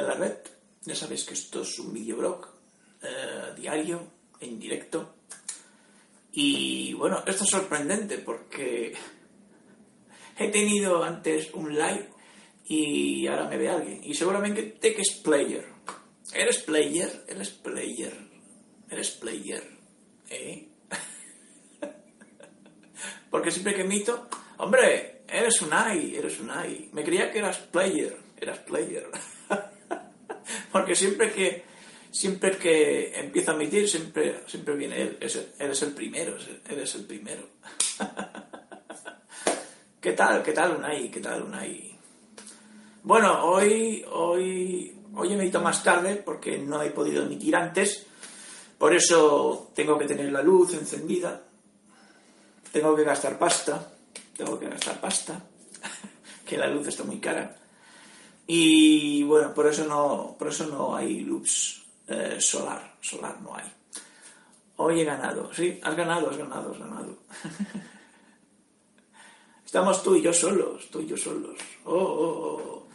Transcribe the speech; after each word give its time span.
en 0.00 0.08
la 0.08 0.14
Red. 0.14 0.38
Ya 0.82 0.94
sabéis 0.94 1.24
que 1.24 1.34
esto 1.34 1.62
es 1.62 1.78
un 1.78 1.92
videoblog 1.92 2.46
eh, 3.02 3.54
diario, 3.56 4.02
en 4.40 4.58
directo. 4.58 5.14
Y 6.32 6.94
bueno, 6.94 7.22
esto 7.26 7.44
es 7.44 7.50
sorprendente 7.50 8.18
porque 8.18 8.94
he 10.38 10.48
tenido 10.48 11.02
antes 11.02 11.52
un 11.54 11.74
live 11.74 12.08
y 12.66 13.26
ahora 13.26 13.48
me 13.48 13.58
ve 13.58 13.68
alguien. 13.68 14.00
Y 14.04 14.14
seguramente 14.14 14.62
te 14.62 14.94
que 14.94 15.02
es 15.02 15.20
player. 15.22 15.66
¿Eres 16.32 16.58
player? 16.58 17.24
¿Eres 17.26 17.50
player? 17.50 18.16
¿Eres 18.88 19.10
player? 19.10 19.68
¿Eh? 20.28 20.68
Porque 23.30 23.50
siempre 23.50 23.74
que 23.74 23.84
mito, 23.84 24.28
hombre, 24.58 25.22
eres 25.28 25.60
un 25.62 25.72
AI, 25.72 26.16
eres 26.16 26.38
un 26.38 26.50
AI. 26.50 26.90
Me 26.92 27.04
creía 27.04 27.32
que 27.32 27.38
eras 27.38 27.58
player, 27.58 28.16
eras 28.40 28.58
player. 28.60 29.10
Porque 30.72 30.94
siempre 30.94 31.32
que 31.32 31.64
siempre 32.10 32.56
que 32.56 33.18
empiezo 33.18 33.52
a 33.52 33.54
emitir, 33.54 33.88
siempre, 33.88 34.42
siempre 34.46 34.74
viene 34.74 35.02
él. 35.02 35.18
eres 35.58 35.82
el 35.82 35.92
primero, 35.92 36.36
eres 36.68 36.94
el 36.94 37.04
primero. 37.04 37.42
¿Qué 40.00 40.12
tal? 40.12 40.42
¿Qué 40.42 40.52
tal 40.52 40.76
Unai? 40.76 41.10
¿Qué 41.10 41.20
tal 41.20 41.42
Unai? 41.42 41.98
Bueno, 43.02 43.44
hoy, 43.44 44.04
hoy, 44.10 44.94
hoy 45.14 45.32
emito 45.32 45.60
más 45.60 45.82
tarde 45.82 46.16
porque 46.16 46.58
no 46.58 46.82
he 46.82 46.90
podido 46.90 47.24
emitir 47.24 47.54
antes. 47.54 48.06
Por 48.78 48.94
eso 48.94 49.70
tengo 49.74 49.98
que 49.98 50.06
tener 50.06 50.32
la 50.32 50.42
luz 50.42 50.74
encendida 50.74 51.42
tengo 52.72 52.94
que 52.94 53.04
gastar 53.04 53.38
pasta, 53.38 53.92
tengo 54.36 54.58
que 54.58 54.68
gastar 54.68 55.00
pasta, 55.00 55.40
que 56.46 56.56
la 56.56 56.68
luz 56.68 56.88
está 56.88 57.04
muy 57.04 57.18
cara. 57.18 57.56
Y 58.52 59.22
bueno, 59.22 59.54
por 59.54 59.68
eso 59.68 59.84
no, 59.84 60.34
por 60.36 60.48
eso 60.48 60.66
no 60.66 60.96
hay 60.96 61.20
loops 61.20 61.84
eh, 62.08 62.38
solar, 62.40 62.96
solar 63.00 63.40
no 63.40 63.54
hay. 63.54 63.62
Hoy 64.78 65.00
he 65.00 65.04
ganado, 65.04 65.54
sí, 65.54 65.78
has 65.80 65.94
ganado, 65.94 66.30
has 66.30 66.36
ganado, 66.36 66.72
has 66.72 66.78
ganado. 66.80 67.16
Estamos 69.64 70.02
tú 70.02 70.16
y 70.16 70.22
yo 70.22 70.32
solos, 70.32 70.90
tú 70.90 71.00
y 71.00 71.06
yo 71.06 71.16
solos. 71.16 71.56
Oh, 71.84 71.94
oh, 71.94 72.62
oh. 72.64 72.86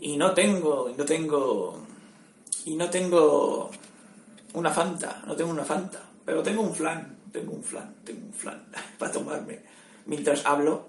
Y 0.00 0.16
no 0.16 0.32
tengo, 0.32 0.88
y 0.88 0.94
no 0.94 1.04
tengo, 1.04 1.84
y 2.64 2.76
no 2.76 2.88
tengo 2.88 3.72
una 4.52 4.70
Fanta, 4.70 5.20
no 5.26 5.34
tengo 5.34 5.50
una 5.50 5.64
Fanta, 5.64 6.00
pero 6.24 6.44
tengo 6.44 6.62
un 6.62 6.72
flan 6.72 7.18
tengo 7.32 7.52
un 7.52 7.64
flan, 7.64 7.96
tengo 8.04 8.26
un 8.26 8.32
flan 8.32 8.70
para 8.98 9.10
tomarme 9.10 9.62
mientras 10.06 10.46
hablo. 10.46 10.88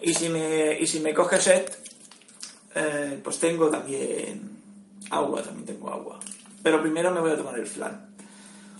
Y 0.00 0.14
si 0.14 0.30
me, 0.30 0.78
y 0.78 0.86
si 0.86 1.00
me 1.00 1.12
coge 1.12 1.40
sed, 1.40 1.70
eh, 2.74 3.20
pues 3.22 3.38
tengo 3.38 3.68
también 3.68 4.58
agua, 5.10 5.42
también 5.42 5.66
tengo 5.66 5.90
agua. 5.90 6.18
Pero 6.62 6.80
primero 6.80 7.10
me 7.10 7.20
voy 7.20 7.32
a 7.32 7.36
tomar 7.36 7.58
el 7.58 7.66
flan. 7.66 8.14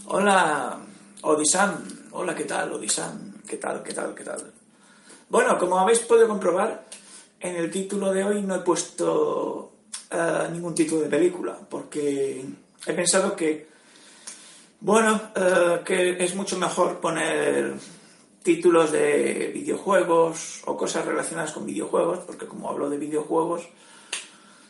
Hola, 0.06 0.78
Odisam. 1.22 1.84
Hola, 2.12 2.34
¿qué 2.34 2.44
tal, 2.44 2.72
Odisam? 2.72 3.34
¿Qué 3.46 3.56
tal, 3.56 3.82
qué 3.82 3.92
tal, 3.92 4.14
qué 4.14 4.24
tal? 4.24 4.52
Bueno, 5.28 5.58
como 5.58 5.78
habéis 5.78 6.00
podido 6.00 6.28
comprobar, 6.28 6.84
en 7.40 7.56
el 7.56 7.70
título 7.70 8.12
de 8.12 8.24
hoy 8.24 8.42
no 8.42 8.56
he 8.56 8.60
puesto 8.60 9.72
eh, 10.10 10.48
ningún 10.52 10.74
título 10.74 11.02
de 11.02 11.08
película, 11.08 11.58
porque 11.68 12.44
he 12.86 12.92
pensado 12.92 13.34
que 13.34 13.74
bueno, 14.84 15.18
eh, 15.34 15.80
que 15.82 16.22
es 16.22 16.34
mucho 16.34 16.58
mejor 16.58 17.00
poner 17.00 17.72
títulos 18.44 18.92
de 18.92 19.50
videojuegos 19.54 20.60
o 20.66 20.76
cosas 20.76 21.06
relacionadas 21.06 21.52
con 21.52 21.64
videojuegos, 21.64 22.18
porque 22.26 22.46
como 22.46 22.68
hablo 22.68 22.90
de 22.90 22.98
videojuegos, 22.98 23.66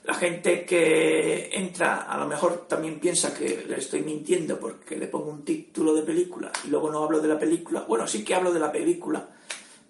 la 0.04 0.14
gente 0.14 0.64
que 0.64 1.50
entra 1.52 2.02
a 2.02 2.16
lo 2.16 2.26
mejor 2.26 2.66
también 2.68 3.00
piensa 3.00 3.34
que 3.34 3.64
le 3.66 3.78
estoy 3.78 4.02
mintiendo 4.02 4.60
porque 4.60 4.96
le 4.96 5.08
pongo 5.08 5.30
un 5.30 5.44
título 5.44 5.92
de 5.92 6.02
película 6.02 6.52
y 6.64 6.68
luego 6.68 6.88
no 6.88 7.02
hablo 7.02 7.20
de 7.20 7.26
la 7.26 7.38
película. 7.38 7.84
Bueno, 7.88 8.06
sí 8.06 8.24
que 8.24 8.36
hablo 8.36 8.52
de 8.52 8.60
la 8.60 8.70
película, 8.70 9.26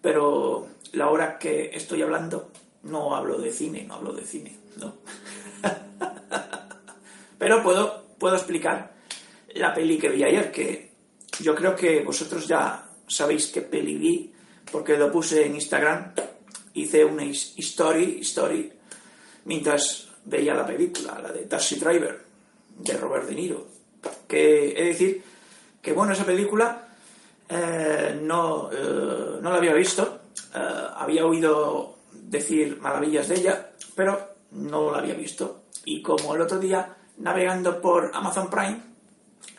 pero 0.00 0.66
la 0.92 1.10
hora 1.10 1.38
que 1.38 1.70
estoy 1.74 2.00
hablando 2.00 2.52
no 2.84 3.14
hablo 3.14 3.38
de 3.38 3.52
cine, 3.52 3.84
no 3.84 3.96
hablo 3.96 4.14
de 4.14 4.24
cine, 4.24 4.56
no. 4.78 4.94
pero 7.38 7.62
puedo, 7.62 8.04
puedo 8.18 8.36
explicar 8.36 8.94
la 9.54 9.74
peli 9.74 9.98
que 9.98 10.08
vi 10.08 10.24
ayer, 10.24 10.50
que 10.50 10.90
yo 11.40 11.54
creo 11.54 11.76
que 11.76 12.02
vosotros 12.02 12.48
ya 12.48 12.83
sabéis 13.06 13.48
qué 13.48 13.62
peli 13.62 13.96
vi, 13.96 14.32
porque 14.70 14.96
lo 14.96 15.10
puse 15.10 15.46
en 15.46 15.54
Instagram, 15.54 16.12
hice 16.74 17.04
una 17.04 17.24
story, 17.24 18.18
story, 18.20 18.72
mientras 19.44 20.08
veía 20.24 20.54
la 20.54 20.66
película, 20.66 21.18
la 21.20 21.32
de 21.32 21.46
Taxi 21.46 21.76
Driver, 21.76 22.24
de 22.78 22.96
Robert 22.96 23.26
De 23.26 23.34
Niro. 23.34 23.66
Que 24.26 24.70
es 24.70 24.98
decir, 24.98 25.22
que 25.80 25.92
bueno, 25.92 26.12
esa 26.12 26.24
película 26.24 26.88
eh, 27.48 28.18
no, 28.22 28.70
eh, 28.72 29.38
no 29.40 29.50
la 29.50 29.56
había 29.56 29.74
visto, 29.74 30.20
eh, 30.54 30.86
había 30.96 31.26
oído 31.26 31.98
decir 32.12 32.78
maravillas 32.80 33.28
de 33.28 33.36
ella, 33.36 33.70
pero 33.94 34.34
no 34.52 34.90
la 34.90 34.98
había 34.98 35.14
visto. 35.14 35.64
Y 35.84 36.02
como 36.02 36.34
el 36.34 36.40
otro 36.40 36.58
día, 36.58 36.96
navegando 37.18 37.80
por 37.80 38.10
Amazon 38.14 38.48
Prime, 38.50 38.80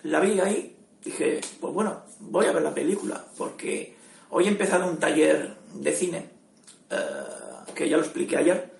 la 0.03 0.19
vi 0.19 0.39
ahí, 0.39 0.75
dije, 1.06 1.40
pues 1.62 1.74
bueno, 1.74 2.02
voy 2.20 2.48
a 2.48 2.52
ver 2.52 2.64
la 2.64 2.74
película, 2.74 3.24
porque 3.38 3.96
hoy 4.32 4.46
he 4.46 4.50
empezado 4.50 4.90
un 4.90 4.98
taller 4.98 5.56
de 5.74 5.92
cine, 5.94 6.30
eh, 6.90 7.74
que 7.74 7.88
ya 7.88 7.98
lo 7.98 8.04
expliqué 8.04 8.38
ayer, 8.38 8.74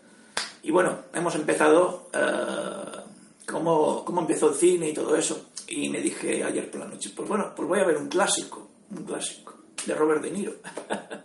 y 0.64 0.72
bueno, 0.72 0.98
hemos 1.14 1.36
empezado 1.36 2.10
eh, 2.12 3.00
cómo, 3.46 4.04
cómo 4.04 4.22
empezó 4.22 4.50
el 4.50 4.56
cine 4.56 4.90
y 4.90 4.94
todo 4.94 5.16
eso, 5.16 5.52
y 5.68 5.90
me 5.90 6.02
dije 6.02 6.44
ayer 6.44 6.70
por 6.70 6.82
la 6.82 6.88
noche, 6.88 7.12
pues 7.16 7.30
bueno, 7.30 7.54
pues 7.56 7.68
voy 7.68 7.80
a 7.80 7.86
ver 7.86 7.98
un 7.98 8.08
clásico, 8.08 8.68
un 8.90 9.04
clásico, 9.04 9.54
de 9.86 9.94
Robert 9.94 10.24
De 10.24 10.32
Niro. 10.32 10.54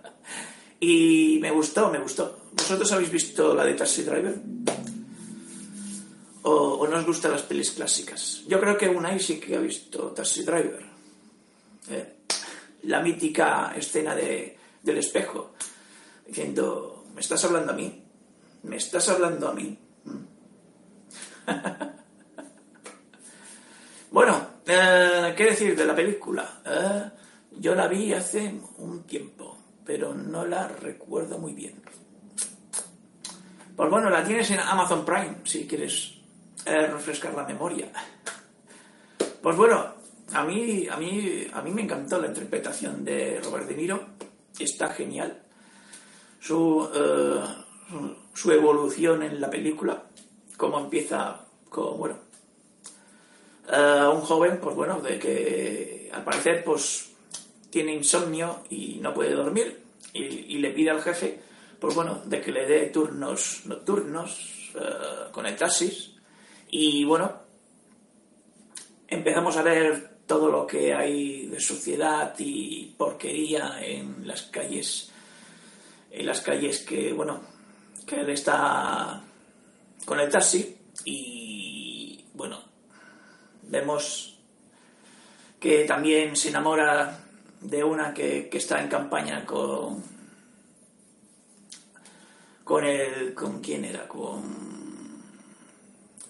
y 0.81 1.39
me 1.41 1.51
gustó, 1.51 1.91
me 1.91 1.99
gustó. 1.99 2.41
¿Vosotros 2.53 2.93
habéis 2.93 3.11
visto 3.11 3.55
la 3.55 3.65
de 3.65 3.75
Taxi 3.75 4.03
Driver? 4.03 4.39
o, 6.43 6.87
no 6.87 6.97
os 6.97 7.07
gustan 7.07 7.33
las 7.33 7.43
pelis 7.43 7.73
clásicas. 7.73 8.43
Yo 8.47 8.61
creo 8.61 8.77
que 8.77 8.89
Unai 8.89 9.21
sí 9.21 9.39
que 9.39 9.57
ha 9.57 9.61
visto 9.61 10.13
Taxi 10.13 10.43
Driver. 10.43 10.90
¿Eh? 11.89 12.17
La 12.83 13.01
mítica 13.01 13.73
escena 13.77 14.15
de, 14.15 14.57
del 14.83 14.99
espejo, 14.99 15.55
diciendo, 16.27 17.05
¿me 17.15 17.21
estás 17.21 17.45
hablando 17.45 17.73
a 17.73 17.77
mí? 17.77 18.05
¿Me 18.63 18.77
estás 18.77 19.09
hablando 19.09 19.49
a 19.49 19.55
mí? 19.55 19.79
Bueno, 24.13 24.45
eh, 24.67 25.35
¿qué 25.37 25.45
decir 25.45 25.77
de 25.77 25.85
la 25.85 25.95
película? 25.95 26.61
Eh, 26.67 27.11
yo 27.59 27.77
la 27.77 27.87
vi 27.87 28.13
hace 28.13 28.53
un 28.79 29.05
tiempo, 29.05 29.57
pero 29.85 30.13
no 30.13 30.45
la 30.45 30.67
recuerdo 30.67 31.39
muy 31.39 31.55
bien. 31.55 31.81
Pues 33.77 33.89
bueno, 33.89 34.11
la 34.11 34.25
tienes 34.25 34.51
en 34.51 34.59
Amazon 34.59 35.05
Prime, 35.05 35.37
si 35.45 35.65
quieres 35.69 36.15
refrescar 36.67 37.35
la 37.35 37.45
memoria. 37.45 37.93
Pues 39.41 39.57
bueno, 39.57 39.95
a 40.33 40.45
mí, 40.45 40.87
a, 40.89 40.97
mí, 40.97 41.47
a 41.53 41.63
mí 41.63 41.71
me 41.71 41.83
encantó 41.83 42.21
la 42.21 42.29
interpretación 42.29 43.05
de 43.05 43.41
Robert 43.43 43.69
De 43.69 43.77
Niro, 43.77 44.01
está 44.59 44.89
genial. 44.91 45.43
Su, 46.41 46.89
eh, 46.95 48.21
su 48.35 48.53
evolución 48.53 49.23
en 49.23 49.41
la 49.41 49.51
película, 49.51 50.05
cómo 50.57 50.79
empieza 50.79 51.45
con, 51.69 51.99
bueno, 51.99 52.17
eh, 53.73 54.09
un 54.13 54.21
joven, 54.21 54.59
pues 54.61 54.75
bueno, 54.75 55.01
de 55.01 55.19
que 55.19 56.11
al 56.13 56.25
parecer 56.25 56.65
pues 56.65 57.13
tiene 57.71 57.95
insomnio 57.95 58.65
y 58.71 58.99
no 59.01 59.15
puede 59.15 59.33
dormir 59.33 59.81
y, 60.13 60.59
le 60.59 60.71
pide 60.71 60.91
al 60.91 61.03
jefe, 61.03 61.41
pues 61.79 61.95
bueno, 61.95 62.23
de 62.25 62.41
que 62.41 62.53
le 62.53 62.67
dé 62.67 62.87
turnos 62.87 63.63
nocturnos 63.67 64.73
eh, 64.75 65.31
con 65.31 65.47
el 65.47 65.57
taxis 65.57 66.17
y 66.71 67.05
bueno, 67.05 67.33
empezamos 69.07 69.57
a 69.57 69.63
ver 69.63 70.10
todo 70.31 70.49
lo 70.49 70.65
que 70.65 70.95
hay 70.95 71.47
de 71.47 71.59
suciedad 71.59 72.33
y 72.39 72.95
porquería 72.97 73.81
en 73.83 74.29
las 74.29 74.43
calles, 74.43 75.11
en 76.09 76.25
las 76.25 76.41
calles 76.41 76.85
que, 76.85 77.13
bueno, 77.13 77.41
que 78.07 78.21
él 78.21 78.31
está 78.31 79.21
con 80.05 80.21
el 80.21 80.31
taxi 80.31 80.79
y, 81.05 82.25
bueno, 82.35 82.61
vemos 83.63 84.39
que 85.59 85.85
también 85.85 86.37
se 86.37 86.51
enamora 86.51 87.25
de 87.61 87.83
una 87.83 88.15
que, 88.15 88.49
está 88.53 88.81
en 88.81 88.89
campaña 88.89 89.45
con 89.45 90.01
con 92.63 92.85
el 92.85 93.35
con 93.35 93.61
quién 93.61 93.85
era 93.85 94.07
con 94.07 94.45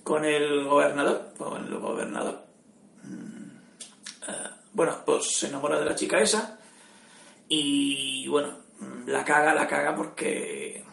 con 0.02 0.25
el 0.25 0.64
gobernador 0.64 1.35
con 1.37 1.67
el 1.67 1.79
gobernador 1.79 2.50
bueno 4.72 4.99
pues 5.05 5.38
se 5.38 5.49
enamora 5.49 5.78
de 5.78 5.84
la 5.84 5.94
chica 5.94 6.20
esa 6.20 6.58
y 7.49 8.26
bueno 8.28 8.55
la 9.06 9.25
caga 9.25 9.55
la 9.55 9.67
caga 9.67 9.94
porque 9.94 10.84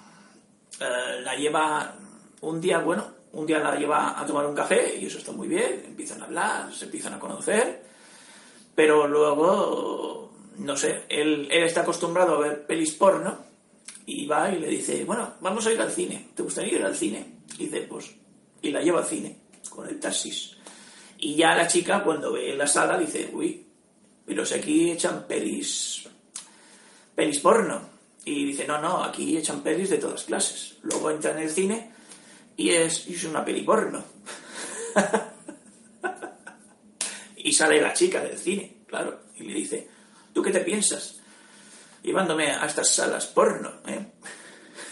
eh, 0.79 1.21
la 1.21 1.35
lleva 1.35 1.95
un 2.41 2.61
día 2.61 2.79
bueno 2.79 3.17
un 3.33 3.45
día 3.45 3.59
la 3.59 3.75
lleva 3.75 4.19
a 4.19 4.25
tomar 4.25 4.45
un 4.45 4.55
café 4.55 4.97
y 4.99 5.05
eso 5.05 5.17
está 5.17 5.31
muy 5.31 5.47
bien 5.47 5.83
empiezan 5.85 6.21
a 6.21 6.25
hablar 6.25 6.73
se 6.73 6.85
empiezan 6.85 7.13
a 7.13 7.19
conocer 7.19 7.85
pero 8.73 9.07
luego 9.07 10.27
no 10.57 10.75
sé, 10.75 11.03
él, 11.09 11.47
está 11.51 11.81
acostumbrado 11.81 12.35
a 12.35 12.39
ver 12.39 12.65
pelis 12.65 12.93
porno 12.93 13.37
y 14.05 14.25
va 14.25 14.51
y 14.51 14.59
le 14.59 14.67
dice, 14.67 15.03
bueno, 15.05 15.35
vamos 15.41 15.65
a 15.67 15.73
ir 15.73 15.81
al 15.81 15.91
cine, 15.91 16.29
¿te 16.35 16.43
gustaría 16.43 16.79
ir 16.79 16.83
al 16.83 16.95
cine? 16.95 17.25
Y 17.59 17.65
dice, 17.65 17.81
pues, 17.81 18.15
y 18.61 18.71
la 18.71 18.81
lleva 18.81 18.99
al 18.99 19.05
cine 19.05 19.37
con 19.69 19.87
el 19.87 19.99
taxis. 19.99 20.56
Y 21.17 21.35
ya 21.35 21.55
la 21.55 21.67
chica 21.67 22.03
cuando 22.03 22.33
ve 22.33 22.55
la 22.55 22.67
sala 22.67 22.97
dice, 22.97 23.29
uy, 23.33 23.65
pero 24.25 24.45
si 24.45 24.55
aquí 24.55 24.91
echan 24.91 25.25
pelis, 25.27 26.07
pelis 27.15 27.39
porno. 27.39 27.97
Y 28.25 28.45
dice, 28.45 28.67
no, 28.67 28.79
no, 28.79 29.03
aquí 29.03 29.37
echan 29.37 29.61
pelis 29.61 29.89
de 29.89 29.97
todas 29.97 30.25
clases. 30.25 30.77
Luego 30.83 31.11
entra 31.11 31.31
en 31.31 31.39
el 31.39 31.49
cine 31.49 31.91
y 32.55 32.69
es, 32.69 33.07
es 33.07 33.23
una 33.23 33.43
peli 33.43 33.61
porno. 33.61 34.03
y 37.37 37.53
sale 37.53 37.81
la 37.81 37.93
chica 37.93 38.21
del 38.21 38.37
cine, 38.37 38.83
claro, 38.87 39.21
y 39.35 39.43
le 39.43 39.53
dice, 39.53 39.87
¿Tú 40.37 40.43
qué 40.43 40.51
te 40.51 40.59
piensas? 40.59 41.15
Llevándome 42.03 42.51
a 42.51 42.67
estas 42.67 42.93
salas 42.93 43.25
porno, 43.25 43.71
¿eh? 43.87 44.05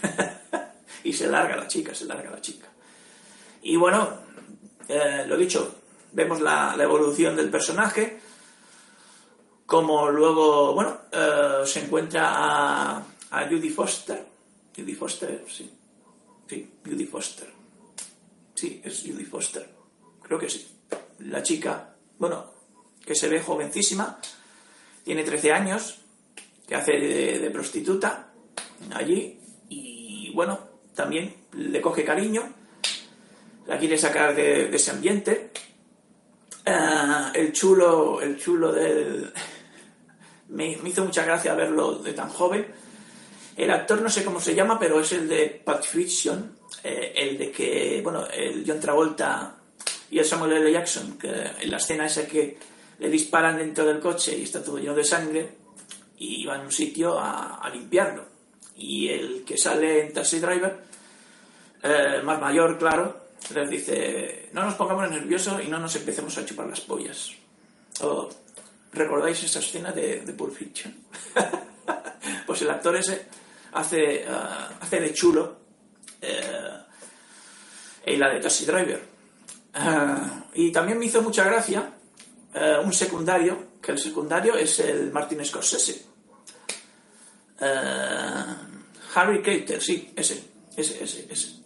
y 1.03 1.13
se 1.13 1.27
larga 1.27 1.55
la 1.55 1.67
chica, 1.67 1.93
se 1.93 2.05
larga 2.05 2.31
la 2.31 2.41
chica. 2.41 2.67
Y 3.61 3.75
bueno, 3.75 4.21
eh, 4.87 5.23
lo 5.27 5.37
dicho, 5.37 5.81
vemos 6.15 6.41
la, 6.41 6.75
evolución 6.79 7.35
del 7.35 7.49
personaje, 7.49 8.19
como 9.65 10.09
luego, 10.09 10.73
bueno, 10.73 11.01
eh, 11.11 11.61
se 11.65 11.85
encuentra 11.85 12.31
a, 12.33 13.03
a 13.31 13.47
Judy 13.47 13.69
Foster. 13.69 14.25
Judy 14.75 14.95
Foster, 14.95 15.45
sí. 15.47 15.69
Sí, 16.47 16.73
Judy 16.83 17.05
Foster. 17.05 17.49
Sí, 18.53 18.81
es 18.83 19.01
Judy 19.01 19.25
Foster. 19.25 19.69
Creo 20.23 20.39
que 20.39 20.49
sí. 20.49 20.65
La 21.19 21.43
chica, 21.43 21.95
bueno, 22.17 22.51
que 23.05 23.15
se 23.15 23.27
ve 23.27 23.41
jovencísima, 23.41 24.19
tiene 25.03 25.23
13 25.23 25.51
años, 25.51 25.99
que 26.67 26.75
hace 26.75 26.93
de, 26.93 27.51
prostituta 27.51 28.31
allí 28.93 29.39
y 29.69 30.31
bueno, 30.33 30.59
también 30.95 31.35
le 31.53 31.81
coge 31.81 32.03
cariño, 32.03 32.43
la 33.67 33.77
quiere 33.77 33.97
sacar 33.97 34.35
de, 34.35 34.69
ese 34.75 34.91
ambiente. 34.91 35.51
Ah, 36.65 37.31
el 37.33 37.53
chulo, 37.53 38.19
el 38.21 38.37
chulo 38.37 38.71
del... 38.71 39.31
me, 40.49 40.71
hizo 40.71 41.05
mucha 41.05 41.23
gracia 41.23 41.53
verlo 41.53 41.99
de 41.99 42.13
tan 42.13 42.29
joven. 42.29 42.65
El 43.55 43.71
actor 43.71 44.01
no 44.01 44.09
sé 44.09 44.23
cómo 44.23 44.41
se 44.41 44.55
llama, 44.55 44.79
pero 44.79 44.99
es 44.99 45.11
el 45.13 45.29
de 45.29 45.61
Patriction, 45.63 46.57
eh, 46.83 47.13
el 47.15 47.37
de 47.37 47.51
que, 47.51 48.01
bueno, 48.03 48.27
el 48.27 48.63
John 48.67 48.79
Travolta 48.79 49.55
y 50.09 50.19
el 50.19 50.25
Samuel 50.25 50.53
L. 50.53 50.71
Jackson, 50.71 51.17
que 51.17 51.29
en 51.29 51.71
la 51.71 51.77
escena 51.77 52.07
esa 52.07 52.25
que 52.25 52.57
le 52.99 53.09
disparan 53.09 53.57
dentro 53.57 53.85
del 53.85 53.99
coche 53.99 54.37
y 54.37 54.43
está 54.43 54.63
todo 54.63 54.77
lleno 54.77 54.95
de 54.95 55.03
sangre 55.03 55.49
y 56.17 56.45
va 56.45 56.55
a 56.55 56.61
un 56.61 56.71
sitio 56.71 57.17
a, 57.19 57.69
limpiarlo. 57.71 58.25
Y 58.75 59.07
el 59.09 59.43
que 59.45 59.57
sale 59.57 60.01
en 60.07 60.13
Taxi 60.13 60.39
Driver, 60.39 60.83
eh, 61.83 62.21
más 62.23 62.41
mayor, 62.41 62.77
claro, 62.77 63.24
les 63.53 63.69
dice, 63.69 64.49
no 64.53 64.65
nos 64.65 64.75
pongamos 64.75 65.09
nerviosos 65.09 65.63
y 65.63 65.67
no 65.67 65.79
nos 65.79 65.95
empecemos 65.95 66.37
a 66.37 66.45
chupar 66.45 66.67
las 66.67 66.81
pollas. 66.81 67.31
¿Recordáis 68.91 69.43
esa 69.43 69.59
escena 69.59 69.91
de, 69.91 70.21
de 70.21 70.33
Pulp 70.33 70.55
Fiction? 70.55 70.95
pues 72.47 72.61
el 72.61 72.69
actor 72.69 72.95
ese 72.95 73.27
hace, 73.73 74.21
eh, 74.21 74.27
hace 74.79 74.99
de 74.99 75.13
chulo 75.13 75.57
eh, 76.21 76.71
en 78.05 78.19
la 78.19 78.29
de 78.29 78.39
Taxi 78.39 78.65
Driver. 78.65 79.01
y 80.53 80.71
también 80.71 80.97
me 80.97 81.05
hizo 81.05 81.21
mucha 81.21 81.43
gracia 81.43 81.91
eh, 82.53 82.77
un 82.81 82.93
secundario, 82.93 83.75
que 83.81 83.91
el 83.91 83.99
secundario 83.99 84.55
es 84.55 84.79
el 84.79 85.11
Martin 85.11 85.43
Scorsese. 85.43 86.05
Eh, 87.59 88.45
Harry 89.13 89.41
Keitel, 89.41 89.81
sí, 89.81 90.13
ese, 90.15 90.41
ese, 90.75 91.03
ese, 91.03 91.27
ese. 91.29 91.64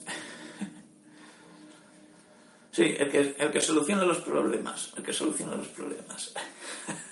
Sí, 2.79 2.95
el 2.97 3.11
que, 3.11 3.35
el 3.37 3.51
que 3.51 3.59
soluciona 3.59 4.05
los 4.05 4.19
problemas, 4.19 4.93
el 4.95 5.03
que 5.03 5.11
soluciona 5.11 5.53
los 5.53 5.67
problemas. 5.67 6.33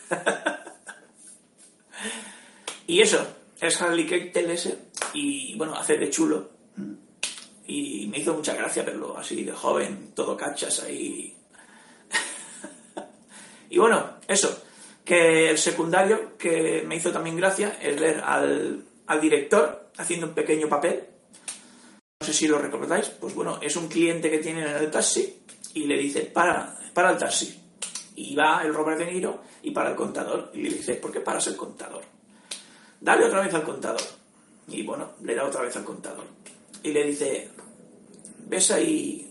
y 2.88 3.02
eso, 3.02 3.28
es 3.60 3.82
Harry 3.82 4.08
Keitel 4.08 4.50
ese, 4.50 4.78
y 5.14 5.58
bueno, 5.58 5.76
hace 5.76 5.98
de 5.98 6.10
chulo. 6.10 6.52
Y 7.66 8.08
me 8.08 8.20
hizo 8.20 8.34
mucha 8.34 8.56
gracia 8.56 8.84
verlo 8.84 9.18
así 9.18 9.44
de 9.44 9.52
joven, 9.52 10.14
todo 10.16 10.38
cachas 10.38 10.84
ahí, 10.84 11.36
y 13.70 13.78
bueno, 13.78 14.20
eso, 14.26 14.64
que 15.04 15.50
el 15.50 15.58
secundario 15.58 16.38
que 16.38 16.86
me 16.88 16.96
hizo 16.96 17.12
también 17.12 17.36
gracia 17.36 17.78
es 17.82 18.00
ver 18.00 18.22
al, 18.22 18.86
director 19.20 19.92
haciendo 19.98 20.28
un 20.28 20.34
pequeño 20.34 20.70
papel. 20.70 21.04
No 22.22 22.26
sé 22.26 22.32
si 22.32 22.48
lo 22.48 22.58
recordáis, 22.58 23.10
pues 23.10 23.36
bueno, 23.36 23.60
es 23.62 23.76
un 23.76 23.90
cliente 23.90 24.32
que 24.32 24.38
tiene 24.38 24.62
en 24.62 24.78
el 24.78 24.90
taxi 24.90 25.42
y 25.78 25.88
le 25.88 25.98
dice, 25.98 26.22
para, 26.22 26.78
para 26.94 27.12
el 27.12 27.18
taxi. 27.18 27.64
Y 28.16 28.36
va 28.36 28.62
el 28.64 28.74
Robert 28.74 28.98
De 28.98 29.12
Niro 29.12 29.42
y 29.62 29.72
para 29.72 29.92
el 29.92 29.96
contador. 29.96 30.52
Y 30.54 30.62
le 30.64 30.70
dice, 30.70 30.96
¿por 30.96 31.12
qué 31.12 31.20
paras 31.20 31.48
el 31.48 31.56
contador? 31.56 32.04
Dale 33.00 33.26
otra 33.26 33.42
vez 33.42 33.54
al 33.54 33.64
contador. 33.64 34.02
Y 34.68 34.84
bueno, 34.84 35.14
le 35.22 35.36
da 35.36 35.46
otra 35.46 35.62
vez 35.62 35.76
al 35.76 35.84
contador. 35.84 36.26
Y 36.82 36.92
le 36.92 37.04
dice, 37.06 37.50
¿ves 38.48 38.72
ahí 38.72 39.28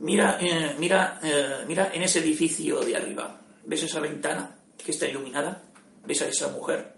Mira, 0.00 0.38
eh, 0.40 0.74
mira, 0.78 1.20
eh, 1.22 1.64
mira 1.66 1.90
en 1.94 2.02
ese 2.02 2.18
edificio 2.18 2.80
de 2.80 2.96
arriba. 2.96 3.40
¿Ves 3.64 3.84
esa 3.84 4.00
ventana 4.00 4.54
que 4.76 4.90
está 4.90 5.06
iluminada? 5.06 5.62
¿Ves 6.04 6.22
a 6.22 6.28
esa 6.28 6.48
mujer? 6.48 6.94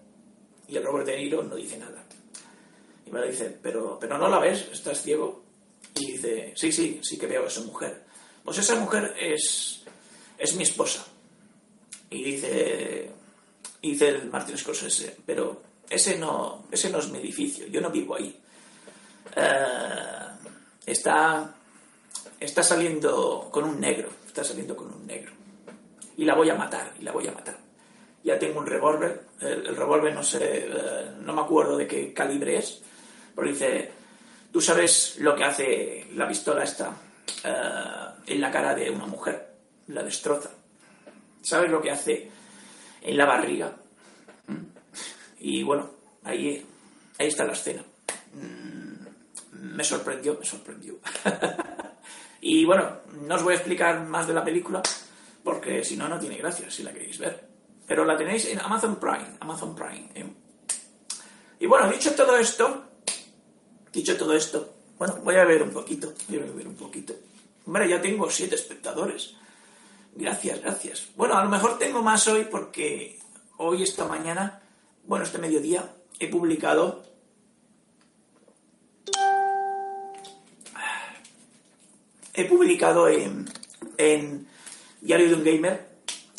Y 0.67 0.77
el 0.77 0.85
Robert 0.85 1.07
De 1.07 1.17
Niro 1.17 1.43
no 1.43 1.55
dice 1.55 1.79
nada. 1.79 2.05
Y 3.07 3.11
me 3.11 3.25
dice, 3.27 3.57
pero, 3.63 3.99
pero 4.01 4.19
no 4.19 4.29
la 4.29 4.41
ves, 4.41 4.69
estás 4.73 5.03
ciego. 5.03 5.45
Y 5.95 6.13
dice, 6.13 6.53
sí, 6.57 6.73
sí, 6.73 7.01
sí 7.03 7.19
que 7.19 7.27
veo 7.27 7.45
a 7.45 7.49
esa 7.49 7.61
mujer. 7.61 8.06
Pues 8.47 8.59
esa 8.59 8.77
mujer 8.77 9.13
es, 9.19 9.83
es 10.39 10.55
mi 10.55 10.63
esposa. 10.63 11.05
Y 12.09 12.23
dice, 12.23 13.11
dice 13.83 14.09
el 14.09 14.31
Martin 14.31 14.57
Scorsese, 14.57 15.17
pero 15.27 15.63
ese 15.91 16.17
no, 16.17 16.67
ese 16.71 16.89
no 16.89 17.01
es 17.01 17.09
mi 17.09 17.19
edificio, 17.19 17.67
yo 17.67 17.81
no 17.81 17.91
vivo 17.91 18.15
ahí. 18.15 18.41
Eh, 19.35 20.29
está 20.87 21.57
está 22.39 22.63
saliendo 22.63 23.49
con 23.51 23.65
un 23.65 23.81
negro, 23.81 24.11
está 24.25 24.45
saliendo 24.45 24.77
con 24.77 24.95
un 24.95 25.05
negro. 25.09 25.33
Y 26.17 26.25
la 26.25 26.37
voy 26.37 26.49
a 26.49 26.55
matar, 26.55 26.93
y 27.01 27.03
la 27.03 27.11
voy 27.11 27.27
a 27.27 27.33
matar. 27.33 27.59
Ya 28.23 28.39
tengo 28.39 28.61
un 28.61 28.67
revólver, 28.67 29.23
el, 29.41 29.75
revólver 29.75 30.15
no 30.15 30.23
sé, 30.23 30.69
eh, 30.69 31.11
no 31.21 31.33
me 31.33 31.41
acuerdo 31.41 31.77
de 31.77 31.89
qué 31.89 32.13
calibre 32.13 32.59
es, 32.59 32.81
pero 33.35 33.49
dice, 33.49 33.91
tú 34.53 34.61
sabes 34.61 35.17
lo 35.19 35.35
que 35.35 35.43
hace 35.43 36.07
la 36.15 36.29
pistola 36.29 36.63
esta 36.63 36.97
eh, 37.45 38.09
en 38.27 38.41
la 38.41 38.51
cara 38.51 38.75
de 38.75 38.91
una 38.91 39.07
mujer, 39.07 39.55
la 39.89 40.03
destroza. 40.03 40.51
¿Sabes 41.43 41.71
lo 41.71 41.81
que 41.81 41.91
hace 41.91 42.31
en 43.03 43.17
la 43.17 43.27
barriga? 43.27 43.77
¿Mm? 44.47 44.65
Y 45.41 45.63
bueno, 45.63 45.91
ahí, 46.25 46.65
ahí 47.19 47.29
está 47.29 47.45
la 47.45 47.53
escena. 47.53 47.85
Mm, 48.35 49.75
me 49.77 49.85
sorprendió, 49.85 50.37
me 50.39 50.45
sorprendió. 50.45 50.99
Y 52.49 52.65
bueno, 52.65 52.99
no 53.27 53.35
os 53.35 53.43
voy 53.43 53.55
a 53.55 53.57
explicar 53.57 54.07
más 54.07 54.29
de 54.29 54.33
la 54.35 54.45
película, 54.45 54.81
porque 55.43 55.83
si 55.83 55.97
no, 55.97 56.07
no 56.07 56.17
tiene 56.17 56.37
gracia 56.37 56.71
si 56.71 56.85
la 56.85 56.93
queréis 56.93 57.19
ver. 57.19 57.49
Pero 57.89 58.05
la 58.05 58.17
tenéis 58.17 58.47
en 58.47 58.61
Amazon 58.61 59.01
Prime. 59.01 59.37
Amazon 59.41 59.75
Prime. 59.75 60.09
Y 61.59 61.67
bueno, 61.67 61.91
dicho 61.91 62.15
todo 62.15 62.37
esto, 62.37 62.85
dicho 63.93 64.17
todo 64.17 64.35
esto, 64.35 64.76
bueno, 64.99 65.17
voy 65.23 65.37
a 65.37 65.45
ver 65.45 65.63
un 65.63 65.71
poquito, 65.71 66.13
voy 66.29 66.39
a 66.39 66.53
ver 66.53 66.67
un 66.67 66.77
poquito. 66.77 67.15
Hombre, 67.67 67.89
ya 67.89 68.01
tengo 68.01 68.31
siete 68.31 68.55
espectadores. 68.55 69.35
Gracias, 70.15 70.61
gracias. 70.63 71.09
Bueno, 71.17 71.37
a 71.37 71.45
lo 71.45 71.51
mejor 71.51 71.79
tengo 71.79 72.03
más 72.03 72.27
hoy 72.29 72.47
porque 72.51 73.19
hoy, 73.59 73.83
esta 73.83 74.07
mañana, 74.07 74.63
bueno, 75.05 75.25
este 75.25 75.39
mediodía, 75.39 75.95
he 76.19 76.29
publicado 76.29 77.05
he 82.37 82.45
publicado 82.45 83.09
en, 83.09 83.51
en 83.97 84.47
Diario 85.01 85.29
de 85.29 85.35
un 85.35 85.45
Gamer, 85.45 85.89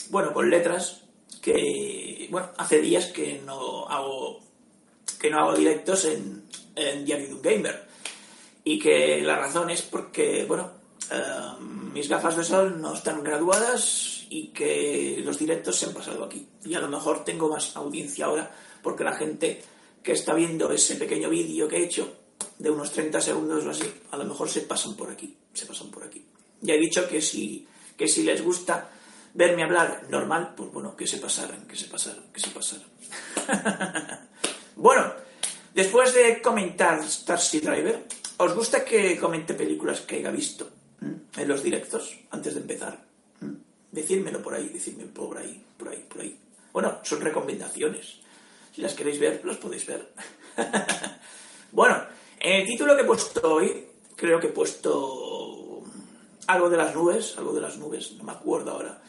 bueno, 0.09 0.31
con 0.31 0.49
letras, 0.49 1.01
que, 1.41 2.27
bueno, 2.29 2.49
hace 2.57 2.79
días 2.81 3.07
que 3.07 3.41
no 3.45 3.87
hago, 3.89 4.39
que 5.19 5.29
no 5.29 5.39
hago 5.39 5.55
directos 5.55 6.05
en, 6.05 6.43
en 6.75 7.03
Diario 7.03 7.27
de 7.27 7.33
un 7.33 7.41
Gamer. 7.41 7.86
Y 8.69 8.77
que 8.79 9.21
la 9.21 9.37
razón 9.37 9.69
es 9.69 9.81
porque, 9.81 10.43
bueno, 10.45 10.69
eh, 11.09 11.21
mis 11.93 12.09
gafas 12.09 12.35
de 12.35 12.43
sol 12.43 12.81
no 12.81 12.95
están 12.95 13.23
graduadas 13.23 14.25
y 14.29 14.47
que 14.47 15.21
los 15.23 15.39
directos 15.39 15.77
se 15.77 15.85
han 15.85 15.93
pasado 15.93 16.25
aquí. 16.25 16.45
Y 16.65 16.73
a 16.73 16.81
lo 16.81 16.89
mejor 16.89 17.23
tengo 17.23 17.47
más 17.47 17.77
audiencia 17.77 18.25
ahora 18.25 18.51
porque 18.83 19.05
la 19.05 19.15
gente 19.15 19.63
que 20.03 20.11
está 20.11 20.33
viendo 20.33 20.69
ese 20.69 20.97
pequeño 20.97 21.29
vídeo 21.29 21.65
que 21.69 21.77
he 21.77 21.85
hecho 21.85 22.13
de 22.59 22.69
unos 22.69 22.91
30 22.91 23.21
segundos 23.21 23.63
o 23.63 23.69
así, 23.69 23.89
a 24.11 24.17
lo 24.17 24.25
mejor 24.25 24.49
se 24.49 24.59
pasan 24.59 24.97
por 24.97 25.11
aquí, 25.11 25.37
se 25.53 25.65
pasan 25.65 25.89
por 25.89 26.03
aquí. 26.03 26.25
Ya 26.59 26.73
he 26.73 26.77
dicho 26.77 27.07
que 27.07 27.21
si, 27.21 27.65
que 27.95 28.09
si 28.09 28.23
les 28.23 28.43
gusta 28.43 28.89
verme 29.33 29.63
hablar 29.63 30.07
normal, 30.09 30.55
pues 30.57 30.73
bueno, 30.73 30.93
que 30.93 31.07
se 31.07 31.19
pasaran, 31.19 31.65
que 31.69 31.77
se 31.77 31.85
pasaran, 31.85 32.25
que 32.33 32.41
se 32.41 32.49
pasaran. 32.49 32.89
bueno, 34.75 35.13
después 35.73 36.13
de 36.13 36.41
comentar 36.41 37.01
Starship 37.09 37.61
Driver, 37.61 38.16
¿os 38.37 38.53
gusta 38.53 38.85
que 38.85 39.17
comente 39.19 39.53
películas 39.53 40.01
que 40.01 40.17
haya 40.17 40.31
visto 40.31 40.69
en 41.35 41.47
los 41.47 41.63
directos 41.63 42.17
antes 42.31 42.53
de 42.53 42.61
empezar? 42.61 43.03
Decírmelo 43.91 44.41
por 44.41 44.53
ahí, 44.53 44.69
decírmelo 44.69 45.11
por 45.13 45.37
ahí, 45.37 45.63
por 45.77 45.89
ahí, 45.89 46.05
por 46.07 46.21
ahí. 46.21 46.37
Bueno, 46.71 46.99
son 47.03 47.21
recomendaciones. 47.21 48.19
Si 48.73 48.81
las 48.81 48.93
queréis 48.93 49.19
ver, 49.19 49.41
las 49.43 49.57
podéis 49.57 49.85
ver. 49.85 50.13
bueno, 51.71 52.03
en 52.39 52.61
el 52.61 52.67
título 52.67 52.95
que 52.95 53.01
he 53.01 53.05
puesto 53.05 53.55
hoy, 53.55 53.87
creo 54.15 54.39
que 54.39 54.47
he 54.47 54.51
puesto 54.51 55.83
algo 56.47 56.69
de 56.69 56.77
las 56.77 56.95
nubes, 56.95 57.37
algo 57.37 57.53
de 57.53 57.61
las 57.61 57.77
nubes, 57.77 58.13
no 58.13 58.23
me 58.23 58.31
acuerdo 58.31 58.71
ahora. 58.71 59.01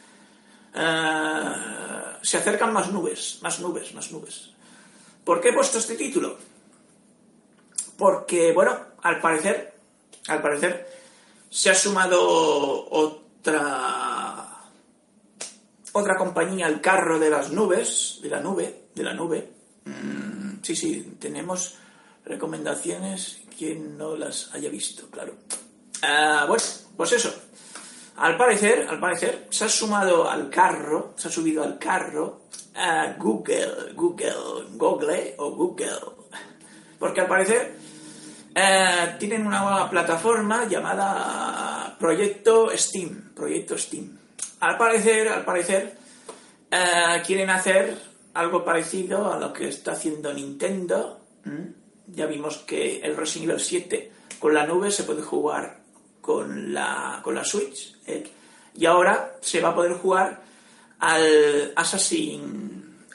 Eh, 0.73 2.17
se 2.21 2.37
acercan 2.37 2.73
más 2.73 2.91
nubes, 2.91 3.39
más 3.41 3.59
nubes, 3.59 3.93
más 3.93 4.11
nubes. 4.11 4.51
¿Por 5.23 5.41
qué 5.41 5.49
he 5.49 5.53
puesto 5.53 5.77
este 5.77 5.95
título? 5.95 6.37
Porque, 7.97 8.51
bueno, 8.53 8.88
al 9.03 9.19
parecer, 9.19 9.73
al 10.27 10.41
parecer, 10.41 10.87
se 11.49 11.69
ha 11.69 11.75
sumado 11.75 12.89
otra 12.89 14.49
otra 15.93 16.15
compañía 16.15 16.67
al 16.67 16.81
carro 16.81 17.19
de 17.19 17.29
las 17.29 17.51
nubes, 17.51 18.19
de 18.21 18.29
la 18.29 18.39
nube, 18.39 18.85
de 18.93 19.03
la 19.03 19.13
nube. 19.13 19.49
Mm, 19.85 20.61
sí, 20.61 20.75
sí, 20.75 21.17
tenemos 21.19 21.75
recomendaciones, 22.25 23.41
quien 23.57 23.97
no 23.97 24.15
las 24.15 24.53
haya 24.53 24.69
visto, 24.69 25.09
claro. 25.09 25.33
Ah, 26.01 26.45
bueno, 26.47 26.63
pues 26.95 27.11
eso. 27.13 27.33
Al 28.17 28.37
parecer, 28.37 28.85
al 28.89 28.99
parecer, 28.99 29.47
se 29.49 29.65
ha 29.65 29.69
sumado 29.69 30.29
al 30.29 30.49
carro, 30.49 31.13
se 31.15 31.29
ha 31.29 31.31
subido 31.31 31.63
al 31.63 31.79
carro 31.79 32.41
a 32.75 33.13
Google, 33.17 33.93
Google, 33.95 34.67
Google 34.73 35.35
o 35.37 35.51
Google. 35.51 35.99
Porque 36.99 37.21
al 37.21 37.27
parecer 37.27 37.75
eh, 38.55 39.15
tienen 39.19 39.45
una 39.45 39.61
nueva 39.61 39.89
plataforma 39.89 40.67
llamada 40.67 41.95
Proyecto 41.99 42.71
Steam, 42.75 43.31
Proyecto 43.35 43.77
Steam. 43.77 44.17
Al 44.61 44.77
parecer, 44.77 45.27
al 45.29 45.45
parecer, 45.45 45.97
eh, 46.71 47.21
quieren 47.25 47.49
hacer 47.49 47.95
algo 48.33 48.63
parecido 48.63 49.31
a 49.31 49.37
lo 49.37 49.53
que 49.53 49.69
está 49.69 49.91
haciendo 49.93 50.33
Nintendo. 50.33 51.17
Ya 52.07 52.25
vimos 52.25 52.59
que 52.59 52.99
el 52.99 53.15
Resident 53.15 53.51
Evil 53.51 53.63
7 53.63 54.11
con 54.39 54.53
la 54.53 54.65
nube 54.65 54.91
se 54.91 55.03
puede 55.03 55.21
jugar 55.21 55.79
con 56.21 56.73
la, 56.73 57.21
con 57.23 57.35
la 57.35 57.43
Switch. 57.43 57.95
¿eh? 58.07 58.23
Y 58.75 58.85
ahora 58.85 59.35
se 59.41 59.61
va 59.61 59.69
a 59.69 59.75
poder 59.75 59.93
jugar 59.93 60.41
al 60.99 61.73
Assassin. 61.75 63.05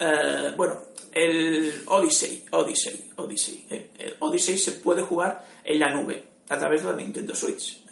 Bueno, 0.57 0.81
el 1.15 1.83
Odyssey. 1.87 2.45
Odyssey, 2.51 3.13
Odyssey. 3.17 3.67
¿eh? 3.71 3.91
El 3.99 4.17
Odyssey 4.21 4.59
se 4.59 4.73
puede 4.73 5.03
jugar 5.03 5.45
en 5.65 5.79
la 5.79 5.91
nube 5.91 6.25
a 6.49 6.59
través 6.59 6.83
de 6.83 6.91
la 6.91 6.97
Nintendo 6.97 7.35
Switch. 7.35 7.85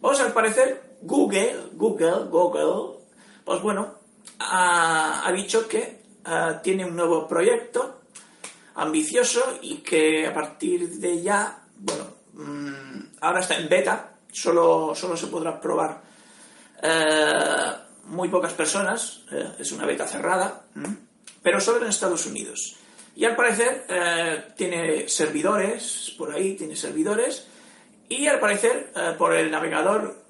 Vamos 0.00 0.20
al 0.20 0.32
parecer, 0.32 0.96
Google, 1.02 1.70
Google, 1.74 2.24
Google, 2.30 3.00
pues 3.44 3.60
bueno, 3.60 3.94
ha, 4.38 5.30
dicho 5.34 5.68
que 5.68 6.00
tiene 6.62 6.84
un 6.84 6.96
nuevo 6.96 7.28
proyecto 7.28 8.00
ambicioso 8.76 9.58
y 9.62 9.78
que 9.78 10.26
a 10.26 10.32
partir 10.32 10.88
de 10.98 11.22
ya, 11.22 11.62
bueno, 11.76 12.04
mm, 12.32 13.00
ahora 13.20 13.40
está 13.40 13.56
en 13.58 13.68
beta, 13.68 14.14
solo, 14.32 14.94
solo 14.94 15.16
se 15.16 15.26
podrá 15.26 15.60
probar 15.60 16.00
eh, 16.82 17.72
muy 18.06 18.28
pocas 18.28 18.54
personas, 18.54 19.22
eh, 19.30 19.52
es 19.58 19.72
una 19.72 19.86
beta 19.86 20.06
cerrada, 20.06 20.64
pero 21.42 21.60
solo 21.60 21.82
en 21.82 21.88
Estados 21.88 22.26
Unidos. 22.26 22.76
Y 23.16 23.24
al 23.24 23.36
parecer 23.36 23.86
eh, 23.88 24.44
tiene 24.56 25.08
servidores, 25.08 26.14
por 26.16 26.32
ahí 26.32 26.54
tiene 26.54 26.76
servidores, 26.76 27.46
y 28.08 28.26
al 28.26 28.40
parecer 28.40 28.92
por 29.16 29.34
el 29.34 29.50
navegador 29.52 30.24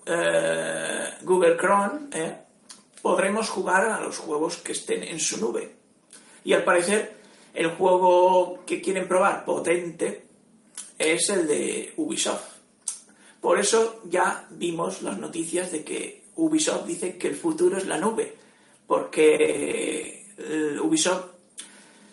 Google 1.22 1.56
Chrome 1.56 2.08
podremos 3.00 3.48
jugar 3.48 3.86
a 3.86 4.00
los 4.00 4.18
juegos 4.18 4.58
que 4.58 4.72
estén 4.72 5.02
en 5.02 5.18
su 5.18 5.40
nube. 5.40 5.76
Y 6.44 6.52
al 6.52 6.62
parecer 6.64 7.14
el 7.54 7.68
juego 7.70 8.64
que 8.66 8.82
quieren 8.82 9.08
probar 9.08 9.44
potente 9.44 10.24
es 10.98 11.30
el 11.30 11.46
de 11.46 11.94
Ubisoft. 11.96 12.58
Por 13.40 13.58
eso 13.58 14.02
ya 14.04 14.46
vimos 14.50 15.00
las 15.00 15.18
noticias 15.18 15.72
de 15.72 15.82
que 15.82 16.24
Ubisoft 16.36 16.86
dice 16.86 17.16
que 17.16 17.28
el 17.28 17.36
futuro 17.36 17.78
es 17.78 17.86
la 17.86 17.96
nube, 17.96 18.36
porque 18.86 20.19
Ubisoft 20.82 21.26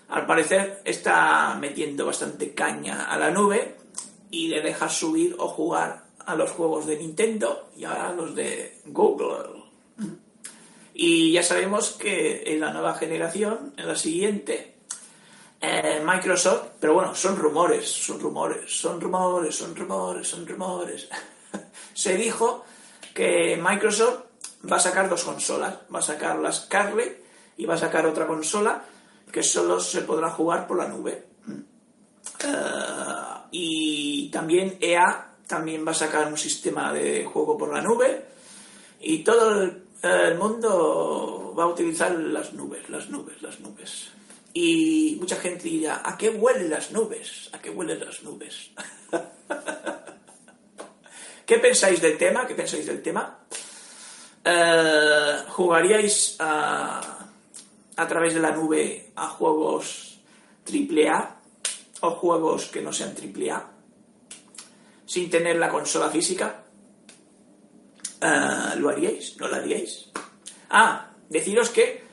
al 0.09 0.25
parecer 0.25 0.81
está 0.85 1.55
metiendo 1.59 2.05
bastante 2.05 2.53
caña 2.53 3.05
a 3.05 3.17
la 3.17 3.29
nube 3.29 3.75
y 4.31 4.47
le 4.47 4.61
deja 4.61 4.87
subir 4.87 5.35
o 5.37 5.49
jugar 5.49 6.05
a 6.25 6.35
los 6.35 6.51
juegos 6.51 6.85
de 6.85 6.97
Nintendo 6.97 7.69
y 7.75 7.83
a 7.83 8.11
los 8.11 8.33
de 8.35 8.79
Google. 8.85 9.63
Y 10.93 11.31
ya 11.31 11.43
sabemos 11.43 11.91
que 11.91 12.43
en 12.45 12.59
la 12.59 12.71
nueva 12.71 12.95
generación, 12.95 13.73
en 13.77 13.87
la 13.87 13.95
siguiente, 13.95 14.75
eh, 15.61 16.01
Microsoft, 16.03 16.69
pero 16.79 16.93
bueno, 16.93 17.13
son 17.13 17.37
rumores, 17.37 17.87
son 17.87 18.19
rumores, 18.19 18.71
son 18.71 18.99
rumores, 18.99 19.55
son 19.55 19.75
rumores, 19.75 20.27
son 20.27 20.47
rumores. 20.47 21.09
Se 21.93 22.15
dijo 22.15 22.65
que 23.13 23.59
Microsoft 23.61 24.23
va 24.69 24.77
a 24.77 24.79
sacar 24.79 25.09
dos 25.09 25.23
consolas, 25.23 25.75
va 25.93 25.99
a 25.99 26.01
sacar 26.01 26.39
la 26.39 26.51
Scarlett 26.51 27.26
y 27.57 27.65
va 27.65 27.73
a 27.73 27.77
sacar 27.77 28.05
otra 28.05 28.27
consola 28.27 28.83
que 29.31 29.43
solo 29.43 29.79
se 29.79 30.01
podrá 30.01 30.29
jugar 30.31 30.67
por 30.67 30.77
la 30.77 30.87
nube. 30.87 31.25
Eh, 32.43 32.53
y 33.51 34.29
también 34.29 34.77
EA 34.79 35.33
también 35.47 35.85
va 35.85 35.91
a 35.91 35.95
sacar 35.95 36.27
un 36.27 36.37
sistema 36.37 36.93
de 36.93 37.25
juego 37.25 37.57
por 37.57 37.73
la 37.73 37.81
nube 37.81 38.25
y 38.99 39.23
todo 39.23 39.63
el 40.01 40.37
mundo 40.37 41.53
va 41.57 41.63
a 41.63 41.67
utilizar 41.67 42.11
las 42.11 42.53
nubes, 42.53 42.89
las 42.89 43.09
nubes, 43.09 43.41
las 43.41 43.59
nubes. 43.59 44.09
Y 44.53 45.17
mucha 45.19 45.35
gente 45.37 45.63
dirá, 45.63 46.01
¿a 46.03 46.17
qué 46.17 46.29
huelen 46.29 46.69
las 46.69 46.91
nubes? 46.91 47.49
¿A 47.53 47.59
qué 47.59 47.69
huelen 47.69 47.99
las 47.99 48.23
nubes? 48.23 48.71
¿Qué 51.45 51.59
pensáis 51.59 52.01
del 52.01 52.17
tema? 52.17 52.45
¿Qué 52.47 52.55
pensáis 52.55 52.85
del 52.85 53.01
tema? 53.01 53.39
Eh, 54.43 55.37
¿Jugaríais 55.49 56.35
a, 56.39 57.16
a 57.97 58.07
través 58.07 58.33
de 58.33 58.39
la 58.39 58.51
nube 58.51 59.11
a 59.15 59.27
juegos 59.27 60.21
AAA 60.65 61.41
o 62.01 62.11
juegos 62.11 62.67
que 62.67 62.81
no 62.81 62.93
sean 62.93 63.13
AAA 63.13 63.71
sin 65.05 65.29
tener 65.29 65.57
la 65.57 65.69
consola 65.69 66.09
física? 66.09 66.63
Eh, 68.21 68.75
¿Lo 68.77 68.89
haríais? 68.89 69.37
¿No 69.39 69.47
lo 69.47 69.55
haríais? 69.55 70.09
Ah, 70.69 71.11
deciros 71.29 71.69
que 71.69 72.03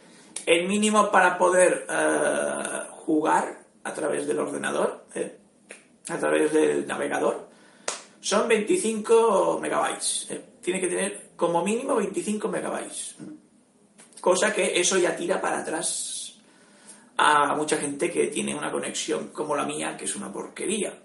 el 0.47 0.69
mínimo 0.69 1.11
para 1.11 1.37
poder 1.39 1.87
eh, 1.89 2.89
jugar 2.91 3.65
a 3.83 3.93
través 3.93 4.27
del 4.27 4.39
ordenador, 4.39 5.07
eh, 5.15 5.39
a 6.09 6.19
través 6.19 6.53
del 6.53 6.87
navegador, 6.87 7.49
son 8.21 8.49
25 8.49 9.59
megabytes. 9.61 10.27
Eh, 10.31 10.45
tiene 10.63 10.81
que 10.81 10.89
tener 10.89 11.31
como 11.37 11.63
mínimo 11.63 11.97
25 11.97 12.49
megabytes. 12.49 13.17
Cosa 14.25 14.55
que 14.55 14.81
eso 14.81 14.97
ya 14.97 15.15
tira 15.15 15.39
para 15.39 15.59
atrás 15.59 16.37
a 17.19 17.55
mucha 17.55 17.77
gente 17.77 18.11
que 18.11 18.29
tiene 18.29 18.55
una 18.55 18.73
conexión 18.73 19.29
como 19.29 19.55
la 19.55 19.67
mía, 19.67 19.99
que 19.99 20.07
es 20.07 20.17
una 20.17 20.33
porquería. 20.33 20.99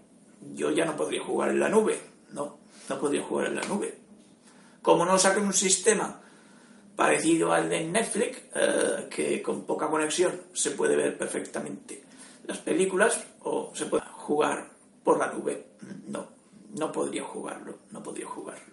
Yo 0.53 0.71
ya 0.71 0.85
no 0.85 0.95
podría 0.95 1.21
jugar 1.21 1.49
en 1.49 1.59
la 1.59 1.67
nube. 1.67 1.99
No, 2.31 2.59
no 2.87 2.97
podría 2.97 3.21
jugar 3.21 3.47
en 3.47 3.55
la 3.57 3.63
nube. 3.63 3.93
Como 4.81 5.03
no 5.03 5.19
saquen 5.19 5.43
un 5.43 5.51
sistema 5.51 6.21
parecido 6.95 7.51
al 7.51 7.67
de 7.67 7.83
Netflix, 7.83 8.37
eh, 8.55 9.07
que 9.09 9.41
con 9.41 9.65
poca 9.65 9.89
conexión 9.89 10.43
se 10.53 10.71
puede 10.71 10.95
ver 10.95 11.17
perfectamente 11.17 12.01
las 12.47 12.59
películas 12.59 13.21
o 13.41 13.73
se 13.75 13.87
puede 13.87 14.05
jugar 14.13 14.69
por 15.03 15.19
la 15.19 15.27
nube. 15.27 15.71
No, 16.07 16.25
no 16.73 16.89
podría 16.89 17.25
jugarlo, 17.25 17.79
no 17.91 18.01
podría 18.01 18.27
jugarlo. 18.27 18.63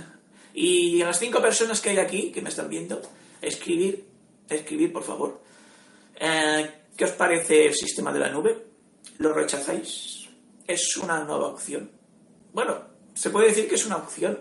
y 0.54 1.02
a 1.02 1.06
las 1.06 1.18
cinco 1.18 1.42
personas 1.42 1.80
que 1.80 1.90
hay 1.90 1.98
aquí, 1.98 2.30
que 2.30 2.40
me 2.40 2.50
están 2.50 2.68
viendo, 2.68 3.02
escribir, 3.40 4.06
escribir 4.48 4.92
por 4.92 5.02
favor. 5.02 5.40
Eh, 6.18 6.70
¿Qué 6.96 7.04
os 7.04 7.12
parece 7.12 7.66
el 7.66 7.74
sistema 7.74 8.12
de 8.12 8.20
la 8.20 8.30
nube? 8.30 8.66
¿Lo 9.18 9.32
rechazáis? 9.32 10.28
Es 10.66 10.96
una 10.96 11.22
nueva 11.24 11.48
opción. 11.48 11.90
Bueno, 12.52 12.74
se 13.14 13.30
puede 13.30 13.48
decir 13.48 13.68
que 13.68 13.74
es 13.74 13.86
una 13.86 13.96
opción. 13.96 14.38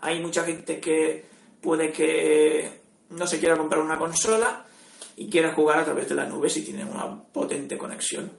Hay 0.00 0.20
mucha 0.20 0.44
gente 0.44 0.80
que 0.80 1.24
puede 1.60 1.92
que 1.92 2.80
no 3.10 3.26
se 3.26 3.38
quiera 3.38 3.56
comprar 3.56 3.82
una 3.82 3.98
consola 3.98 4.64
y 5.16 5.28
quiera 5.28 5.52
jugar 5.52 5.80
a 5.80 5.84
través 5.84 6.08
de 6.08 6.14
la 6.14 6.26
nube 6.26 6.48
si 6.48 6.62
tiene 6.62 6.84
una 6.84 7.22
potente 7.24 7.76
conexión. 7.76 8.30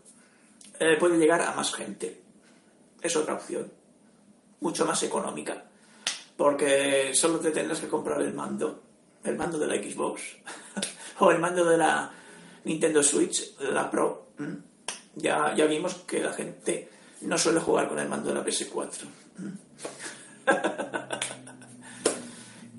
Eh, 0.80 0.96
puede 1.00 1.18
llegar 1.18 1.42
a 1.42 1.54
más 1.54 1.74
gente. 1.74 2.22
Es 3.02 3.16
otra 3.16 3.34
opción. 3.34 3.72
Mucho 4.62 4.86
más 4.86 5.02
económica. 5.04 5.66
Porque 6.36 7.14
solo 7.14 7.40
te 7.40 7.52
tendrás 7.52 7.80
que 7.80 7.88
comprar 7.88 8.22
el 8.22 8.34
mando. 8.34 8.84
El 9.24 9.36
mando 9.36 9.58
de 9.58 9.68
la 9.68 9.76
Xbox. 9.76 10.22
o 11.20 11.32
el 11.32 11.40
mando 11.40 11.66
de 11.66 11.78
la 11.78 12.12
Nintendo 12.64 13.04
Switch, 13.04 13.58
la 13.60 13.90
Pro. 13.90 14.28
Ya, 15.16 15.54
ya 15.56 15.66
vimos 15.66 15.96
que 16.08 16.22
la 16.22 16.34
gente 16.34 16.90
no 17.22 17.38
suele 17.38 17.60
jugar 17.60 17.90
con 17.90 18.00
el 18.00 18.08
mando 18.08 18.30
de 18.30 18.36
la 18.36 18.46
PS4. 18.46 19.08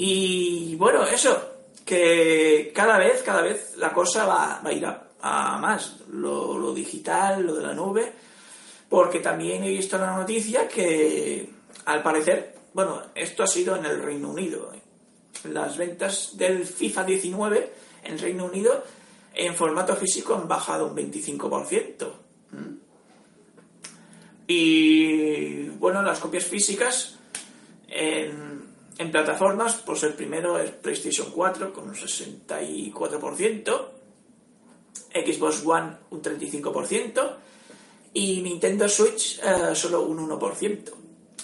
Y 0.00 0.76
bueno, 0.76 1.04
eso, 1.04 1.36
que 1.84 2.70
cada 2.72 2.98
vez, 2.98 3.20
cada 3.24 3.42
vez 3.42 3.74
la 3.76 3.92
cosa 3.92 4.24
va, 4.24 4.60
a 4.62 4.72
ir 4.72 4.86
a, 4.86 5.58
más, 5.58 5.96
lo, 6.08 6.72
digital, 6.72 7.42
lo 7.44 7.56
de 7.56 7.66
la 7.66 7.74
nube, 7.74 8.12
porque 8.88 9.18
también 9.18 9.64
he 9.64 9.70
visto 9.70 9.98
la 9.98 10.16
noticia 10.16 10.68
que 10.68 11.50
al 11.86 12.00
parecer, 12.04 12.54
bueno, 12.74 13.02
esto 13.12 13.42
ha 13.42 13.48
sido 13.48 13.74
en 13.74 13.86
el 13.86 14.00
Reino 14.00 14.30
Unido, 14.30 14.72
las 15.44 15.76
ventas 15.76 16.36
del 16.36 16.66
FIFA 16.66 17.04
19 17.04 17.72
en 18.04 18.18
Reino 18.18 18.44
Unido 18.46 18.84
en 19.34 19.54
formato 19.54 19.94
físico 19.96 20.34
han 20.34 20.48
bajado 20.48 20.86
un 20.86 20.96
25%. 20.96 22.12
¿Mm? 22.50 22.74
Y 24.48 25.68
bueno, 25.70 26.02
las 26.02 26.18
copias 26.18 26.44
físicas 26.44 27.18
en 28.98 29.12
plataformas, 29.12 29.76
pues 29.86 30.02
el 30.02 30.14
primero 30.14 30.58
es 30.58 30.72
PlayStation 30.72 31.30
4 31.30 31.72
con 31.72 31.88
un 31.88 31.94
64%, 31.94 33.88
Xbox 35.14 35.64
One 35.64 35.96
un 36.10 36.20
35% 36.22 37.32
y 38.14 38.42
Nintendo 38.42 38.88
Switch 38.88 39.38
eh, 39.38 39.74
solo 39.74 40.02
un 40.02 40.28
1%. 40.28 40.92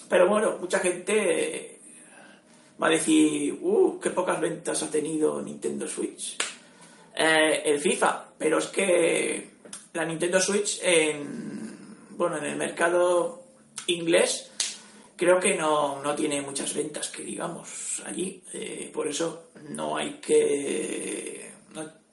Pero 0.08 0.28
bueno, 0.28 0.58
mucha 0.60 0.80
gente 0.80 1.73
va 2.82 2.88
a 2.88 2.90
decir, 2.90 3.58
uh, 3.60 3.98
qué 4.00 4.10
pocas 4.10 4.40
ventas 4.40 4.82
ha 4.82 4.90
tenido 4.90 5.40
Nintendo 5.42 5.86
Switch. 5.86 6.36
Eh, 7.14 7.62
el 7.64 7.80
FIFA, 7.80 8.32
pero 8.36 8.58
es 8.58 8.66
que 8.66 9.50
la 9.92 10.04
Nintendo 10.04 10.40
Switch 10.40 10.80
en, 10.82 12.08
bueno, 12.10 12.38
en 12.38 12.44
el 12.44 12.56
mercado 12.56 13.44
inglés 13.86 14.50
creo 15.16 15.40
que 15.40 15.54
no, 15.54 16.02
tiene 16.16 16.42
muchas 16.42 16.74
ventas, 16.74 17.08
que 17.08 17.22
digamos, 17.22 18.02
allí. 18.04 18.42
Eh, 18.52 18.90
por 18.92 19.06
eso 19.06 19.50
no 19.70 19.96
hay 19.96 20.14
que. 20.14 21.52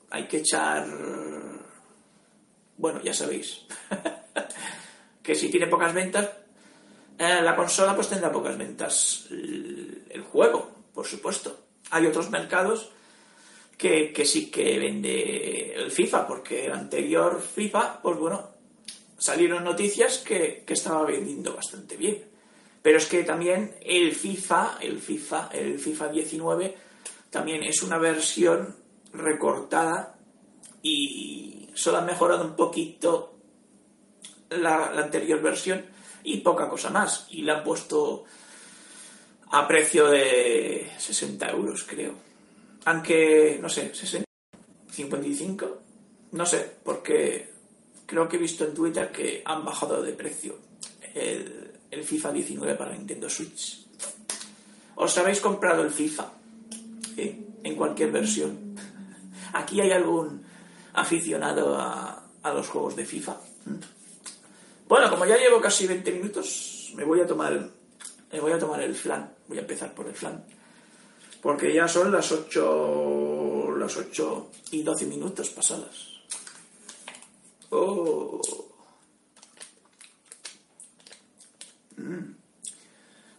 hay 0.09 0.27
que 0.27 0.37
echar. 0.37 0.87
Bueno, 2.77 3.01
ya 3.03 3.13
sabéis. 3.13 3.65
que 5.23 5.35
si 5.35 5.49
tiene 5.49 5.67
pocas 5.67 5.93
ventas, 5.93 6.29
eh, 7.17 7.41
la 7.41 7.55
consola 7.55 7.95
pues 7.95 8.09
tendrá 8.09 8.31
pocas 8.31 8.57
ventas. 8.57 9.27
El, 10.13 10.21
juego, 10.21 10.69
por 10.93 11.05
supuesto. 11.05 11.57
Hay 11.89 12.05
otros 12.05 12.29
mercados 12.29 12.91
que, 13.77 14.13
sí 14.25 14.51
que 14.51 14.79
vende 14.79 15.73
el 15.73 15.91
FIFA, 15.91 16.27
porque 16.27 16.65
el 16.65 16.73
anterior 16.73 17.41
FIFA, 17.41 18.01
pues 18.01 18.17
bueno, 18.17 18.49
salieron 19.17 19.63
noticias 19.63 20.19
que, 20.19 20.63
que 20.65 20.73
estaba 20.73 21.03
vendiendo 21.03 21.55
bastante 21.55 21.97
bien. 21.97 22.23
Pero 22.81 22.97
es 22.97 23.05
que 23.05 23.23
también 23.23 23.75
el 23.81 24.15
FIFA, 24.15 24.77
el 24.81 24.99
FIFA, 24.99 25.49
el 25.53 25.79
FIFA 25.79 26.07
19, 26.09 26.77
también 27.29 27.63
es 27.63 27.83
una 27.83 27.97
versión 27.97 28.75
recortada 29.13 30.15
y 30.81 31.69
solo 31.73 31.99
ha 31.99 32.01
mejorado 32.01 32.45
un 32.45 32.55
poquito 32.55 33.35
la, 34.49 34.87
anterior 34.99 35.41
versión 35.41 35.85
y 36.23 36.37
poca 36.37 36.69
cosa 36.69 36.89
más. 36.89 37.27
Y 37.29 37.43
la 37.43 37.59
han 37.59 37.63
puesto 37.63 38.25
a 39.51 39.67
precio 39.67 40.07
de 40.09 40.89
60 40.97 41.51
euros, 41.51 41.83
creo. 41.83 42.13
Aunque, 42.85 43.59
no 43.61 43.69
sé, 43.69 43.93
60, 43.93 44.25
55, 44.89 45.81
no 46.31 46.45
sé, 46.45 46.71
porque 46.83 47.51
creo 48.05 48.27
que 48.27 48.37
he 48.37 48.39
visto 48.39 48.65
en 48.65 48.73
Twitter 48.73 49.11
que 49.11 49.41
han 49.45 49.63
bajado 49.65 50.01
de 50.01 50.13
precio 50.13 50.57
el, 51.13 51.67
FIFA 52.03 52.31
19 52.31 52.75
para 52.75 52.93
Nintendo 52.93 53.29
Switch. 53.29 53.85
¿Os 54.95 55.17
habéis 55.17 55.39
comprado 55.39 55.83
el 55.83 55.91
FIFA? 55.91 56.31
En 57.15 57.75
cualquier 57.75 58.11
versión. 58.11 58.75
¿Aquí 59.53 59.81
hay 59.81 59.91
algún 59.91 60.43
aficionado 60.93 61.77
a, 61.77 62.25
a 62.41 62.53
los 62.53 62.67
juegos 62.69 62.95
de 62.95 63.05
FIFA? 63.05 63.37
Bueno, 64.87 65.09
como 65.09 65.25
ya 65.25 65.37
llevo 65.37 65.61
casi 65.61 65.85
20 65.85 66.11
minutos, 66.11 66.91
me 66.95 67.03
voy 67.03 67.21
a 67.21 67.27
tomar 67.27 67.69
me 68.31 68.39
voy 68.39 68.51
a 68.51 68.59
tomar 68.59 68.81
el 68.81 68.95
flan. 68.95 69.33
Voy 69.47 69.57
a 69.57 69.61
empezar 69.61 69.93
por 69.93 70.07
el 70.07 70.13
flan. 70.13 70.43
Porque 71.41 71.73
ya 71.73 71.87
son 71.87 72.11
las 72.11 72.31
8 72.31 73.75
las 73.77 73.97
8 73.97 74.51
y 74.71 74.83
12 74.83 75.05
minutos 75.07 75.49
pasadas. 75.49 76.07
Oh. 77.71 78.39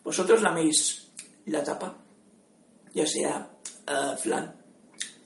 Vosotros 0.05 0.43
laméis 0.43 1.09
la 1.47 1.65
tapa, 1.65 1.97
ya 2.93 3.07
sea 3.07 3.49
uh, 3.89 4.17
flan, 4.19 4.55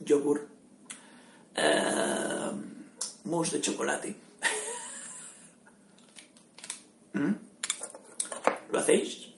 yogur, 0.01 0.47
uh, 1.57 2.53
mousse 3.25 3.57
de 3.57 3.61
chocolate. 3.61 4.15
¿Mm? 7.15 7.35
¿Lo 8.71 8.79
hacéis? 8.79 9.36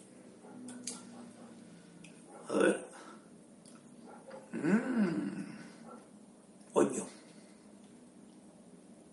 A 2.49 2.55
ver. 2.55 2.87
Mmm. 4.53 5.45
Oño. 6.73 7.07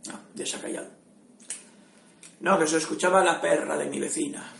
No, 0.07 0.19
ya 0.35 0.45
se 0.45 0.55
ha 0.55 0.61
callado. 0.61 0.87
No, 2.39 2.59
que 2.59 2.67
se 2.67 2.77
escuchaba 2.77 3.23
la 3.23 3.41
perra 3.41 3.77
de 3.77 3.85
mi 3.85 3.99
vecina. 3.99 4.51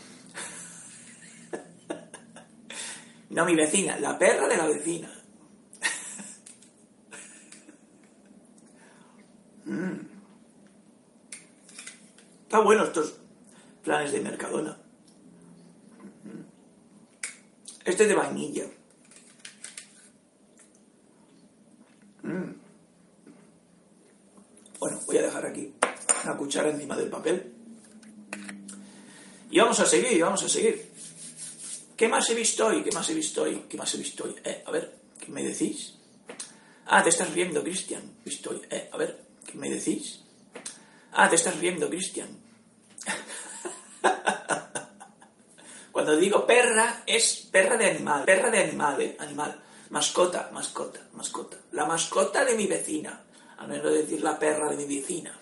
No 3.28 3.44
mi 3.44 3.54
vecina, 3.56 3.98
la 3.98 4.18
perra 4.18 4.46
de 4.48 4.56
la 4.56 4.66
vecina. 4.66 5.10
Mm. 9.64 9.98
Está 12.44 12.60
bueno 12.60 12.84
estos 12.84 13.18
planes 13.82 14.12
de 14.12 14.20
Mercadona. 14.20 14.78
Mm. 16.22 16.42
Este 17.96 18.04
es 18.04 18.08
de 18.10 18.14
vainilla. 18.14 18.64
Mm. 22.24 22.52
Bueno, 24.78 25.00
voy 25.06 25.16
a 25.16 25.22
dejar 25.22 25.46
aquí 25.46 25.72
una 26.22 26.36
cuchara 26.36 26.68
encima 26.68 26.94
del 26.94 27.08
papel. 27.08 27.54
Y 29.50 29.58
vamos 29.58 29.80
a 29.80 29.86
seguir, 29.86 30.20
vamos 30.20 30.42
a 30.42 30.48
seguir. 30.50 30.92
¿Qué 31.96 32.06
más 32.06 32.28
he 32.28 32.34
visto 32.34 32.66
hoy? 32.66 32.82
¿Qué 32.82 32.92
más 32.92 33.08
he 33.08 33.14
visto 33.14 33.44
hoy? 33.44 33.64
¿Qué 33.66 33.78
más 33.78 33.94
he 33.94 33.96
visto 33.96 34.24
hoy? 34.24 34.34
Eh, 34.44 34.62
a 34.66 34.70
ver, 34.70 34.94
¿qué 35.18 35.32
me 35.32 35.42
decís? 35.42 35.94
Ah, 36.84 37.02
te 37.02 37.08
estás 37.08 37.32
riendo, 37.32 37.62
Cristian. 37.62 38.02
Visto. 38.22 38.60
Eh, 38.68 38.90
a 38.92 38.96
ver, 38.98 39.24
¿qué 39.46 39.56
me 39.56 39.70
decís? 39.70 40.20
Ah, 41.12 41.30
te 41.30 41.36
estás 41.36 41.58
riendo, 41.58 41.88
Cristian. 41.88 42.28
Cuando 46.06 46.22
digo 46.22 46.46
perra, 46.46 47.02
es 47.04 47.48
perra 47.50 47.76
de 47.76 47.90
animal, 47.90 48.24
perra 48.24 48.48
de 48.48 48.60
animal, 48.60 49.02
¿eh? 49.02 49.16
animal. 49.18 49.60
Mascota, 49.90 50.50
mascota, 50.52 51.00
mascota. 51.14 51.56
La 51.72 51.84
mascota 51.84 52.44
de 52.44 52.54
mi 52.54 52.68
vecina. 52.68 53.24
A 53.58 53.66
menos 53.66 53.92
decir 53.92 54.22
la 54.22 54.38
perra 54.38 54.68
de 54.68 54.76
mi 54.76 55.00
vecina. 55.00 55.36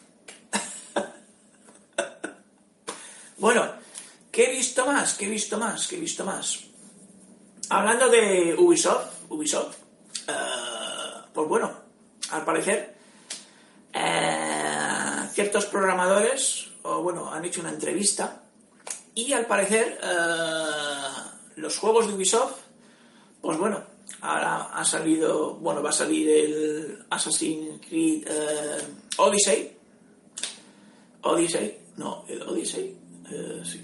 bueno, 3.36 3.74
¿qué 4.32 4.46
he 4.46 4.52
visto 4.52 4.86
más? 4.86 5.12
¿Qué 5.12 5.26
he 5.26 5.28
visto 5.28 5.58
más? 5.58 5.86
¿Qué 5.86 5.96
he 5.96 6.00
visto 6.00 6.24
más? 6.24 6.60
Hablando 7.68 8.08
de 8.08 8.56
Ubisoft, 8.58 9.10
Ubisoft, 9.28 9.76
eh, 10.28 10.32
pues 11.34 11.46
bueno, 11.46 11.70
al 12.30 12.42
parecer, 12.42 12.96
eh, 13.92 15.28
ciertos 15.30 15.66
programadores, 15.66 16.68
o 16.84 17.02
bueno, 17.02 17.30
han 17.30 17.44
hecho 17.44 17.60
una 17.60 17.68
entrevista 17.68 18.43
y 19.14 19.32
al 19.32 19.46
parecer 19.46 19.98
eh, 20.02 21.56
los 21.56 21.78
juegos 21.78 22.06
de 22.06 22.14
Ubisoft, 22.14 22.56
pues 23.40 23.58
bueno, 23.58 23.82
ahora 24.20 24.70
ha 24.72 24.84
salido, 24.84 25.54
bueno, 25.54 25.82
va 25.82 25.90
a 25.90 25.92
salir 25.92 26.28
el 26.28 27.04
Assassin's 27.10 27.80
Creed 27.86 28.26
Odyssey. 29.18 29.76
Odyssey, 31.22 31.78
no, 31.96 32.24
el 32.28 32.42
Odyssey, 32.42 32.96
sí. 33.64 33.80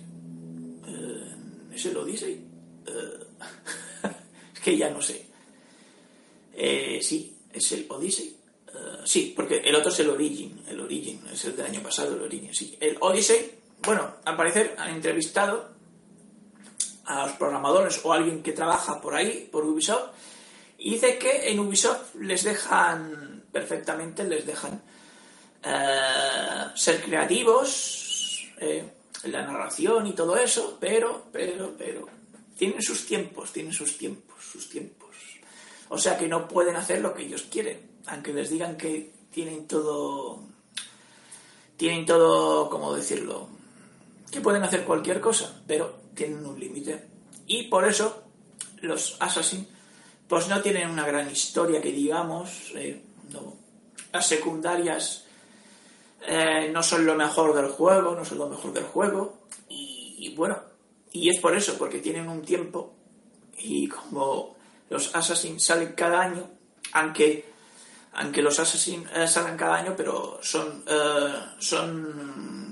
¿Es 1.74 1.86
el 1.86 1.96
Odyssey? 1.96 2.40
es 4.54 4.60
que 4.60 4.76
ya 4.76 4.90
no 4.90 5.00
sé. 5.00 5.30
Eh, 6.52 7.00
sí, 7.02 7.36
es 7.52 7.72
el 7.72 7.86
Odyssey. 7.88 8.36
Eh, 8.68 8.98
sí, 9.04 9.32
porque 9.34 9.58
el 9.58 9.74
otro 9.74 9.90
es 9.90 9.98
el 10.00 10.10
Origin. 10.10 10.62
El 10.68 10.80
Origin 10.80 11.22
es 11.32 11.44
el 11.46 11.56
del 11.56 11.66
año 11.66 11.82
pasado, 11.82 12.14
el 12.14 12.22
Origin, 12.22 12.54
sí. 12.54 12.76
El 12.78 12.98
Odyssey, 13.00 13.50
bueno, 13.82 14.16
al 14.24 14.36
parecer 14.36 14.74
han 14.78 14.90
entrevistado 14.90 15.70
a 17.04 17.26
los 17.26 17.36
programadores 17.36 18.00
o 18.04 18.12
a 18.12 18.16
alguien 18.16 18.42
que 18.42 18.52
trabaja 18.52 19.00
por 19.00 19.14
ahí, 19.14 19.48
por 19.50 19.64
Ubisoft, 19.64 20.10
y 20.78 20.92
dice 20.94 21.18
que 21.18 21.50
en 21.50 21.60
Ubisoft 21.60 22.14
les 22.16 22.44
dejan 22.44 23.44
perfectamente, 23.52 24.24
les 24.24 24.46
dejan 24.46 24.82
eh, 25.62 26.66
ser 26.74 27.02
creativos 27.02 28.46
en 28.60 29.32
la 29.32 29.42
narración 29.42 30.06
y 30.06 30.12
todo 30.12 30.36
eso, 30.36 30.78
pero, 30.80 31.26
pero, 31.32 31.74
pero, 31.76 32.08
tienen 32.56 32.82
sus 32.82 33.06
tiempos, 33.06 33.52
tienen 33.52 33.72
sus 33.72 33.96
tiempos, 33.98 34.42
sus 34.44 34.68
tiempos. 34.68 35.16
O 35.88 35.98
sea 35.98 36.16
que 36.16 36.28
no 36.28 36.46
pueden 36.46 36.76
hacer 36.76 37.00
lo 37.00 37.14
que 37.14 37.22
ellos 37.22 37.42
quieren, 37.50 37.90
aunque 38.06 38.32
les 38.32 38.50
digan 38.50 38.76
que 38.76 39.12
tienen 39.30 39.66
todo, 39.66 40.42
tienen 41.76 42.06
todo, 42.06 42.70
¿cómo 42.70 42.94
decirlo? 42.94 43.48
Que 44.30 44.40
pueden 44.40 44.62
hacer 44.62 44.84
cualquier 44.84 45.20
cosa, 45.20 45.62
pero 45.66 46.00
tienen 46.14 46.44
un 46.44 46.58
límite. 46.58 47.08
Y 47.46 47.64
por 47.64 47.86
eso 47.86 48.24
los 48.82 49.16
Assassin, 49.20 49.66
pues 50.28 50.48
no 50.48 50.60
tienen 50.62 50.90
una 50.90 51.06
gran 51.06 51.30
historia 51.30 51.80
que 51.80 51.92
digamos, 51.92 52.72
eh. 52.74 53.02
Las 54.12 54.26
secundarias 54.26 55.24
eh, 56.26 56.68
no 56.72 56.82
son 56.82 57.06
lo 57.06 57.14
mejor 57.14 57.54
del 57.54 57.68
juego, 57.68 58.14
no 58.14 58.24
son 58.24 58.38
lo 58.38 58.48
mejor 58.48 58.72
del 58.72 58.84
juego. 58.84 59.38
y 59.68 60.34
bueno, 60.36 60.58
y 61.12 61.28
es 61.28 61.40
por 61.40 61.56
eso, 61.56 61.76
porque 61.78 61.98
tienen 61.98 62.28
un 62.28 62.42
tiempo 62.42 62.94
y 63.58 63.88
como 63.88 64.56
los 64.88 65.14
Assassin's 65.14 65.64
salen 65.64 65.92
cada 65.92 66.20
año, 66.22 66.48
aunque, 66.92 67.44
aunque 68.14 68.42
los 68.42 68.58
Assassin's 68.58 69.08
eh, 69.14 69.26
salen 69.28 69.56
cada 69.56 69.76
año, 69.76 69.94
pero 69.96 70.38
son, 70.42 70.84
eh, 70.86 71.34
son, 71.58 72.69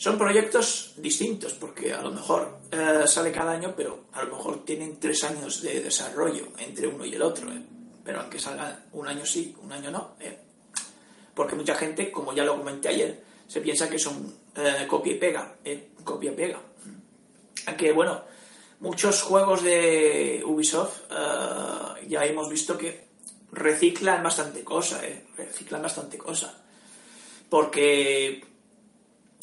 son 0.00 0.16
proyectos 0.16 0.94
distintos, 0.96 1.52
porque 1.52 1.92
a 1.92 2.00
lo 2.00 2.10
mejor 2.10 2.60
eh, 2.70 3.02
sale 3.04 3.30
cada 3.30 3.52
año, 3.52 3.74
pero 3.76 4.06
a 4.12 4.24
lo 4.24 4.36
mejor 4.36 4.64
tienen 4.64 4.98
tres 4.98 5.24
años 5.24 5.60
de 5.60 5.80
desarrollo 5.80 6.48
entre 6.56 6.88
uno 6.88 7.04
y 7.04 7.14
el 7.14 7.20
otro. 7.20 7.50
Pero 8.02 8.20
aunque 8.20 8.38
salgan 8.38 8.86
un 8.92 9.06
año 9.06 9.26
sí, 9.26 9.54
un 9.62 9.70
año 9.70 9.90
no. 9.90 10.14
Porque 11.34 11.54
mucha 11.54 11.74
gente, 11.74 12.10
como 12.10 12.32
ya 12.32 12.44
lo 12.44 12.56
comenté 12.56 12.88
ayer, 12.88 13.22
se 13.46 13.60
piensa 13.60 13.90
que 13.90 13.98
son 13.98 14.34
copia 14.88 15.12
y 15.12 15.16
pega, 15.18 15.56
copia 16.02 16.32
y 16.32 16.34
pega 16.34 16.60
que 17.76 17.92
bueno, 17.92 18.22
muchos 18.80 19.22
juegos 19.22 19.62
de 19.62 20.42
Ubisoft 20.44 21.02
eh, 21.10 22.06
ya 22.08 22.24
hemos 22.24 22.48
visto 22.48 22.76
que 22.76 23.08
reciclan 23.52 24.22
bastante 24.22 24.62
cosa, 24.64 25.04
eh, 25.06 25.26
reciclan 25.36 25.82
bastante 25.82 26.18
cosa. 26.18 26.54
Porque 27.48 28.44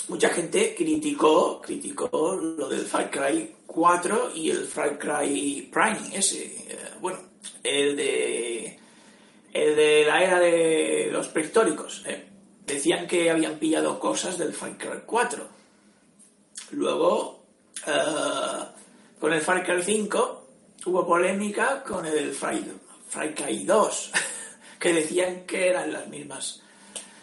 mucha 0.08 0.30
gente 0.30 0.74
criticó, 0.76 1.62
criticó 1.62 2.36
lo 2.36 2.70
del 2.70 2.86
Far 2.86 3.10
Cry 3.10 3.56
4 3.66 4.32
y 4.36 4.50
el 4.50 4.66
Far 4.66 4.98
Cry 4.98 5.70
Prime, 5.72 6.18
ese, 6.18 6.46
eh, 6.46 6.80
bueno, 7.02 7.20
el 7.64 7.96
de 7.96 8.80
el 9.54 9.76
de 9.76 10.06
la 10.06 10.24
era 10.24 10.40
de 10.40 11.10
los 11.12 11.28
prehistóricos. 11.30 12.04
Decían 12.66 13.08
que 13.08 13.32
habían 13.32 13.58
pillado 13.58 14.00
cosas 14.00 14.38
del 14.38 14.54
Far 14.54 14.78
Cry 14.78 15.02
4. 15.06 15.48
Luego 16.72 17.44
eh, 17.86 17.92
con 19.20 19.34
el 19.34 19.42
Far 19.42 19.66
Cry 19.66 19.82
5 19.84 20.48
hubo 20.86 21.06
polémica 21.06 21.84
con 21.84 22.06
el 22.06 22.34
Far, 22.34 22.56
Cry 23.36 23.66
2, 23.66 24.12
que 24.80 24.94
decían 24.94 25.46
que 25.46 25.70
eran 25.70 25.92
las 25.92 26.08
mismas, 26.08 26.62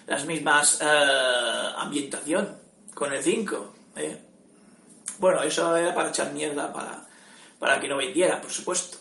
las 0.06 0.24
mismas 0.26 0.80
uh, 0.80 1.78
ambientación 1.78 2.63
con 2.94 3.12
el 3.12 3.22
5. 3.22 3.74
¿eh? 3.96 4.18
Bueno, 5.18 5.42
eso 5.42 5.76
era 5.76 5.94
para 5.94 6.08
echar 6.08 6.32
mierda 6.32 6.72
para, 6.72 7.06
para 7.58 7.80
que 7.80 7.88
no 7.88 7.96
vendiera, 7.96 8.40
por 8.40 8.50
supuesto. 8.50 8.98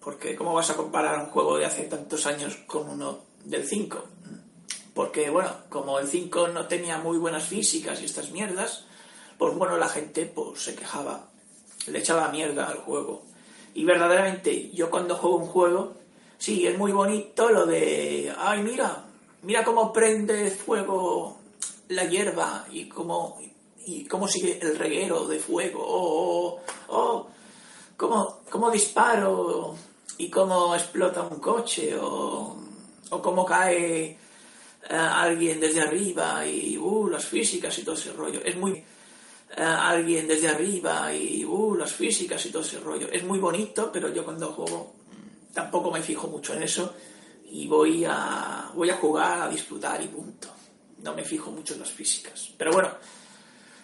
Porque 0.00 0.34
¿cómo 0.34 0.52
vas 0.52 0.70
a 0.70 0.76
comparar 0.76 1.18
un 1.20 1.26
juego 1.26 1.56
de 1.56 1.64
hace 1.64 1.84
tantos 1.84 2.26
años 2.26 2.56
con 2.66 2.88
uno 2.88 3.20
del 3.44 3.66
5? 3.66 4.04
Porque, 4.94 5.30
bueno, 5.30 5.50
como 5.68 5.98
el 5.98 6.06
5 6.06 6.48
no 6.48 6.66
tenía 6.66 6.98
muy 6.98 7.18
buenas 7.18 7.44
físicas 7.44 8.00
y 8.00 8.04
estas 8.04 8.30
mierdas, 8.30 8.84
pues 9.38 9.54
bueno, 9.54 9.76
la 9.76 9.88
gente 9.88 10.26
pues, 10.26 10.62
se 10.62 10.74
quejaba, 10.74 11.28
le 11.86 11.98
echaba 11.98 12.28
mierda 12.28 12.66
al 12.66 12.78
juego. 12.78 13.24
Y 13.74 13.84
verdaderamente, 13.84 14.70
yo 14.70 14.90
cuando 14.90 15.16
juego 15.16 15.36
un 15.36 15.46
juego, 15.46 15.94
sí, 16.38 16.66
es 16.66 16.78
muy 16.78 16.92
bonito 16.92 17.50
lo 17.50 17.66
de, 17.66 18.32
ay, 18.38 18.62
mira, 18.62 19.04
mira 19.42 19.64
cómo 19.64 19.92
prende 19.92 20.50
fuego 20.50 21.38
la 21.88 22.04
hierba 22.04 22.66
y 22.70 22.88
cómo, 22.88 23.38
y 23.86 24.04
cómo 24.06 24.28
sigue 24.28 24.58
el 24.60 24.76
reguero 24.76 25.26
de 25.26 25.38
fuego, 25.38 25.82
o 25.82 26.46
oh, 26.46 26.60
oh, 26.88 27.26
cómo, 27.96 28.40
cómo, 28.50 28.70
disparo 28.70 29.74
y 30.18 30.30
cómo 30.30 30.74
explota 30.74 31.22
un 31.22 31.40
coche, 31.40 31.96
o, 31.98 32.56
o 33.10 33.22
cómo 33.22 33.44
cae 33.44 34.18
eh, 34.88 34.94
alguien 34.94 35.60
desde 35.60 35.80
arriba 35.80 36.46
y 36.46 36.76
uh, 36.76 37.08
las 37.08 37.24
físicas 37.24 37.78
y 37.78 37.82
todo 37.82 37.94
ese 37.94 38.12
rollo. 38.12 38.40
Es 38.44 38.56
muy 38.56 38.84
alguien 39.56 40.26
desde 40.26 40.48
arriba 40.48 41.14
y 41.14 41.44
uh, 41.44 41.76
las 41.76 41.92
físicas 41.92 42.44
y 42.46 42.50
todo 42.50 42.62
ese 42.62 42.80
rollo. 42.80 43.08
Es 43.10 43.22
muy 43.24 43.38
bonito, 43.38 43.90
pero 43.92 44.12
yo 44.12 44.24
cuando 44.24 44.52
juego 44.52 44.94
mm, 45.10 45.52
tampoco 45.54 45.90
me 45.90 46.02
fijo 46.02 46.26
mucho 46.26 46.54
en 46.54 46.64
eso 46.64 46.94
y 47.50 47.68
voy 47.68 48.04
a, 48.04 48.70
voy 48.74 48.90
a 48.90 48.96
jugar, 48.96 49.42
a 49.42 49.48
disfrutar 49.48 50.02
y 50.02 50.08
punto. 50.08 50.53
No 51.04 51.14
me 51.14 51.22
fijo 51.22 51.50
mucho 51.50 51.74
en 51.74 51.80
las 51.80 51.92
físicas. 51.92 52.50
Pero 52.56 52.72
bueno, 52.72 52.90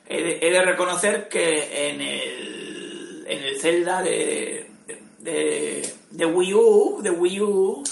he 0.07 0.51
de, 0.51 0.63
reconocer 0.63 1.29
que 1.29 1.91
en 1.91 2.01
el, 2.01 3.25
en 3.29 3.43
el 3.43 3.61
Zelda 3.61 4.03
de, 4.03 4.71
de, 5.19 6.27
Wii 6.27 6.55
U, 6.55 7.01
de 7.03 7.11
Wii 7.11 7.41
U, 7.43 7.85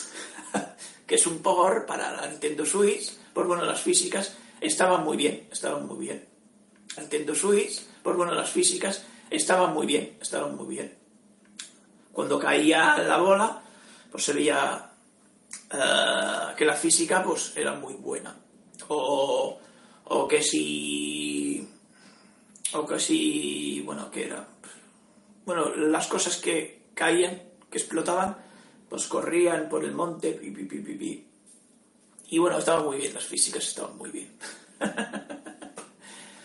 que 1.06 1.16
es 1.16 1.26
un 1.26 1.42
por 1.42 1.84
para 1.84 2.10
la 2.16 2.26
Nintendo 2.26 2.64
Switch, 2.64 3.12
pues 3.34 3.46
bueno, 3.46 3.66
las 3.66 3.82
físicas 3.82 4.34
estaban 4.62 5.04
muy 5.04 5.18
bien, 5.18 5.46
estaban 5.52 5.86
muy 5.86 5.98
bien. 5.98 6.26
Nintendo 6.96 7.34
Switch, 7.34 7.82
pues 8.02 8.16
bueno, 8.16 8.32
las 8.32 8.48
físicas 8.48 9.04
estaban 9.28 9.74
muy 9.74 9.86
bien, 9.86 10.16
estaban 10.22 10.56
muy 10.56 10.68
bien. 10.68 10.96
Cuando 12.14 12.38
caía 12.38 12.96
la 12.96 13.18
bola, 13.18 13.62
pues 14.10 14.24
se 14.24 14.32
veía 14.32 14.90
eh, 15.70 16.54
que 16.56 16.64
la 16.64 16.74
física 16.74 17.22
pues 17.22 17.52
era 17.54 17.74
muy 17.74 17.92
buena. 17.92 18.34
O, 18.88 19.58
o 20.04 20.28
que 20.28 20.42
si... 20.42 21.68
O 22.72 22.86
que 22.86 23.00
si... 23.00 23.82
Bueno, 23.84 24.10
que 24.10 24.26
era... 24.26 24.46
Bueno, 25.44 25.74
las 25.74 26.06
cosas 26.06 26.36
que 26.36 26.90
caían, 26.94 27.42
que 27.70 27.78
explotaban, 27.78 28.36
pues 28.88 29.06
corrían 29.06 29.68
por 29.68 29.84
el 29.84 29.92
monte, 29.92 30.32
pi, 30.32 30.50
pi, 30.50 30.64
pi, 30.64 31.28
y 32.30 32.38
bueno, 32.38 32.58
estaban 32.58 32.84
muy 32.84 32.98
bien, 32.98 33.14
las 33.14 33.24
físicas 33.24 33.66
estaban 33.66 33.96
muy 33.96 34.10
bien. 34.10 34.36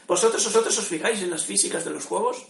¿Vosotros, 0.08 0.44
vosotros 0.44 0.78
os 0.78 0.86
fijáis 0.86 1.22
en 1.22 1.30
las 1.30 1.44
físicas 1.44 1.84
de 1.84 1.92
los 1.92 2.06
juegos? 2.06 2.46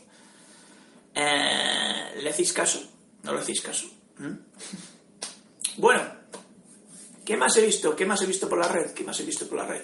Eh, 1.16 2.22
¿Le 2.22 2.30
hacéis 2.30 2.54
caso? 2.54 2.80
¿No 3.24 3.34
le 3.34 3.40
hacéis 3.40 3.62
caso? 3.62 3.88
¿Mm? 4.18 4.34
Bueno, 5.76 6.04
¿qué 7.26 7.38
más 7.38 7.56
he 7.58 7.62
visto? 7.66 7.96
¿Qué 7.96 8.06
más 8.06 8.22
he 8.22 8.26
visto 8.26 8.50
por 8.50 8.60
la 8.60 8.68
red? 8.68 8.92
¿Qué 8.92 9.04
más 9.04 9.20
he 9.20 9.24
visto 9.24 9.48
por 9.48 9.58
la 9.58 9.66
red? 9.66 9.84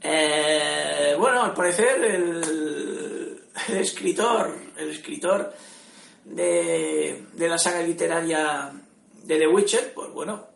Eh, 0.00 1.14
bueno, 1.18 1.42
al 1.42 1.54
parecer 1.54 2.04
el, 2.04 3.42
escritor, 3.68 4.56
el 4.76 4.90
escritor 4.90 5.52
de, 6.24 7.26
de 7.32 7.48
la 7.48 7.58
saga 7.58 7.82
literaria 7.82 8.72
de 9.24 9.38
The 9.38 9.46
Witcher, 9.46 9.92
pues 9.92 10.10
bueno, 10.12 10.46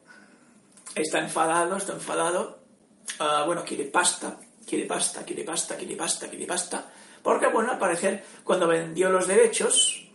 está 0.94 1.18
enfadado, 1.18 1.76
está 1.76 1.92
enfadado, 1.92 2.60
ah, 3.18 3.44
bueno, 3.46 3.64
quiere 3.64 3.84
pasta, 3.84 4.38
quiere 4.66 4.86
pasta, 4.86 5.24
quiere 5.24 5.44
pasta, 5.44 5.76
quiere 5.76 5.96
pasta, 5.96 6.28
quiere 6.28 6.46
pasta, 6.46 6.90
porque 7.22 7.48
bueno, 7.48 7.72
al 7.72 7.78
parecer 7.78 8.24
cuando 8.44 8.66
vendió 8.66 9.10
los 9.10 9.26
derechos, 9.26 10.08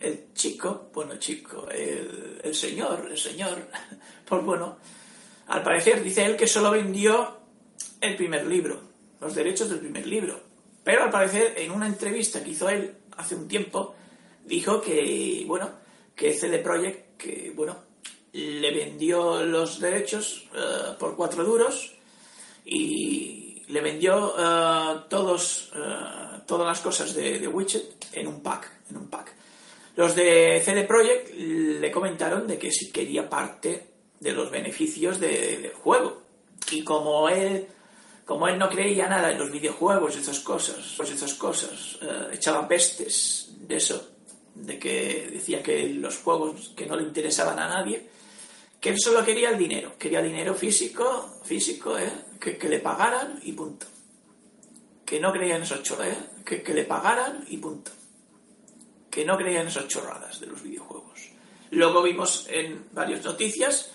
el 0.00 0.32
chico, 0.34 0.90
bueno, 0.94 1.12
el 1.12 1.18
chico, 1.18 1.68
el, 1.70 2.40
el 2.42 2.54
señor, 2.54 3.08
el 3.10 3.18
señor, 3.18 3.68
pues 4.28 4.44
bueno, 4.44 4.78
al 5.50 5.64
parecer 5.64 6.02
dice 6.02 6.24
él 6.24 6.36
que 6.36 6.46
solo 6.46 6.70
vendió 6.70 7.36
el 8.00 8.16
primer 8.16 8.46
libro, 8.46 8.80
los 9.20 9.34
derechos 9.34 9.68
del 9.68 9.80
primer 9.80 10.06
libro, 10.06 10.38
pero 10.84 11.02
al 11.02 11.10
parecer 11.10 11.54
en 11.56 11.72
una 11.72 11.88
entrevista 11.88 12.42
que 12.42 12.50
hizo 12.50 12.68
él 12.68 12.94
hace 13.16 13.34
un 13.34 13.48
tiempo, 13.48 13.96
dijo 14.44 14.80
que, 14.80 15.44
bueno, 15.48 15.70
que 16.14 16.34
CD 16.34 16.58
Projekt, 16.60 17.16
que, 17.16 17.52
bueno, 17.54 17.76
le 18.32 18.72
vendió 18.72 19.44
los 19.44 19.80
derechos 19.80 20.48
eh, 20.54 20.94
por 20.96 21.16
cuatro 21.16 21.42
duros 21.42 21.96
y 22.64 23.64
le 23.66 23.80
vendió 23.80 24.34
eh, 24.38 25.00
todos, 25.08 25.72
eh, 25.74 26.42
todas 26.46 26.66
las 26.66 26.80
cosas 26.80 27.12
de, 27.12 27.40
de 27.40 27.48
Widget 27.48 28.06
en 28.12 28.28
un 28.28 28.40
pack, 28.40 28.70
en 28.88 28.98
un 28.98 29.08
pack. 29.08 29.34
Los 29.96 30.14
de 30.14 30.62
CD 30.64 30.84
Projekt 30.84 31.34
le 31.34 31.90
comentaron 31.90 32.46
de 32.46 32.56
que 32.56 32.70
si 32.70 32.92
quería 32.92 33.28
parte 33.28 33.89
de 34.20 34.32
los 34.32 34.50
beneficios 34.50 35.18
del 35.18 35.72
juego. 35.72 36.22
Y 36.70 36.84
como 36.84 37.28
él, 37.28 37.66
como 38.24 38.46
él 38.46 38.58
no 38.58 38.68
creía 38.68 39.08
nada 39.08 39.32
en 39.32 39.38
los 39.38 39.50
videojuegos, 39.50 40.16
esas 40.16 40.40
cosas, 40.40 40.94
pues 40.96 41.10
esas 41.10 41.34
cosas, 41.34 41.98
echaba 42.30 42.68
pestes 42.68 43.54
de 43.58 43.76
eso, 43.76 44.08
de 44.54 44.78
que 44.78 45.28
decía 45.32 45.62
que 45.62 45.88
los 45.88 46.18
juegos 46.18 46.72
que 46.76 46.86
no 46.86 46.96
le 46.96 47.02
interesaban 47.02 47.58
a 47.58 47.68
nadie, 47.68 48.08
que 48.80 48.90
él 48.90 48.98
solo 48.98 49.24
quería 49.24 49.50
el 49.50 49.58
dinero, 49.58 49.94
quería 49.98 50.22
dinero 50.22 50.54
físico, 50.54 51.40
físico, 51.44 51.98
¿eh? 51.98 52.10
que, 52.38 52.68
le 52.68 52.78
pagaran 52.78 53.38
y 53.42 53.52
punto. 53.52 53.86
Que 55.04 55.20
no 55.20 55.32
creía 55.32 55.56
en 55.56 55.62
esos 55.62 55.82
chorradas, 55.82 56.16
¿eh? 56.16 56.26
que, 56.44 56.62
que 56.62 56.72
le 56.72 56.84
pagaran 56.84 57.44
y 57.48 57.58
punto. 57.58 57.90
Que 59.10 59.24
no 59.24 59.36
creía 59.36 59.60
en 59.60 59.68
esas 59.68 59.88
chorradas 59.88 60.40
de 60.40 60.46
los 60.46 60.62
videojuegos. 60.62 61.30
Luego 61.70 62.02
vimos 62.02 62.46
en 62.48 62.86
varias 62.92 63.24
noticias 63.24 63.90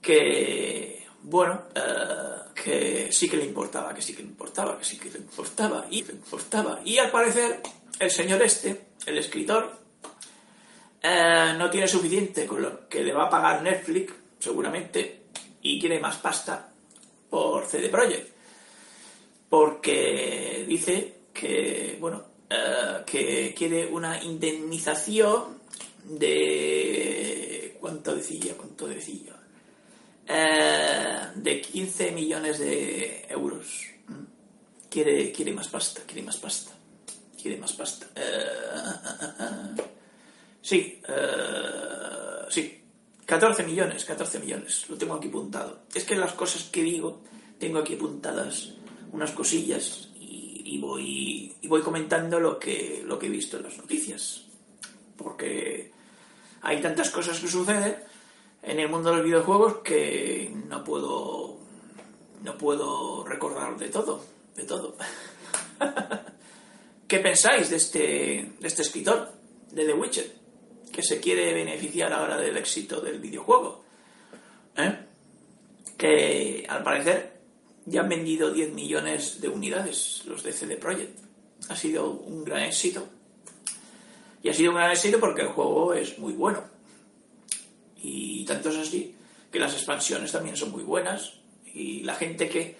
que, 0.00 1.06
bueno, 1.22 1.64
eh, 1.74 2.52
que 2.54 3.12
sí 3.12 3.28
que 3.28 3.36
le 3.36 3.44
importaba, 3.44 3.94
que 3.94 4.02
sí 4.02 4.14
que 4.14 4.22
le 4.22 4.28
importaba, 4.28 4.78
que 4.78 4.84
sí 4.84 4.98
que 4.98 5.10
le 5.10 5.18
importaba 5.18 5.86
y 5.90 6.02
le 6.02 6.12
importaba. 6.12 6.80
Y 6.84 6.98
al 6.98 7.10
parecer, 7.10 7.60
el 7.98 8.10
señor 8.10 8.42
este, 8.42 8.88
el 9.06 9.18
escritor, 9.18 9.78
eh, 11.02 11.54
no 11.56 11.70
tiene 11.70 11.88
suficiente 11.88 12.46
con 12.46 12.62
lo 12.62 12.88
que 12.88 13.02
le 13.02 13.12
va 13.12 13.24
a 13.24 13.30
pagar 13.30 13.62
Netflix, 13.62 14.12
seguramente, 14.38 15.22
y 15.62 15.80
quiere 15.80 16.00
más 16.00 16.16
pasta 16.16 16.72
por 17.28 17.66
CD 17.66 17.88
Projekt. 17.88 18.28
Porque 19.48 20.64
dice 20.68 21.14
que, 21.32 21.96
bueno, 22.00 22.24
eh, 22.48 23.02
que 23.06 23.54
quiere 23.56 23.86
una 23.86 24.22
indemnización 24.22 25.60
de. 26.04 27.76
¿Cuánto 27.80 28.14
decía? 28.14 28.54
¿Cuánto 28.56 28.86
decía? 28.86 29.39
Eh, 30.32 31.18
de 31.34 31.60
15 31.60 32.12
millones 32.12 32.60
de 32.60 33.26
euros. 33.28 33.86
Quiere, 34.88 35.32
quiere 35.32 35.52
más 35.52 35.66
pasta, 35.66 36.02
quiere 36.06 36.22
más 36.22 36.36
pasta, 36.36 36.72
quiere 37.40 37.58
más 37.58 37.72
pasta. 37.72 38.06
Sí, 40.62 41.00
eh, 41.08 42.46
sí. 42.48 42.76
14 43.26 43.64
millones, 43.64 44.04
14 44.04 44.38
millones. 44.38 44.88
Lo 44.88 44.96
tengo 44.96 45.14
aquí 45.14 45.28
apuntado. 45.28 45.82
Es 45.94 46.04
que 46.04 46.16
las 46.16 46.32
cosas 46.34 46.64
que 46.64 46.82
digo, 46.82 47.22
tengo 47.58 47.78
aquí 47.78 47.94
apuntadas 47.94 48.74
unas 49.12 49.32
cosillas 49.32 50.10
y, 50.18 50.78
voy, 50.78 51.56
y 51.60 51.66
voy 51.66 51.80
comentando 51.82 52.38
lo 52.38 52.58
que, 52.58 53.02
lo 53.04 53.18
que 53.18 53.26
he 53.26 53.30
visto 53.30 53.56
en 53.56 53.64
las 53.64 53.78
noticias. 53.78 54.42
Porque 55.16 55.90
hay 56.62 56.80
tantas 56.80 57.10
cosas 57.10 57.40
que 57.40 57.48
suceden 57.48 58.09
en 58.62 58.78
el 58.78 58.88
mundo 58.88 59.10
de 59.10 59.16
los 59.16 59.24
videojuegos 59.24 59.78
que 59.78 60.52
no 60.68 60.84
puedo, 60.84 61.58
no 62.42 62.58
puedo 62.58 63.24
recordar 63.24 63.76
de 63.78 63.88
todo, 63.88 64.22
de 64.56 64.64
todo. 64.64 64.96
¿Qué 67.08 67.18
pensáis 67.18 67.70
de 67.70 67.76
este, 67.76 68.52
de 68.60 68.68
este 68.68 68.82
escritor, 68.82 69.32
de 69.72 69.84
The 69.84 69.94
Witcher? 69.94 70.40
que 70.90 71.02
se 71.02 71.20
quiere 71.20 71.54
beneficiar 71.54 72.12
ahora 72.12 72.36
del 72.36 72.56
éxito 72.56 73.00
del 73.00 73.20
videojuego. 73.20 73.82
¿eh? 74.76 74.98
Que 75.96 76.66
al 76.68 76.82
parecer 76.82 77.40
ya 77.86 78.02
han 78.02 78.08
vendido 78.08 78.52
10 78.52 78.72
millones 78.72 79.40
de 79.40 79.48
unidades 79.48 80.22
los 80.26 80.42
de 80.42 80.52
CD 80.52 80.76
Projekt. 80.76 81.18
Ha 81.68 81.76
sido 81.76 82.10
un 82.10 82.44
gran 82.44 82.62
éxito. 82.62 83.06
Y 84.42 84.48
ha 84.48 84.54
sido 84.54 84.70
un 84.70 84.76
gran 84.76 84.90
éxito 84.90 85.20
porque 85.20 85.42
el 85.42 85.48
juego 85.48 85.94
es 85.94 86.18
muy 86.18 86.32
bueno. 86.32 86.62
Y 88.02 88.44
tanto 88.44 88.70
es 88.70 88.76
así 88.76 89.14
que 89.50 89.58
las 89.58 89.74
expansiones 89.74 90.32
también 90.32 90.56
son 90.56 90.70
muy 90.70 90.82
buenas. 90.82 91.34
Y 91.74 92.02
la 92.02 92.14
gente 92.14 92.48
que 92.48 92.76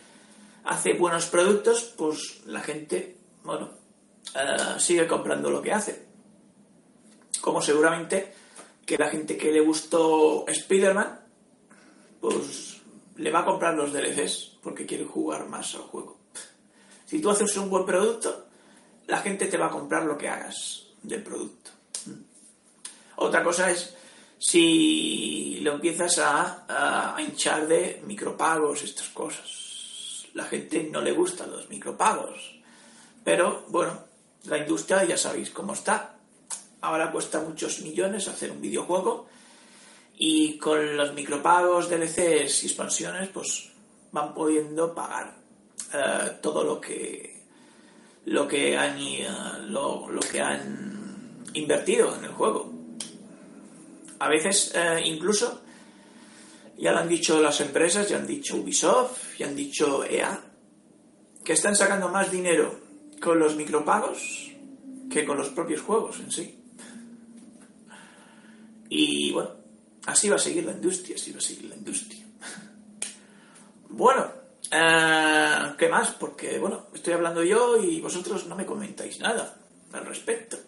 hace 0.64 0.94
buenos 0.94 1.26
productos, 1.26 1.94
pues 1.96 2.40
la 2.46 2.60
gente, 2.60 3.16
bueno, 3.44 3.70
eh, 4.34 4.78
sigue 4.78 5.06
comprando 5.06 5.50
lo 5.50 5.62
que 5.62 5.72
hace 5.72 6.10
como 7.40 7.62
seguramente 7.62 8.32
que 8.84 8.98
la 8.98 9.08
gente 9.08 9.36
que 9.36 9.52
le 9.52 9.60
gustó 9.60 10.46
Spider-Man, 10.46 11.20
pues 12.20 12.80
le 13.16 13.30
va 13.30 13.40
a 13.40 13.44
comprar 13.44 13.74
los 13.74 13.92
DLCs 13.92 14.58
porque 14.62 14.86
quiere 14.86 15.04
jugar 15.04 15.48
más 15.48 15.74
al 15.74 15.82
juego. 15.82 16.18
Si 17.06 17.20
tú 17.20 17.30
haces 17.30 17.56
un 17.56 17.70
buen 17.70 17.84
producto, 17.84 18.46
la 19.06 19.18
gente 19.18 19.46
te 19.46 19.56
va 19.56 19.66
a 19.66 19.70
comprar 19.70 20.04
lo 20.04 20.18
que 20.18 20.28
hagas 20.28 20.86
del 21.02 21.22
producto. 21.22 21.70
Otra 23.16 23.42
cosa 23.42 23.70
es 23.70 23.96
si 24.40 25.60
lo 25.60 25.74
empiezas 25.74 26.18
a, 26.18 27.14
hinchar 27.20 27.68
de 27.68 28.02
micropagos, 28.04 28.82
estas 28.82 29.08
cosas. 29.10 30.26
La 30.34 30.44
gente 30.44 30.88
no 30.90 31.00
le 31.00 31.12
gustan 31.12 31.52
los 31.52 31.68
micropagos. 31.68 32.58
Pero 33.22 33.66
bueno, 33.68 34.04
la 34.44 34.58
industria 34.58 35.04
ya 35.04 35.16
sabéis 35.16 35.50
cómo 35.50 35.74
está 35.74 36.16
ahora 36.80 37.10
cuesta 37.10 37.40
muchos 37.40 37.80
millones 37.80 38.28
hacer 38.28 38.50
un 38.50 38.60
videojuego 38.60 39.26
y 40.16 40.58
con 40.58 40.96
los 40.96 41.14
micropagos, 41.14 41.88
DLCs 41.88 42.64
y 42.64 42.66
expansiones, 42.66 43.28
pues 43.28 43.70
van 44.12 44.34
pudiendo 44.34 44.94
pagar 44.94 45.34
eh, 45.94 46.38
todo 46.42 46.64
lo 46.64 46.80
que 46.80 47.40
lo 48.26 48.46
que 48.46 48.76
han 48.76 48.98
eh, 48.98 49.26
lo, 49.68 50.08
que 50.30 50.40
han 50.40 51.44
invertido 51.54 52.16
en 52.16 52.24
el 52.24 52.32
juego. 52.32 52.79
A 54.20 54.28
veces 54.28 54.72
eh, 54.74 55.02
incluso 55.06 55.62
ya 56.76 56.92
lo 56.92 56.98
han 56.98 57.08
dicho 57.08 57.40
las 57.40 57.60
empresas, 57.60 58.08
ya 58.08 58.18
han 58.18 58.26
dicho 58.26 58.56
Ubisoft, 58.56 59.38
ya 59.38 59.46
han 59.46 59.56
dicho 59.56 60.04
EA, 60.04 60.40
que 61.42 61.54
están 61.54 61.74
sacando 61.74 62.08
más 62.08 62.30
dinero 62.30 62.80
con 63.20 63.38
los 63.38 63.56
micropagos 63.56 64.50
que 65.10 65.24
con 65.24 65.38
los 65.38 65.48
propios 65.48 65.80
juegos 65.80 66.20
en 66.20 66.30
sí. 66.30 66.58
Y 68.90 69.32
bueno, 69.32 69.50
así 70.06 70.28
va 70.28 70.36
a 70.36 70.38
seguir 70.38 70.64
la 70.64 70.72
industria, 70.72 71.16
así 71.16 71.32
va 71.32 71.38
a 71.38 71.42
seguir 71.42 71.64
la 71.64 71.76
industria. 71.76 72.24
bueno, 73.88 74.26
eh, 74.70 75.74
¿qué 75.78 75.88
más? 75.88 76.10
Porque 76.12 76.58
bueno, 76.58 76.88
estoy 76.92 77.14
hablando 77.14 77.42
yo 77.42 77.82
y 77.82 78.00
vosotros 78.00 78.46
no 78.46 78.54
me 78.54 78.66
comentáis 78.66 79.18
nada 79.18 79.56
al 79.92 80.04
respecto 80.04 80.58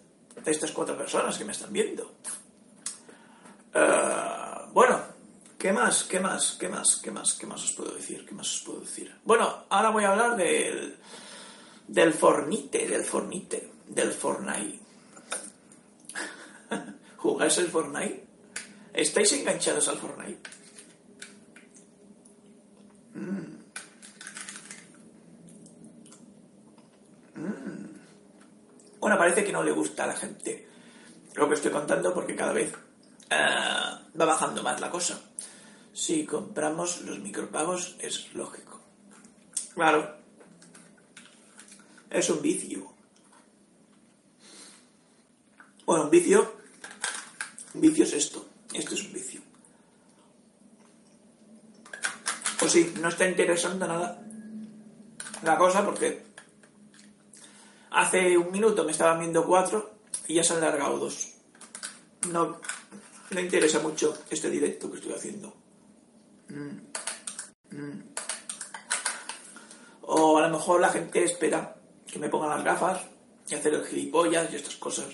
de 0.43 0.51
estas 0.51 0.73
cuatro 0.73 0.97
personas 0.97 1.37
que 1.37 1.45
me 1.45 1.53
están 1.53 1.73
viendo. 1.73 2.17
Eh, 3.75 4.69
bueno, 4.73 5.01
¿qué 5.59 5.73
más? 5.73 6.05
¿Qué 6.05 6.21
más? 6.21 6.57
¿Qué 6.59 6.69
más? 6.69 7.01
¿Qué 7.03 7.11
más? 7.11 7.35
¿Qué 7.35 7.47
más 7.47 7.65
os 7.65 7.73
puedo 7.73 7.93
decir? 7.93 8.27
¿Qué 8.27 8.35
más 8.35 8.55
os 8.55 8.63
puedo 8.63 8.81
decir? 8.81 9.15
Bueno, 9.25 9.65
ahora 9.71 9.91
voy 9.91 10.05
a 10.05 10.13
hablar 10.13 10.37
del 10.37 10.99
del 11.89 12.13
Fornite, 12.13 12.87
del 12.89 13.05
Fornite, 13.05 13.71
del 13.89 14.13
Fortnite. 14.13 14.81
¿Jugáis 17.17 17.59
el 17.59 17.69
Fortnite? 17.69 18.27
¿Estáis 18.95 19.33
enganchados 19.33 19.89
al 19.89 19.99
Fortnite? 19.99 20.51
Mm. 23.15 23.63
Mm. 27.35 28.01
Bueno, 29.01 29.19
parece 29.19 29.45
que 29.45 29.53
no 29.53 29.63
le 29.63 29.73
gusta 29.73 30.05
a 30.05 30.09
la 30.09 30.17
gente 30.17 30.69
lo 31.35 31.49
que 31.49 31.55
estoy 31.55 31.71
contando 31.71 32.13
porque 32.13 32.37
cada 32.37 32.53
vez 32.53 32.73
eh, 33.33 34.19
va 34.21 34.25
bajando 34.25 34.63
más 34.63 34.81
la 34.81 34.91
cosa. 34.91 35.21
Si 35.93 36.25
compramos 36.25 37.03
los 37.03 37.19
micropagos 37.19 37.97
es 37.99 38.33
lógico. 38.35 38.81
Claro. 39.75 40.17
Es 42.11 42.29
un 42.31 42.43
vicio. 42.43 42.93
Bueno, 45.87 46.05
un 46.05 46.11
vicio. 46.11 46.57
Un 47.75 47.81
vicio 47.81 48.05
es 48.05 48.13
esto. 48.13 48.47
Esto 48.73 48.95
es 48.95 49.03
un 49.05 49.13
vicio. 49.13 49.41
Pues 52.59 52.73
sí, 52.73 52.95
no 53.01 53.09
está 53.09 53.29
interesando 53.29 53.87
nada 53.87 54.23
la 55.43 55.59
cosa 55.59 55.85
porque 55.85 56.25
hace 57.91 58.39
un 58.39 58.51
minuto 58.53 58.85
me 58.85 58.93
estaban 58.93 59.19
viendo 59.19 59.45
cuatro 59.45 59.95
y 60.29 60.35
ya 60.35 60.45
se 60.45 60.55
han 60.55 60.61
largado 60.61 60.99
dos. 60.99 61.33
No, 62.31 62.61
no 63.33 63.41
interesa 63.41 63.81
mucho 63.81 64.17
este 64.31 64.51
directo 64.51 64.91
que 64.91 64.99
estoy 64.99 65.13
haciendo. 65.13 65.55
Mm, 66.49 67.77
mm. 67.77 68.03
O 70.03 70.39
a 70.39 70.49
lo 70.49 70.51
mejor 70.51 70.81
la 70.81 70.91
gente 70.91 71.25
espera 71.25 71.77
que 72.07 72.19
me 72.19 72.29
pongan 72.29 72.51
las 72.51 72.65
gafas 72.65 73.03
y 73.49 73.55
hacer 73.55 73.75
el 73.75 73.85
gilipollas 73.85 74.53
y 74.53 74.57
estas 74.57 74.77
cosas. 74.77 75.09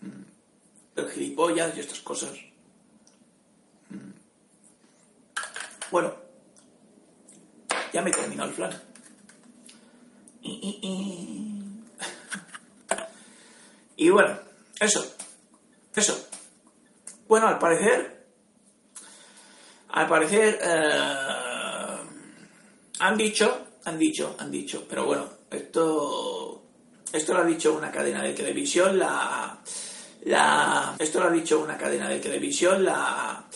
Mm. 0.00 0.22
El 0.96 1.10
gilipollas 1.10 1.76
y 1.76 1.80
estas 1.80 2.00
cosas. 2.00 2.32
Bueno, 5.90 6.14
ya 7.92 8.02
me 8.02 8.10
terminó 8.10 8.44
el 8.44 8.52
flan. 8.52 8.72
Y, 14.00 14.10
bueno, 14.10 14.38
eso. 14.78 15.04
Eso. 15.92 16.28
Bueno, 17.28 17.46
al 17.46 17.58
parecer. 17.58 18.26
Al 19.90 20.08
parecer. 20.08 20.58
Eh, 20.62 21.96
han 23.00 23.16
dicho. 23.16 23.66
Han 23.84 23.98
dicho, 23.98 24.34
han 24.38 24.50
dicho. 24.50 24.86
Pero 24.88 25.04
bueno, 25.06 25.28
esto. 25.50 26.64
Esto 27.12 27.34
lo 27.34 27.40
ha 27.40 27.44
dicho 27.44 27.74
una 27.74 27.90
cadena 27.90 28.22
de 28.22 28.32
televisión, 28.32 28.98
la. 28.98 29.58
La, 30.22 30.96
esto 30.98 31.20
lo 31.20 31.26
ha 31.26 31.30
dicho 31.30 31.60
una 31.60 31.78
cadena 31.78 32.08
de 32.08 32.18
televisión, 32.18 32.84
la, 32.84 33.46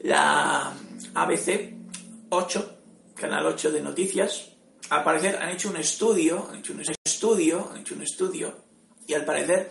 la 0.00 0.72
ABC 1.14 1.72
8, 2.30 2.78
Canal 3.14 3.46
8 3.46 3.70
de 3.70 3.80
Noticias, 3.80 4.50
al 4.90 5.04
parecer 5.04 5.36
han 5.36 5.50
hecho 5.50 5.70
un 5.70 5.76
estudio, 5.76 6.48
han 6.50 6.58
hecho 6.58 6.72
un 6.72 6.82
estudio, 7.04 7.70
han 7.72 7.80
hecho 7.80 7.94
un 7.94 8.02
estudio, 8.02 8.54
y 9.06 9.14
al 9.14 9.24
parecer 9.24 9.70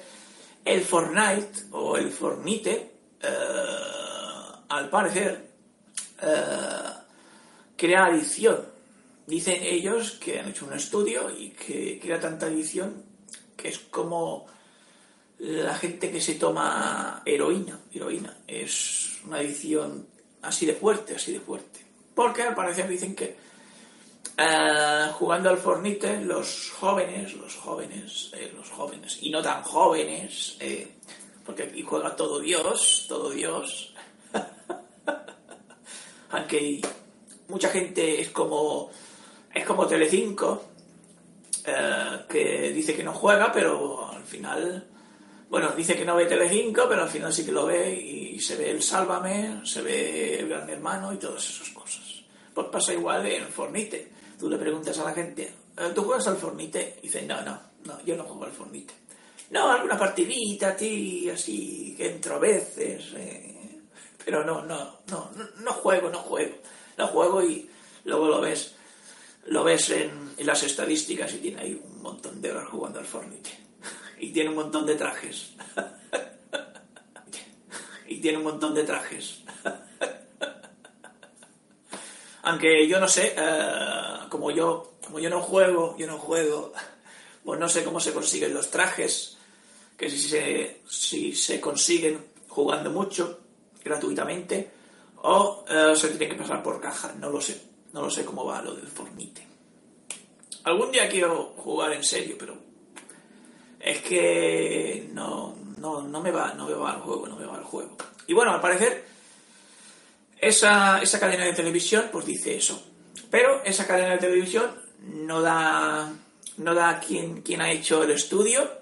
el 0.63 0.81
Fortnite 0.81 1.67
o 1.71 1.97
el 1.97 2.09
Fornite, 2.09 2.98
al 3.21 4.89
parecer, 4.89 5.49
eh, 6.21 6.93
crea 7.75 8.05
adicción. 8.05 8.65
Dicen 9.25 9.62
ellos 9.62 10.12
que 10.12 10.39
han 10.39 10.49
hecho 10.49 10.65
un 10.65 10.73
estudio 10.73 11.29
y 11.29 11.49
que 11.49 11.99
crea 12.01 12.19
tanta 12.19 12.47
adicción 12.47 13.03
que 13.55 13.69
es 13.69 13.79
como 13.79 14.47
la 15.39 15.75
gente 15.75 16.12
que 16.12 16.21
se 16.21 16.36
toma 16.36 17.21
heroína. 17.25 17.79
Heroína 17.93 18.38
es 18.47 19.19
una 19.25 19.38
adicción 19.38 20.08
así 20.41 20.65
de 20.65 20.73
fuerte, 20.73 21.15
así 21.15 21.34
de 21.34 21.39
fuerte. 21.39 21.86
Porque 22.15 22.43
al 22.43 22.55
parecer 22.55 22.88
dicen 22.88 23.15
que 23.15 23.38
eh, 24.38 25.12
jugando 25.13 25.49
al 25.49 25.58
Fornite, 25.58 26.21
los 26.21 26.71
jóvenes, 26.71 27.34
los 27.34 27.55
jóvenes, 27.55 28.32
eh, 28.34 28.51
los 28.55 28.69
jóvenes, 28.69 29.17
y 29.21 29.29
no 29.29 29.41
tan 29.41 29.62
jóvenes, 29.63 30.55
eh, 30.60 30.95
porque 31.49 31.63
aquí 31.63 31.81
juega 31.81 32.15
todo 32.15 32.39
Dios, 32.39 33.07
todo 33.09 33.31
Dios. 33.31 33.91
Aunque 36.29 36.79
mucha 37.47 37.69
gente 37.69 38.21
es 38.21 38.29
como, 38.29 38.91
es 39.51 39.65
como 39.65 39.88
Telecinco, 39.88 40.63
que 42.29 42.71
dice 42.71 42.95
que 42.95 43.03
no 43.03 43.13
juega, 43.13 43.51
pero 43.51 44.12
al 44.12 44.23
final, 44.25 44.88
bueno, 45.49 45.71
dice 45.75 45.97
que 45.97 46.05
no 46.05 46.15
ve 46.15 46.27
Telecinco, 46.27 46.88
pero 46.88 47.01
al 47.01 47.09
final 47.09 47.33
sí 47.33 47.43
que 47.43 47.51
lo 47.51 47.65
ve 47.65 47.95
y 47.95 48.39
se 48.39 48.55
ve 48.55 48.69
el 48.69 48.83
Sálvame, 48.83 49.62
se 49.65 49.81
ve 49.81 50.41
el 50.41 50.49
Gran 50.49 50.69
Hermano 50.69 51.12
y 51.12 51.17
todas 51.17 51.49
esas 51.49 51.69
cosas. 51.69 52.25
Pues 52.53 52.67
pasa 52.67 52.93
igual 52.93 53.25
en 53.25 53.47
Fornite 53.47 54.12
tú 54.39 54.47
le 54.51 54.59
preguntas 54.59 54.99
a 54.99 55.03
la 55.03 55.13
gente, 55.13 55.51
eh, 55.77 55.91
¿tú 55.95 56.03
juegas 56.03 56.27
al 56.27 56.38
Fornite? 56.38 56.97
Y 56.99 57.07
dicen, 57.07 57.27
no, 57.27 57.41
no, 57.41 57.59
no, 57.85 58.05
yo 58.05 58.15
no 58.15 58.23
juego 58.25 58.45
al 58.45 58.51
Fornite. 58.51 59.09
No, 59.51 59.71
alguna 59.71 59.97
partidita, 59.97 60.75
ti, 60.75 61.29
así, 61.29 61.95
que 61.97 62.12
entro 62.12 62.35
a 62.35 62.39
veces, 62.39 63.13
eh, 63.15 63.79
pero 64.23 64.43
no, 64.43 64.63
no, 64.63 64.99
no, 65.07 65.31
no 65.59 65.73
juego, 65.73 66.09
no 66.09 66.19
juego. 66.19 66.55
No 66.97 67.07
juego 67.07 67.43
y 67.43 67.69
luego 68.03 68.27
lo 68.27 68.41
ves, 68.41 68.75
lo 69.45 69.63
ves 69.63 69.89
en, 69.89 70.33
en 70.38 70.45
las 70.45 70.62
estadísticas 70.63 71.33
y 71.33 71.38
tiene 71.38 71.62
ahí 71.62 71.81
un 71.83 72.01
montón 72.01 72.41
de 72.41 72.51
horas 72.51 72.67
jugando 72.69 72.99
al 72.99 73.05
Fornite. 73.05 73.49
Y 74.21 74.33
tiene 74.33 74.49
un 74.49 74.57
montón 74.57 74.85
de 74.85 74.95
trajes. 74.95 75.51
y 78.07 78.19
tiene 78.19 78.38
un 78.39 78.43
montón 78.43 78.75
de 78.75 78.83
trajes. 78.83 79.43
Aunque 82.43 82.85
yo 82.85 82.99
no 82.99 83.07
sé, 83.07 83.33
eh, 83.38 84.17
como 84.29 84.51
yo, 84.51 84.95
como 85.05 85.19
yo 85.19 85.29
no 85.29 85.41
juego, 85.41 85.95
yo 85.97 86.05
no 86.05 86.17
juego, 86.17 86.73
pues 87.45 87.59
no 87.59 87.69
sé 87.69 87.83
cómo 87.83 88.01
se 88.01 88.13
consiguen 88.13 88.53
los 88.53 88.69
trajes, 88.69 89.38
que 89.99 90.09
si 90.09 90.17
se, 90.17 90.81
si 90.88 91.35
se 91.35 91.59
consiguen 91.59 92.17
jugando 92.47 92.89
mucho, 92.89 93.39
gratuitamente, 93.83 94.71
o 95.23 95.65
eh, 95.67 95.93
se 95.93 96.07
tiene 96.12 96.29
que 96.33 96.41
pasar 96.41 96.63
por 96.63 96.79
caja, 96.79 97.13
no 97.19 97.29
lo 97.29 97.41
sé, 97.41 97.62
no 97.91 98.03
lo 98.03 98.09
sé 98.09 98.23
cómo 98.23 98.45
va 98.45 98.62
lo 98.62 98.73
del 98.73 98.88
Fornite. 98.88 99.45
Algún 100.63 100.91
día 100.91 101.09
quiero 101.09 101.53
jugar 101.57 101.91
en 101.91 102.03
serio, 102.05 102.38
pero 102.39 102.57
es 103.77 104.01
que 104.01 105.09
no, 105.12 105.57
no, 105.77 106.01
no 106.01 106.21
me 106.21 106.31
va, 106.31 106.53
no 106.53 106.67
me 106.67 106.75
va 106.75 106.93
juego, 106.93 107.27
no 107.27 107.35
me 107.35 107.45
va 107.45 107.57
el 107.57 107.63
juego. 107.65 107.97
Y 108.25 108.33
bueno, 108.33 108.53
al 108.53 108.62
parecer 108.62 109.03
esa, 110.39 111.01
esa 111.01 111.19
cadena 111.19 111.43
de 111.43 111.53
televisión 111.53 112.07
pues 112.09 112.25
dice 112.25 112.55
eso. 112.55 112.81
Pero 113.29 113.63
esa 113.65 113.85
cadena 113.85 114.12
de 114.12 114.17
televisión 114.19 114.71
no 115.01 115.41
da, 115.41 116.09
no 116.57 116.73
da 116.73 117.01
quién, 117.05 117.41
quién 117.41 117.62
ha 117.62 117.71
hecho 117.71 118.03
el 118.03 118.12
estudio, 118.12 118.79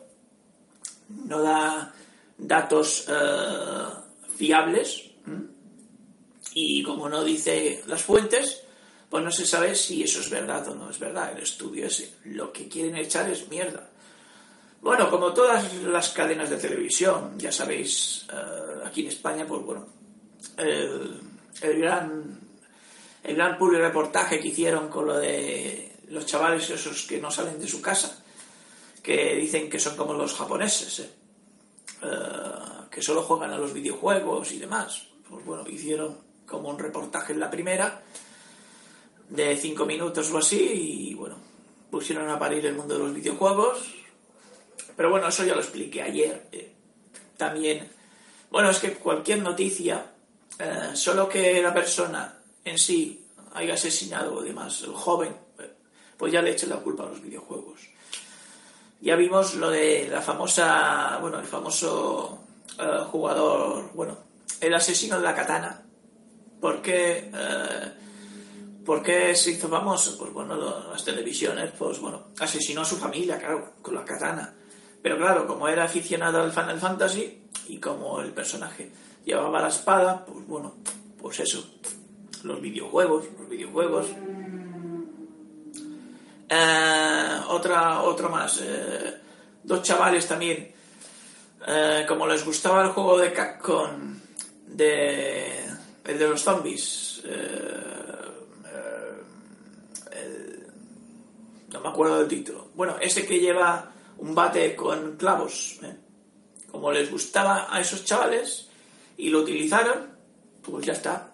no 1.10 1.42
da 1.42 1.94
datos 2.38 3.06
eh, 3.08 3.88
fiables 4.36 5.04
y 6.54 6.84
como 6.84 7.08
no 7.10 7.24
dice 7.24 7.84
las 7.88 8.02
fuentes, 8.02 8.64
pues 9.10 9.24
no 9.24 9.32
se 9.32 9.46
sabe 9.46 9.76
si 9.76 10.04
eso 10.04 10.20
es 10.20 10.30
verdad 10.30 10.68
o 10.70 10.76
no 10.76 10.90
es 10.90 11.00
verdad. 11.00 11.32
El 11.36 11.44
estudio 11.44 11.88
es 11.88 12.14
lo 12.26 12.52
que 12.52 12.68
quieren 12.68 12.96
echar 12.96 13.30
es 13.30 13.48
mierda. 13.50 13.90
Bueno, 14.82 15.10
como 15.10 15.34
todas 15.34 15.74
las 15.84 16.10
cadenas 16.10 16.50
de 16.50 16.58
televisión, 16.58 17.38
ya 17.38 17.52
sabéis, 17.52 18.26
eh, 18.32 18.86
aquí 18.86 19.02
en 19.02 19.08
España, 19.08 19.46
pues 19.48 19.64
bueno, 19.64 19.88
el, 20.58 21.22
gran 21.62 22.40
el 23.24 23.36
gran 23.36 23.58
reportaje 23.60 24.40
que 24.40 24.48
hicieron 24.50 24.88
con 24.88 25.08
lo 25.08 25.18
de 25.18 25.98
los 26.10 26.26
chavales 26.26 26.70
esos 26.70 27.04
que 27.04 27.20
no 27.20 27.30
salen 27.30 27.60
de 27.60 27.68
su 27.68 27.82
casa, 27.82 28.24
que 29.08 29.38
dicen 29.38 29.70
que 29.70 29.80
son 29.80 29.96
como 29.96 30.14
los 30.14 30.34
japoneses, 30.34 31.00
¿eh? 31.00 31.10
Eh, 32.02 32.88
que 32.92 33.02
solo 33.02 33.24
juegan 33.24 33.52
a 33.52 33.58
los 33.58 33.72
videojuegos 33.72 34.52
y 34.52 34.60
demás. 34.60 35.08
Pues 35.30 35.46
bueno, 35.46 35.64
hicieron 35.66 36.18
como 36.46 36.68
un 36.68 36.78
reportaje 36.78 37.32
en 37.32 37.40
la 37.40 37.50
primera, 37.50 38.04
de 39.30 39.56
cinco 39.56 39.86
minutos 39.86 40.30
o 40.34 40.40
así, 40.40 40.60
y 40.60 41.14
bueno, 41.14 41.38
pusieron 41.90 42.30
a 42.30 42.38
parir 42.38 42.66
el 42.66 42.76
mundo 42.76 42.96
de 42.96 43.04
los 43.06 43.14
videojuegos. 43.14 43.96
Pero 44.98 45.10
bueno, 45.10 45.30
eso 45.30 45.46
ya 45.46 45.56
lo 45.56 45.62
expliqué 45.62 46.02
ayer. 46.02 46.50
Eh, 46.52 46.74
también, 47.38 47.90
bueno, 48.52 48.72
es 48.72 48.80
que 48.80 48.96
cualquier 48.96 49.42
noticia 49.42 50.06
solo 50.96 51.30
que 51.30 51.62
la 51.62 51.74
persona 51.74 52.42
en 52.66 52.78
sí 52.78 53.26
haya 53.54 53.76
asesinado 53.76 54.36
o 54.36 54.42
demás, 54.42 54.82
el 54.82 54.92
joven, 54.92 55.34
pues 56.18 56.34
ya 56.34 56.42
le 56.42 56.52
eche 56.52 56.68
la 56.68 56.78
culpa 56.78 57.04
a 57.04 57.10
los 57.10 57.22
videojuegos. 57.22 57.97
Ya 59.02 59.16
vimos 59.16 59.56
lo 59.56 59.70
de 59.70 60.08
la 60.10 60.22
famosa, 60.22 61.18
bueno, 61.22 61.40
el 61.40 61.46
famoso 61.46 62.40
eh, 62.80 63.04
jugador, 63.12 63.92
bueno, 63.94 64.18
el 64.60 64.74
asesino 64.74 65.18
de 65.18 65.24
la 65.24 65.36
katana. 65.36 65.84
¿Por 66.60 66.82
qué, 66.82 67.30
eh, 67.34 67.92
¿Por 68.86 69.04
qué 69.04 69.36
se 69.36 69.52
hizo 69.52 69.68
famoso? 69.68 70.18
Pues 70.18 70.34
bueno, 70.34 70.56
las 70.90 71.04
televisiones, 71.04 71.72
pues 71.78 72.00
bueno, 72.00 72.28
asesinó 72.40 72.82
a 72.82 72.86
su 72.86 72.98
familia, 72.98 73.38
claro, 73.38 73.74
con 73.82 73.94
la 73.94 74.04
katana. 74.04 74.54
Pero 75.02 75.18
claro, 75.18 75.46
como 75.46 75.68
era 75.68 75.84
aficionado 75.84 76.42
al 76.42 76.52
Final 76.52 76.80
Fantasy 76.80 77.44
y 77.68 77.78
como 77.80 78.22
el 78.22 78.32
personaje 78.32 78.92
llevaba 79.24 79.62
la 79.62 79.68
espada, 79.68 80.26
pues 80.26 80.48
bueno, 80.48 80.76
pues 81.22 81.40
eso, 81.40 81.64
los 82.44 82.62
videojuegos, 82.62 83.26
los 83.40 83.50
videojuegos. 83.50 84.08
Eh, 86.50 87.42
otra, 87.50 88.02
otro 88.04 88.30
más, 88.30 88.62
eh, 88.64 89.18
dos 89.64 89.82
chavales 89.84 90.26
también, 90.28 90.72
eh, 91.68 92.06
como 92.08 92.26
les 92.26 92.46
gustaba 92.46 92.84
el 92.84 92.90
juego 92.92 93.18
de 93.18 93.34
Capcom, 93.34 94.18
de, 94.66 95.66
el 96.06 96.20
de 96.20 96.28
los 96.28 96.42
zombies, 96.42 97.22
no 101.70 101.82
me 101.82 101.90
acuerdo 101.90 102.20
del 102.20 102.28
título. 102.30 102.70
Bueno, 102.76 102.96
ese 103.00 103.26
que 103.26 103.40
lleva 103.40 103.92
un 104.18 104.34
bate 104.34 104.74
con 104.76 105.18
clavos, 105.18 105.80
como 106.72 106.92
les 106.92 107.12
gustaba 107.12 107.68
a 107.70 107.82
esos 107.82 108.06
chavales 108.06 108.70
y 109.18 109.30
lo 109.30 109.40
utilizaron, 109.40 110.08
pues 110.62 110.86
ya 110.86 110.94
está. 110.94 111.34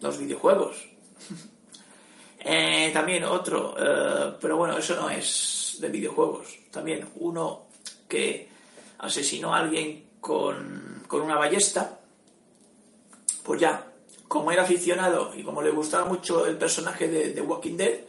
Los 0.00 0.18
videojuegos. 0.18 0.88
Eh, 2.46 2.90
también 2.92 3.24
otro, 3.24 3.74
eh, 3.78 4.36
pero 4.38 4.58
bueno, 4.58 4.76
eso 4.76 4.94
no 4.96 5.08
es 5.08 5.78
de 5.80 5.88
videojuegos. 5.88 6.46
También 6.70 7.08
uno 7.16 7.68
que 8.06 8.48
asesinó 8.98 9.54
a 9.54 9.60
alguien 9.60 10.10
con, 10.20 11.02
con 11.06 11.22
una 11.22 11.36
ballesta, 11.36 12.00
pues 13.42 13.60
ya, 13.60 13.90
como 14.28 14.52
era 14.52 14.62
aficionado 14.62 15.32
y 15.34 15.42
como 15.42 15.62
le 15.62 15.70
gustaba 15.70 16.04
mucho 16.04 16.46
el 16.46 16.58
personaje 16.58 17.08
de, 17.08 17.32
de 17.32 17.40
Walking 17.40 17.78
Dead, 17.78 18.00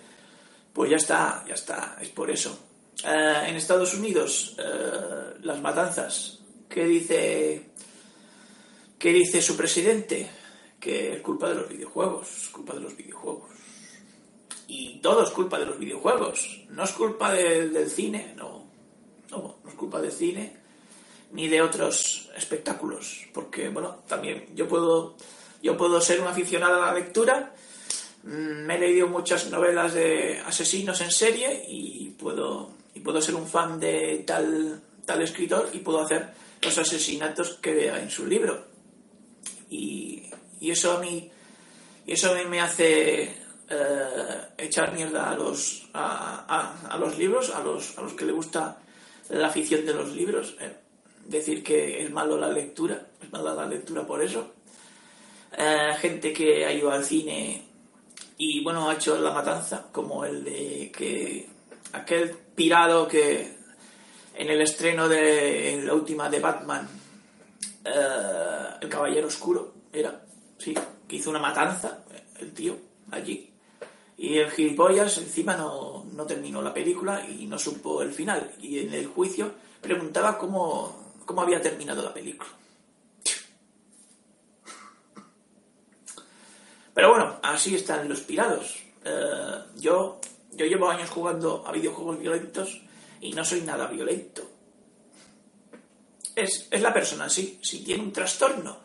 pues 0.73 0.91
ya 0.91 0.97
está, 0.97 1.45
ya 1.47 1.53
está, 1.53 1.97
es 2.01 2.09
por 2.09 2.29
eso. 2.29 2.59
Eh, 3.05 3.43
en 3.47 3.55
Estados 3.55 3.93
Unidos, 3.93 4.57
las 5.43 5.61
matanzas, 5.61 6.39
¿qué 6.67 6.83
dice, 6.85 7.69
¿qué 8.99 9.13
dice 9.13 9.41
su 9.41 9.55
presidente? 9.55 10.29
Que 10.77 11.13
es 11.13 11.21
culpa 11.21 11.49
de 11.49 11.55
los 11.55 11.69
videojuegos, 11.69 12.27
es 12.43 12.49
culpa 12.49 12.73
de 12.73 12.81
los 12.81 12.97
videojuegos 12.97 13.54
y 14.67 14.99
todo 14.99 15.23
es 15.23 15.29
culpa 15.29 15.59
de 15.59 15.65
los 15.65 15.79
videojuegos. 15.79 16.61
No 16.69 16.83
es 16.83 16.91
culpa 16.91 17.31
del 17.31 17.89
cine, 17.89 18.33
no. 18.35 18.65
no. 19.31 19.57
Es 19.67 19.73
culpa 19.75 20.01
del 20.01 20.11
cine 20.11 20.65
ni 21.31 21.47
de 21.47 21.61
otros 21.61 22.29
espectáculos. 22.35 23.25
Porque, 23.33 23.69
bueno, 23.69 24.03
también 24.07 24.47
yo 24.55 24.67
puedo, 24.67 25.15
yo 25.61 25.77
puedo 25.77 26.01
ser 26.01 26.21
un 26.21 26.27
aficionado 26.27 26.81
a 26.81 26.87
la 26.87 26.93
lectura. 26.93 27.53
Mm, 28.23 28.65
me 28.65 28.75
he 28.75 28.79
leído 28.79 29.07
muchas 29.07 29.49
novelas 29.51 29.93
de 29.93 30.39
asesinos 30.45 30.99
en 31.01 31.11
serie 31.11 31.65
y 31.67 32.09
puedo, 32.11 32.71
y 32.93 33.01
puedo 33.01 33.21
ser 33.21 33.35
un 33.35 33.47
fan 33.47 33.79
de 33.79 34.23
tal, 34.25 34.81
tal 35.05 35.21
escritor 35.21 35.69
y 35.73 35.79
puedo 35.79 36.01
hacer 36.01 36.33
los 36.61 36.77
asesinatos 36.77 37.55
que 37.61 37.73
vea 37.73 38.01
en 38.01 38.09
su 38.09 38.25
libro. 38.25 38.65
Y, 39.69 40.23
y 40.59 40.71
eso 40.71 40.93
a 40.93 40.99
mí, 40.99 41.29
y 42.07 42.13
eso 42.13 42.31
a 42.31 42.35
mí 42.35 42.45
me 42.45 42.61
hace 42.61 43.44
eh, 43.67 44.41
echar 44.59 44.93
mierda 44.93 45.31
a 45.31 45.35
los, 45.35 45.89
a, 45.93 46.97
los 46.99 47.17
libros, 47.17 47.49
a 47.49 47.63
los, 47.63 47.97
a 47.97 48.01
los 48.01 48.13
que 48.13 48.25
le 48.25 48.31
gusta 48.31 48.77
la 49.29 49.47
afición 49.47 49.85
de 49.85 49.93
los 49.93 50.11
libros, 50.11 50.55
eh, 50.59 50.75
decir 51.25 51.63
que 51.63 52.03
es 52.03 52.11
malo 52.11 52.37
la 52.37 52.49
lectura, 52.49 53.07
es 53.21 53.31
mala 53.31 53.55
la 53.55 53.65
lectura 53.65 54.05
por 54.05 54.21
eso. 54.21 54.53
Eh, 55.57 55.93
gente 55.99 56.31
que 56.31 56.63
ha 56.65 56.71
ido 56.71 56.91
al 56.91 57.03
cine 57.03 57.63
y 58.37 58.63
bueno, 58.63 58.87
ha 58.87 58.93
hecho 58.93 59.17
la 59.19 59.31
matanza, 59.31 59.87
como 59.91 60.25
el 60.25 60.43
de 60.43 60.91
que 60.95 61.47
aquel 61.93 62.37
pirado 62.53 63.07
que 63.07 63.55
en 64.35 64.49
el 64.49 64.61
estreno 64.61 65.07
de 65.07 65.81
la 65.83 65.93
última 65.93 66.29
de 66.29 66.39
Batman, 66.39 66.87
el 67.83 68.89
Caballero 68.89 69.27
Oscuro, 69.27 69.73
era, 69.91 70.21
sí, 70.57 70.75
que 71.07 71.15
hizo 71.15 71.29
una 71.29 71.39
matanza, 71.39 72.03
el 72.39 72.53
tío, 72.53 72.77
allí. 73.11 73.54
Y 74.17 74.37
el 74.37 74.49
gilipollas 74.49 75.17
encima 75.17 75.55
no, 75.55 76.05
no, 76.13 76.25
terminó 76.25 76.61
la 76.61 76.73
película 76.73 77.25
y 77.27 77.47
no 77.47 77.59
supo 77.59 78.01
el 78.01 78.11
final. 78.11 78.53
Y 78.61 78.79
en 78.79 78.93
el 78.93 79.07
juicio 79.07 79.51
preguntaba 79.81 80.37
cómo, 80.37 81.13
cómo 81.25 81.41
había 81.41 81.61
terminado 81.61 82.01
la 82.01 82.13
película. 82.13 82.49
Pero 86.93 87.09
bueno, 87.09 87.39
así 87.43 87.75
están 87.75 88.07
los 88.07 88.21
pirados. 88.21 88.77
Eh, 89.03 89.59
yo, 89.75 90.21
yo 90.53 90.65
llevo 90.65 90.89
años 90.89 91.09
jugando 91.09 91.67
a 91.67 91.73
videojuegos 91.73 92.17
violentos 92.17 92.81
y 93.19 93.33
no 93.33 93.43
soy 93.43 93.61
nada 93.61 93.87
violento. 93.87 94.49
Es, 96.33 96.69
es 96.71 96.81
la 96.81 96.93
persona, 96.93 97.29
sí. 97.29 97.59
Si 97.61 97.83
tiene 97.83 98.01
un 98.01 98.13
trastorno, 98.13 98.77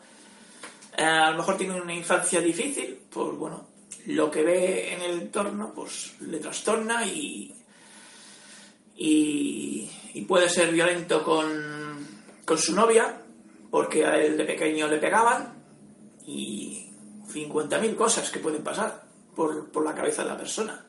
eh, 0.97 1.03
a 1.03 1.31
lo 1.31 1.37
mejor 1.37 1.57
tiene 1.57 1.79
una 1.79 1.93
infancia 1.93 2.41
difícil, 2.41 3.01
pues 3.09 3.33
bueno, 3.37 3.70
lo 4.07 4.31
que 4.31 4.43
ve 4.43 4.93
en 4.93 5.01
el 5.01 5.21
entorno 5.21 5.73
pues 5.73 6.13
le 6.21 6.39
trastorna 6.39 7.05
y, 7.05 7.53
y, 8.95 9.89
puede 10.27 10.49
ser 10.49 10.71
violento 10.71 11.23
con, 11.23 12.07
con, 12.45 12.57
su 12.57 12.73
novia 12.73 13.21
porque 13.69 14.05
a 14.05 14.17
él 14.17 14.37
de 14.37 14.45
pequeño 14.45 14.87
le 14.87 14.97
pegaban 14.97 15.53
y 16.25 16.89
50.000 17.27 17.95
cosas 17.95 18.29
que 18.29 18.39
pueden 18.39 18.63
pasar 18.63 19.03
por, 19.35 19.69
por 19.69 19.83
la 19.83 19.95
cabeza 19.95 20.23
de 20.23 20.29
la 20.29 20.37
persona. 20.37 20.85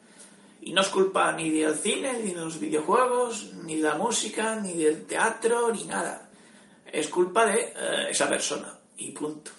Y 0.60 0.72
no 0.72 0.82
es 0.82 0.88
culpa 0.88 1.32
ni 1.32 1.50
del 1.50 1.74
cine, 1.74 2.20
ni 2.22 2.30
de 2.30 2.40
los 2.40 2.60
videojuegos, 2.60 3.52
ni 3.64 3.76
de 3.76 3.82
la 3.82 3.96
música, 3.96 4.56
ni 4.56 4.74
del 4.74 5.06
teatro, 5.06 5.72
ni 5.72 5.84
nada. 5.84 6.30
Es 6.86 7.08
culpa 7.08 7.46
de 7.46 7.72
eh, 7.76 8.06
esa 8.10 8.28
persona. 8.28 8.78
Y 8.96 9.10
punto. 9.10 9.50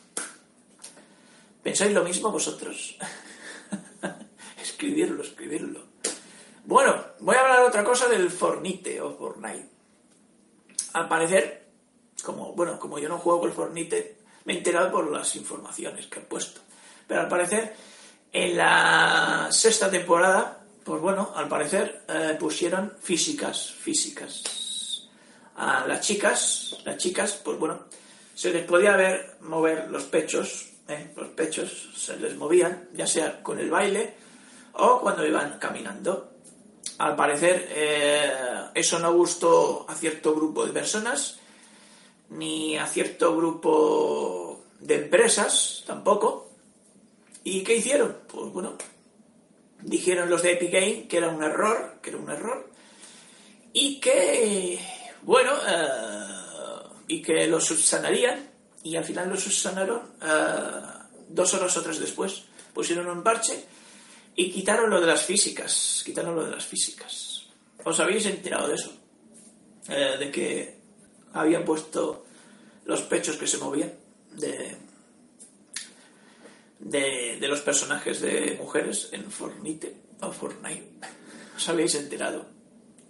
¿Pensáis 1.62 1.94
lo 1.94 2.04
mismo 2.04 2.32
vosotros? 2.32 2.98
escribirlo, 4.74 5.24
escribirlo. 5.24 5.80
Bueno, 6.66 6.96
voy 7.20 7.36
a 7.36 7.42
hablar 7.42 7.62
otra 7.62 7.84
cosa 7.84 8.08
del 8.08 8.30
Fornite 8.30 9.00
o 9.02 9.16
Fortnite. 9.16 9.70
Al 10.94 11.08
parecer, 11.08 11.68
como, 12.24 12.54
bueno, 12.54 12.80
como 12.80 13.00
yo 13.00 13.08
no 13.10 13.20
juego 13.20 13.42
con 13.42 13.50
el 13.50 13.56
Fornite, 13.56 14.18
me 14.46 14.54
he 14.54 14.58
enterado 14.58 14.92
por 14.92 15.12
las 15.12 15.36
informaciones 15.36 16.08
que 16.08 16.20
he 16.20 16.24
puesto. 16.24 16.62
Pero 17.08 17.22
al 17.22 17.28
parecer, 17.28 17.76
en 18.32 18.58
la 18.58 19.48
sexta 19.52 19.90
temporada, 19.92 20.66
pues 20.84 21.02
bueno, 21.02 21.32
al 21.36 21.48
parecer 21.48 22.04
eh, 22.08 22.36
pusieron 22.40 22.94
físicas, 23.00 23.72
físicas. 23.74 25.10
A 25.56 25.86
las 25.86 26.02
chicas, 26.02 26.78
las 26.84 26.98
chicas, 26.98 27.40
pues 27.44 27.60
bueno, 27.60 27.86
se 28.34 28.52
les 28.52 28.66
podía 28.66 28.96
ver 28.96 29.38
mover 29.42 29.90
los 29.92 30.04
pechos, 30.06 30.70
¿eh? 30.88 31.14
los 31.16 31.30
pechos 31.30 31.92
se 31.96 32.18
les 32.18 32.36
movían, 32.36 32.90
ya 32.94 33.06
sea 33.06 33.44
con 33.44 33.60
el 33.60 33.70
baile 33.70 34.23
o 34.74 35.00
cuando 35.00 35.26
iban 35.26 35.58
caminando. 35.60 36.32
Al 37.00 37.16
parecer 37.16 37.68
eh, 37.72 38.32
eso 38.74 39.00
no 39.00 39.14
gustó 39.14 39.86
a 39.88 39.96
cierto 39.96 40.36
grupo 40.36 40.66
de 40.66 40.72
personas, 40.72 41.40
ni 42.30 42.78
a 42.78 42.88
cierto 42.88 43.36
grupo 43.36 44.64
de 44.80 44.96
empresas 44.96 45.84
tampoco. 45.86 46.50
¿Y 47.44 47.64
qué 47.64 47.78
hicieron? 47.78 48.18
Pues 48.28 48.52
bueno, 48.54 48.74
dijeron 49.82 50.30
los 50.30 50.42
de 50.44 50.54
Epic 50.54 50.72
Game 50.72 51.08
que 51.08 51.18
era 51.18 51.30
un 51.30 51.44
error, 51.44 51.96
que 52.02 52.10
era 52.12 52.20
un 52.20 52.30
error, 52.30 52.70
y 53.74 54.00
que, 54.00 54.80
bueno, 55.24 55.52
eh, 55.68 56.90
y 57.08 57.22
que 57.22 57.48
lo 57.48 57.60
subsanarían, 57.60 58.50
y 58.84 58.96
al 58.96 59.04
final 59.04 59.30
lo 59.30 59.38
subsanaron 59.38 60.02
eh, 60.22 60.82
dos 61.30 61.54
horas 61.54 61.76
o 61.76 61.82
tres 61.82 62.00
después. 62.00 62.44
Pusieron 62.74 63.08
un 63.08 63.24
parche 63.24 63.66
y 64.36 64.52
quitaron 64.52 64.90
lo 64.90 65.00
de 65.00 65.08
las 65.08 65.24
físicas, 65.24 66.02
quitaron 66.06 66.36
lo 66.36 66.46
de 66.46 66.52
las 66.52 66.66
físicas. 66.66 67.46
¿Os 67.84 68.00
habéis 68.00 68.26
enterado 68.26 68.68
de 68.68 68.76
eso? 68.76 68.92
Eh, 69.90 70.16
de 70.18 70.32
que 70.32 70.80
habían 71.34 71.66
puesto 71.66 72.26
los 72.86 73.02
pechos 73.02 73.38
que 73.38 73.48
se 73.48 73.58
movían 73.58 73.92
de, 74.32 74.78
de, 76.80 77.48
los 77.48 77.62
personajes 77.62 78.22
de 78.22 78.58
mujeres 78.60 79.10
en 79.12 79.30
Fortnite 79.30 79.96
o 80.22 80.32
Fortnite. 80.32 80.90
¿Os 81.56 81.70
habéis 81.70 81.96
enterado? 81.96 82.46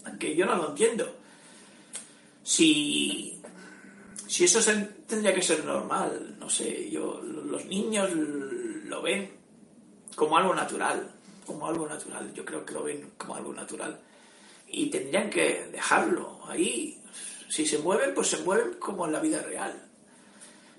Aunque 0.05 0.35
yo 0.35 0.45
no 0.45 0.55
lo 0.55 0.69
entiendo. 0.69 1.15
Si, 2.43 3.41
si 4.27 4.43
eso 4.43 4.59
tendría 5.07 5.33
que 5.33 5.41
ser 5.41 5.63
normal, 5.63 6.35
no 6.39 6.49
sé, 6.49 6.89
yo, 6.89 7.21
los 7.21 7.65
niños 7.65 8.11
lo 8.11 9.01
ven 9.01 9.31
como 10.15 10.37
algo 10.37 10.53
natural, 10.53 11.12
como 11.45 11.67
algo 11.67 11.87
natural. 11.87 12.33
Yo 12.33 12.45
creo 12.45 12.65
que 12.65 12.73
lo 12.73 12.83
ven 12.83 13.11
como 13.17 13.35
algo 13.35 13.53
natural. 13.53 13.99
Y 14.67 14.89
tendrían 14.89 15.29
que 15.29 15.67
dejarlo 15.71 16.39
ahí. 16.47 17.01
Si 17.49 17.65
se 17.65 17.79
mueven, 17.79 18.13
pues 18.13 18.29
se 18.29 18.37
mueven 18.37 18.75
como 18.79 19.05
en 19.05 19.13
la 19.13 19.19
vida 19.19 19.41
real. 19.41 19.89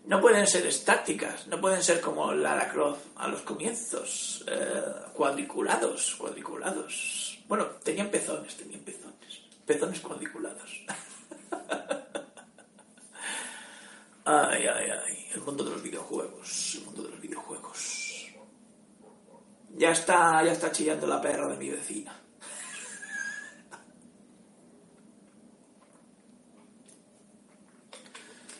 No 0.06 0.20
pueden 0.20 0.46
ser 0.46 0.66
estáticas, 0.66 1.46
no 1.46 1.58
pueden 1.60 1.82
ser 1.82 2.00
como 2.00 2.32
Lara 2.34 2.70
Croft 2.70 3.00
a 3.16 3.26
los 3.26 3.40
comienzos, 3.40 4.44
eh, 4.46 4.82
cuadriculados, 5.14 6.16
cuadriculados. 6.16 7.38
Bueno, 7.48 7.64
tenían 7.82 8.10
pezones, 8.10 8.54
tenían 8.54 8.80
pezones, 8.80 9.40
pezones 9.64 10.00
cuadriculados. 10.00 10.84
ay, 14.26 14.66
ay, 14.66 14.90
ay, 14.90 15.26
el 15.32 15.40
mundo 15.40 15.64
de 15.64 15.70
los 15.70 15.82
videojuegos, 15.82 16.74
el 16.74 16.84
mundo 16.84 17.02
de 17.04 17.08
los 17.08 17.20
videojuegos. 17.22 18.03
Ya 19.76 19.90
está, 19.90 20.42
ya 20.44 20.52
está 20.52 20.70
chillando 20.70 21.06
la 21.06 21.20
perra 21.20 21.48
de 21.48 21.56
mi 21.56 21.70
vecina. 21.70 22.20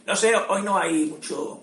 No 0.06 0.14
sé, 0.14 0.34
hoy 0.36 0.60
no 0.60 0.76
hay 0.76 1.06
mucho 1.06 1.62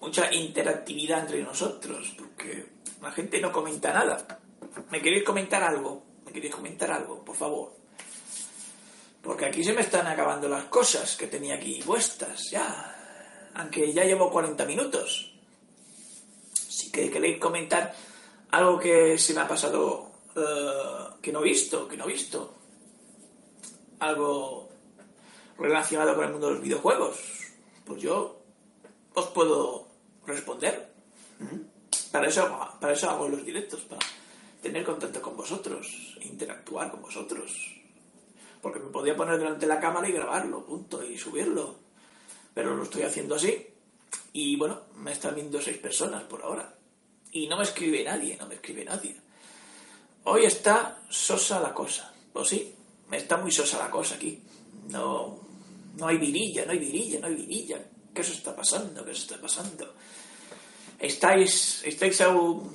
mucha 0.00 0.32
interactividad 0.32 1.20
entre 1.20 1.42
nosotros, 1.42 2.14
porque 2.16 2.66
la 3.00 3.12
gente 3.12 3.40
no 3.40 3.52
comenta 3.52 3.92
nada. 3.92 4.40
¿Me 4.90 5.00
queréis 5.00 5.24
comentar 5.24 5.62
algo? 5.62 6.02
¿Me 6.24 6.32
queréis 6.32 6.54
comentar 6.54 6.90
algo, 6.90 7.24
por 7.24 7.36
favor? 7.36 7.76
Porque 9.22 9.46
aquí 9.46 9.62
se 9.62 9.74
me 9.74 9.82
están 9.82 10.06
acabando 10.06 10.48
las 10.48 10.64
cosas 10.64 11.16
que 11.16 11.26
tenía 11.26 11.56
aquí 11.56 11.82
puestas, 11.84 12.50
ya. 12.50 13.50
Aunque 13.54 13.92
ya 13.92 14.04
llevo 14.04 14.30
40 14.30 14.64
minutos. 14.64 15.32
Si 16.54 16.90
que 16.90 17.10
queréis 17.10 17.38
comentar 17.38 17.94
algo 18.50 18.78
que 18.78 19.18
se 19.18 19.34
me 19.34 19.40
ha 19.40 19.48
pasado 19.48 20.10
eh, 20.36 21.16
que 21.20 21.32
no 21.32 21.40
he 21.40 21.44
visto, 21.44 21.86
que 21.88 21.96
no 21.96 22.04
he 22.04 22.12
visto. 22.12 22.54
Algo 24.00 24.68
relacionado 25.58 26.14
con 26.14 26.24
el 26.24 26.32
mundo 26.32 26.48
de 26.48 26.54
los 26.54 26.62
videojuegos. 26.62 27.16
Pues 27.84 28.02
yo 28.02 28.42
os 29.14 29.26
puedo 29.28 29.88
responder. 30.26 30.90
Para 32.12 32.28
eso, 32.28 32.48
para 32.80 32.92
eso 32.92 33.08
hago 33.08 33.28
los 33.28 33.44
directos, 33.44 33.80
para 33.82 34.04
tener 34.60 34.84
contacto 34.84 35.22
con 35.22 35.36
vosotros, 35.36 36.18
interactuar 36.22 36.90
con 36.90 37.02
vosotros. 37.02 37.76
Porque 38.60 38.80
me 38.80 38.90
podía 38.90 39.16
poner 39.16 39.38
delante 39.38 39.60
de 39.60 39.74
la 39.74 39.80
cámara 39.80 40.08
y 40.08 40.12
grabarlo, 40.12 40.64
punto, 40.66 41.02
y 41.02 41.16
subirlo. 41.16 41.76
Pero 42.52 42.74
lo 42.74 42.82
estoy 42.82 43.02
haciendo 43.02 43.36
así. 43.36 43.66
Y 44.32 44.56
bueno, 44.56 44.82
me 44.96 45.12
están 45.12 45.34
viendo 45.34 45.60
seis 45.60 45.78
personas 45.78 46.24
por 46.24 46.42
ahora. 46.42 46.79
Y 47.32 47.46
no 47.46 47.56
me 47.56 47.64
escribe 47.64 48.04
nadie, 48.04 48.36
no 48.36 48.46
me 48.46 48.54
escribe 48.56 48.84
nadie. 48.84 49.16
Hoy 50.24 50.44
está 50.44 51.02
sosa 51.08 51.60
la 51.60 51.72
cosa. 51.72 52.12
Pues 52.32 52.48
sí, 52.48 52.74
está 53.10 53.36
muy 53.36 53.52
sosa 53.52 53.78
la 53.78 53.90
cosa 53.90 54.16
aquí. 54.16 54.42
No, 54.88 55.38
no 55.96 56.06
hay 56.06 56.18
virilla, 56.18 56.64
no 56.66 56.72
hay 56.72 56.78
virilla, 56.78 57.20
no 57.20 57.26
hay 57.28 57.34
virilla. 57.34 57.78
¿Qué 58.12 58.22
se 58.24 58.32
está 58.32 58.54
pasando? 58.54 59.04
¿Qué 59.04 59.14
se 59.14 59.22
está 59.22 59.40
pasando? 59.40 59.94
¿Estáis, 60.98 61.82
estáis 61.84 62.20
aún 62.20 62.74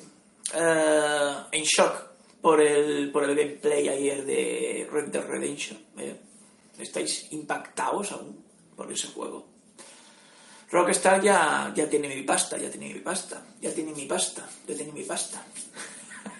eh, 0.53 1.35
en 1.51 1.63
shock 1.63 2.15
por 2.41 2.61
el, 2.61 3.11
por 3.11 3.23
el 3.23 3.35
gameplay 3.35 3.89
ayer 3.89 4.25
de 4.25 4.87
Red 4.89 5.15
Redemption? 5.15 5.77
¿eh? 5.97 6.19
¿Estáis 6.79 7.31
impactados 7.31 8.13
aún 8.13 8.43
por 8.75 8.91
ese 8.91 9.07
juego? 9.09 9.54
Rockstar 10.75 11.21
ya, 11.21 11.71
ya 11.73 11.89
tiene 11.89 12.09
mi 12.09 12.23
pasta, 12.23 12.57
ya 12.57 12.69
tiene 12.69 12.93
mi 12.93 12.99
pasta, 12.99 13.41
ya 13.61 13.73
tiene 13.73 13.93
mi 13.93 14.05
pasta, 14.05 14.45
ya 14.67 14.75
tiene 14.75 14.91
mi 14.91 15.03
pasta. 15.03 15.41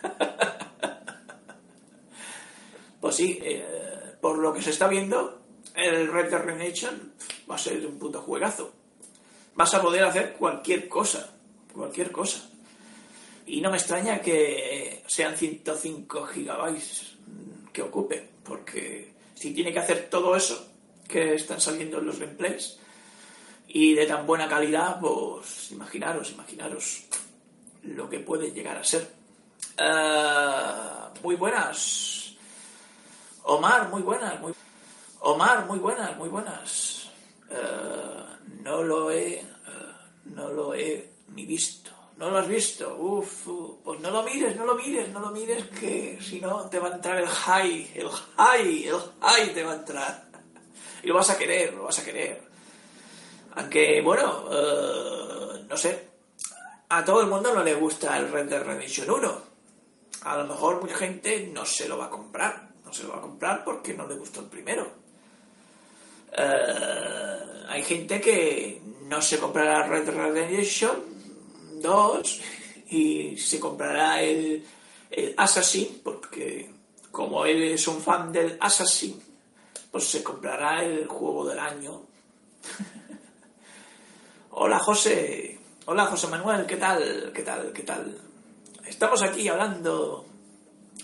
pues 2.99 3.15
sí, 3.15 3.39
eh, 3.41 4.17
por 4.19 4.37
lo 4.39 4.53
que 4.53 4.61
se 4.61 4.71
está 4.71 4.89
viendo, 4.89 5.39
el 5.73 6.11
Red 6.11 6.31
Dead 6.31 6.43
Redemption 6.43 7.13
va 7.49 7.55
a 7.55 7.57
ser 7.57 7.87
un 7.87 7.97
puto 7.97 8.21
juegazo. 8.21 8.73
Vas 9.55 9.73
a 9.73 9.81
poder 9.81 10.03
hacer 10.03 10.33
cualquier 10.33 10.89
cosa, 10.89 11.29
cualquier 11.73 12.11
cosa. 12.11 12.49
Y 13.45 13.61
no 13.61 13.71
me 13.71 13.77
extraña 13.77 14.19
que 14.19 15.01
sean 15.07 15.37
105 15.37 16.25
gigabytes 16.25 17.13
que 17.71 17.83
ocupe, 17.83 18.27
porque 18.43 19.13
si 19.33 19.53
tiene 19.53 19.71
que 19.71 19.79
hacer 19.79 20.09
todo 20.09 20.35
eso 20.35 20.73
que 21.07 21.35
están 21.35 21.61
saliendo 21.61 21.99
en 21.99 22.07
los 22.07 22.19
gameplays 22.19 22.79
y 23.75 23.93
de 23.93 24.05
tan 24.05 24.25
buena 24.25 24.47
calidad, 24.47 25.01
pues 25.01 25.69
imaginaros, 25.73 26.31
imaginaros 26.31 27.03
lo 27.83 28.09
que 28.09 28.19
puede 28.19 28.51
llegar 28.51 28.77
a 28.77 28.85
ser. 28.85 29.05
Uh, 29.77 31.19
muy 31.21 31.35
buenas. 31.35 32.37
Omar, 33.43 33.89
muy 33.89 34.01
buenas. 34.01 34.39
Muy... 34.39 34.53
Omar, 35.19 35.65
muy 35.65 35.79
buenas, 35.79 36.15
muy 36.15 36.29
buenas. 36.29 37.09
Uh, 37.49 38.63
no 38.63 38.81
lo 38.81 39.11
he, 39.11 39.43
uh, 39.43 40.29
no 40.33 40.53
lo 40.53 40.73
he 40.73 41.11
ni 41.35 41.45
visto. 41.45 41.91
No 42.15 42.29
lo 42.29 42.37
has 42.37 42.47
visto. 42.47 42.95
Uf, 42.95 43.45
pues 43.83 43.99
no 43.99 44.09
lo 44.09 44.23
mires, 44.23 44.55
no 44.55 44.63
lo 44.63 44.75
mires, 44.75 45.09
no 45.09 45.19
lo 45.19 45.31
mires, 45.31 45.65
que 45.65 46.17
si 46.21 46.39
no 46.39 46.69
te 46.69 46.79
va 46.79 46.87
a 46.87 46.95
entrar 46.95 47.17
el 47.17 47.27
high, 47.27 47.91
el 47.93 48.07
high, 48.09 48.87
el 48.87 49.01
high 49.19 49.53
te 49.53 49.63
va 49.65 49.73
a 49.73 49.75
entrar. 49.75 50.29
Y 51.03 51.07
lo 51.07 51.15
vas 51.15 51.29
a 51.29 51.37
querer, 51.37 51.73
lo 51.73 51.83
vas 51.83 51.99
a 51.99 52.05
querer. 52.05 52.44
Aunque, 53.55 54.01
bueno, 54.01 54.49
no 55.67 55.77
sé, 55.77 56.07
a 56.89 57.03
todo 57.03 57.21
el 57.21 57.27
mundo 57.27 57.53
no 57.53 57.63
le 57.63 57.73
gusta 57.73 58.17
el 58.17 58.31
Red 58.31 58.49
Dead 58.49 58.63
Redemption 58.63 59.09
1. 59.09 59.41
A 60.23 60.37
lo 60.37 60.47
mejor 60.47 60.81
mucha 60.81 60.95
gente 60.95 61.49
no 61.53 61.65
se 61.65 61.87
lo 61.87 61.97
va 61.97 62.05
a 62.05 62.09
comprar. 62.09 62.69
No 62.83 62.93
se 62.93 63.03
lo 63.03 63.09
va 63.09 63.17
a 63.17 63.21
comprar 63.21 63.63
porque 63.63 63.93
no 63.93 64.07
le 64.07 64.15
gustó 64.15 64.41
el 64.41 64.47
primero. 64.47 64.91
Uh, 66.37 67.67
hay 67.69 67.83
gente 67.83 68.19
que 68.19 68.81
no 69.03 69.21
se 69.21 69.39
comprará 69.39 69.87
Red 69.87 70.05
Dead 70.05 70.15
Redemption 70.15 71.03
2 71.81 72.41
y 72.89 73.37
se 73.37 73.59
comprará 73.59 74.21
el 74.21 74.63
Assassin 75.37 76.01
porque 76.03 76.69
como 77.11 77.45
él 77.45 77.63
es 77.63 77.87
un 77.87 78.01
fan 78.01 78.31
del 78.31 78.57
Assassin, 78.59 79.21
pues 79.89 80.03
se 80.03 80.21
comprará 80.21 80.83
el 80.83 81.07
juego 81.07 81.47
del 81.47 81.59
año. 81.59 82.01
Hola 84.57 84.79
José, 84.79 85.59
Hola 85.85 86.05
José 86.05 86.27
Manuel, 86.27 86.65
¿qué 86.65 86.77
tal? 86.77 87.33
¿Qué 87.35 87.41
tal? 87.41 87.73
¿Qué 87.73 87.83
tal? 87.83 88.17
Estamos 88.87 89.21
aquí 89.21 89.49
hablando 89.49 90.25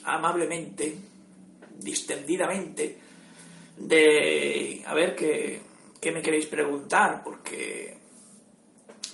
amablemente, 0.06 0.98
distendidamente, 1.78 2.98
de... 3.76 4.82
A 4.88 4.94
ver, 4.94 5.18
¿qué, 5.18 6.12
me 6.14 6.22
queréis 6.22 6.46
preguntar? 6.46 7.22
Porque... 7.26 7.98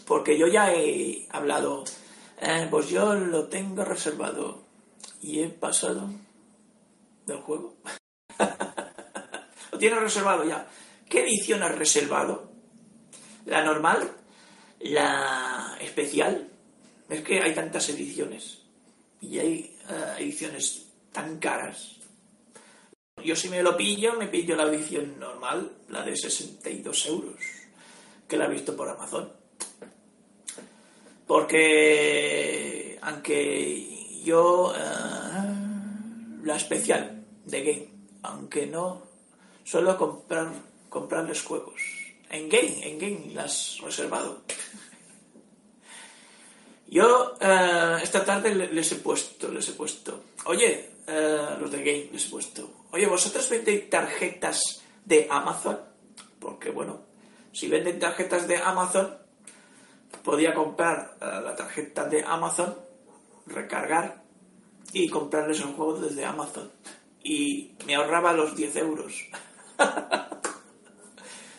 Porque 0.05 0.37
yo 0.37 0.45
ya 0.45 0.71
he 0.71 1.27
hablado... 1.31 1.83
Eh, 2.39 2.67
pues 2.69 2.89
yo 2.89 3.15
lo 3.15 3.47
tengo 3.47 3.83
reservado 3.83 4.65
y 5.19 5.41
he 5.41 5.49
pasado 5.49 6.11
del 7.25 7.37
juego. 7.37 7.73
lo 9.71 9.77
tienes 9.79 9.99
reservado 9.99 10.43
ya. 10.43 10.67
¿Qué 11.09 11.21
edición 11.21 11.63
has 11.63 11.75
reservado? 11.75 12.51
¿La 13.47 13.63
normal? 13.63 14.11
La 14.79 15.77
especial, 15.81 16.49
es 17.09 17.21
que 17.21 17.41
hay 17.41 17.53
tantas 17.53 17.89
ediciones 17.89 18.59
y 19.21 19.39
hay 19.39 19.75
uh, 19.89 20.19
ediciones 20.21 20.87
tan 21.11 21.39
caras. 21.39 21.95
Yo 23.23 23.35
si 23.35 23.49
me 23.49 23.63
lo 23.63 23.75
pillo, 23.75 24.13
me 24.13 24.27
pillo 24.27 24.55
la 24.55 24.63
edición 24.63 25.19
normal, 25.19 25.71
la 25.89 26.03
de 26.03 26.15
62 26.15 27.07
euros, 27.07 27.35
que 28.27 28.37
la 28.37 28.45
he 28.45 28.49
visto 28.49 28.75
por 28.75 28.87
Amazon. 28.89 29.31
Porque, 31.25 32.99
aunque 33.01 34.21
yo, 34.23 34.73
uh, 34.73 36.45
la 36.45 36.55
especial 36.55 37.25
de 37.45 37.63
Game, 37.63 37.89
aunque 38.21 38.67
no 38.67 39.01
suelo 39.63 39.97
comprar, 39.97 40.51
comprarles 40.89 41.41
juegos 41.41 41.96
en 42.29 42.49
game, 42.49 42.79
en 42.83 42.99
game 42.99 43.33
las 43.33 43.79
reservado. 43.81 44.41
Yo 46.89 47.33
uh, 47.41 47.97
esta 48.01 48.23
tarde 48.23 48.55
les 48.55 48.91
he 48.91 48.95
puesto, 48.95 49.51
les 49.51 49.67
he 49.69 49.73
puesto. 49.73 50.23
Oye, 50.45 50.91
uh, 51.07 51.59
los 51.59 51.69
de 51.71 51.79
game 51.83 52.09
les 52.13 52.27
he 52.27 52.29
puesto. 52.29 52.85
Oye, 52.91 53.05
¿vosotros 53.05 53.49
vendéis 53.49 53.89
tarjetas 53.89 54.81
de 55.03 55.27
Amazon? 55.29 55.79
Porque 56.39 56.71
bueno, 56.71 57.01
si 57.51 57.67
venden 57.67 57.99
tarjetas 57.99 58.47
de 58.47 58.57
Amazon, 58.57 59.17
podía 60.23 60.53
comprar 60.53 61.17
uh, 61.19 61.43
la 61.43 61.55
tarjeta 61.55 62.05
de 62.05 62.23
Amazon, 62.23 62.73
recargar 63.47 64.23
y 64.93 65.09
comprarles 65.09 65.59
un 65.59 65.73
juego 65.73 65.99
desde 65.99 66.23
Amazon. 66.23 66.71
Y 67.21 67.75
me 67.85 67.95
ahorraba 67.95 68.31
los 68.31 68.55
10 68.55 68.75
euros. 68.77 69.13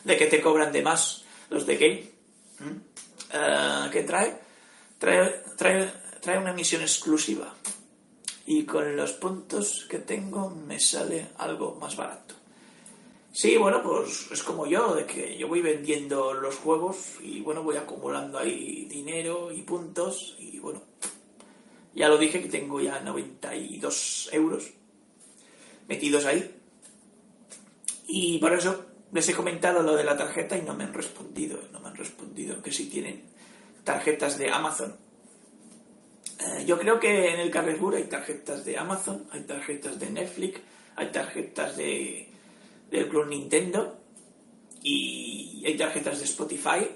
de 0.09 0.16
que 0.16 0.26
te 0.26 0.40
cobran 0.40 0.72
de 0.72 0.80
más 0.82 1.22
los 1.50 1.66
de 1.66 1.76
Game. 1.76 2.02
Uh, 2.61 3.90
¿Qué 3.90 4.02
trae? 4.04 4.40
trae? 4.98 5.42
Trae, 5.56 5.92
trae 6.20 6.38
una 6.38 6.50
emisión 6.50 6.80
exclusiva. 6.80 7.54
Y 8.46 8.64
con 8.64 8.96
los 8.96 9.12
puntos 9.12 9.86
que 9.88 9.98
tengo 9.98 10.48
me 10.48 10.80
sale 10.80 11.28
algo 11.36 11.74
más 11.74 11.94
barato. 11.94 12.34
Sí, 13.30 13.59
bueno, 13.59 13.82
pues 13.82 14.28
es 14.32 14.42
como 14.42 14.66
yo, 14.66 14.94
de 14.94 15.04
que 15.04 15.36
yo 15.36 15.46
voy 15.46 15.61
vendiendo 15.61 16.32
los 16.32 16.56
juegos 16.56 16.96
y 17.20 17.40
bueno, 17.40 17.62
voy 17.62 17.76
acumulando 17.76 18.38
ahí 18.38 18.86
dinero 18.86 19.52
y 19.52 19.61
puntos 19.61 20.36
y 20.38 20.59
bueno, 20.59 20.80
ya 21.94 22.09
lo 22.09 22.16
dije 22.16 22.40
que 22.40 22.48
tengo 22.48 22.80
ya 22.80 22.98
92 23.00 24.30
euros 24.32 24.70
metidos 25.86 26.24
ahí. 26.24 26.50
Y 28.06 28.38
por 28.38 28.54
eso 28.54 28.88
les 29.12 29.28
he 29.28 29.34
comentado 29.34 29.82
lo 29.82 29.96
de 29.96 30.04
la 30.04 30.16
tarjeta 30.16 30.56
y 30.56 30.62
no 30.62 30.74
me 30.74 30.84
han 30.84 30.92
respondido, 30.92 31.61
no 31.72 31.80
me 31.80 31.88
han 31.88 31.96
respondido 31.96 32.62
que 32.62 32.72
si 32.72 32.88
tienen 32.88 33.22
tarjetas 33.84 34.38
de 34.38 34.50
Amazon. 34.50 34.96
Eh, 36.40 36.64
yo 36.66 36.78
creo 36.78 37.00
que 37.00 37.32
en 37.32 37.40
el 37.40 37.50
Carrefour 37.50 37.96
hay 37.96 38.04
tarjetas 38.04 38.64
de 38.64 38.76
Amazon, 38.76 39.26
hay 39.32 39.42
tarjetas 39.42 39.98
de 39.98 40.11
Netflix, 40.11 40.61
hay 40.96 41.11
tarjetas 41.11 41.76
de 41.76 42.28
del 42.90 43.09
Club 43.09 43.26
Nintendo 43.26 43.98
y 44.82 45.62
hay 45.66 45.76
tarjetas 45.76 46.18
de 46.18 46.24
Spotify, 46.24 46.88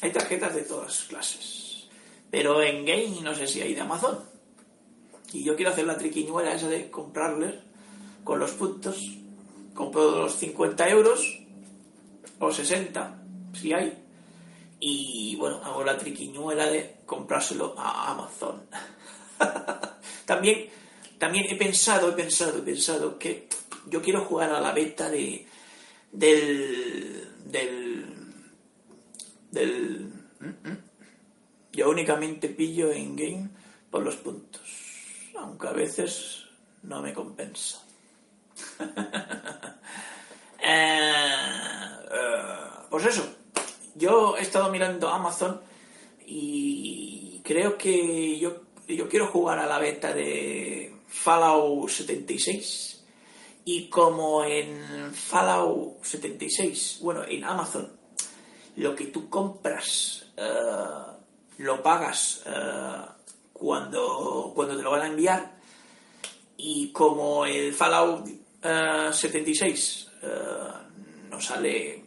hay 0.00 0.12
tarjetas 0.12 0.54
de 0.54 0.62
todas 0.62 1.04
clases. 1.04 1.88
Pero 2.30 2.62
en 2.62 2.84
Game 2.84 3.20
no 3.22 3.34
sé 3.34 3.46
si 3.46 3.60
hay 3.60 3.74
de 3.74 3.80
Amazon. 3.80 4.18
Y 5.32 5.42
yo 5.42 5.56
quiero 5.56 5.72
hacer 5.72 5.86
la 5.86 5.98
triquiñuela 5.98 6.54
esa 6.54 6.68
de 6.68 6.90
comprarles 6.90 7.54
con 8.22 8.38
los 8.38 8.52
puntos 8.52 8.96
compro 9.74 10.22
los 10.22 10.36
50 10.36 10.88
euros 10.88 11.43
o 12.38 12.52
60, 12.52 13.22
si 13.52 13.72
hay, 13.72 14.04
y 14.80 15.36
bueno, 15.36 15.60
hago 15.64 15.84
la 15.84 15.96
triquiñuela 15.96 16.66
de 16.66 16.96
comprárselo 17.06 17.74
a 17.78 18.10
Amazon. 18.10 18.62
también, 20.26 20.68
también 21.18 21.46
he 21.48 21.56
pensado, 21.56 22.10
he 22.10 22.12
pensado, 22.12 22.58
he 22.58 22.62
pensado 22.62 23.18
que 23.18 23.48
yo 23.86 24.02
quiero 24.02 24.24
jugar 24.24 24.50
a 24.50 24.60
la 24.60 24.72
beta 24.72 25.08
de 25.08 25.46
del 26.12 27.28
del 27.44 28.04
del 29.50 30.12
yo 31.72 31.90
únicamente 31.90 32.48
pillo 32.48 32.92
en 32.92 33.16
game 33.16 33.50
por 33.90 34.02
los 34.02 34.16
puntos, 34.16 34.62
aunque 35.38 35.66
a 35.66 35.72
veces 35.72 36.44
no 36.82 37.00
me 37.02 37.12
compensa. 37.12 37.82
Eh, 40.66 41.93
eh, 42.14 42.86
pues 42.88 43.06
eso, 43.06 43.26
yo 43.94 44.36
he 44.36 44.42
estado 44.42 44.70
mirando 44.70 45.08
Amazon 45.08 45.60
y 46.26 47.40
creo 47.44 47.76
que 47.76 48.38
yo, 48.38 48.62
yo 48.88 49.08
quiero 49.08 49.26
jugar 49.26 49.58
a 49.58 49.66
la 49.66 49.78
beta 49.78 50.14
de 50.14 50.94
Fallout 51.08 51.88
76 51.88 53.04
y 53.64 53.88
como 53.88 54.44
en 54.44 55.12
Fallout 55.12 56.02
76, 56.02 56.98
bueno, 57.02 57.24
en 57.24 57.44
Amazon, 57.44 57.90
lo 58.76 58.94
que 58.94 59.06
tú 59.06 59.28
compras 59.28 60.26
eh, 60.36 60.42
lo 61.58 61.82
pagas 61.82 62.42
cuando, 63.54 64.52
cuando 64.54 64.76
te 64.76 64.82
lo 64.82 64.90
van 64.90 65.02
a 65.02 65.06
enviar. 65.06 65.54
Y 66.58 66.92
como 66.92 67.46
el 67.46 67.72
Fallout 67.72 68.28
76 69.12 70.10
eh, 70.22 70.26
eh, 70.26 70.28
no 71.30 71.40
sale 71.40 72.03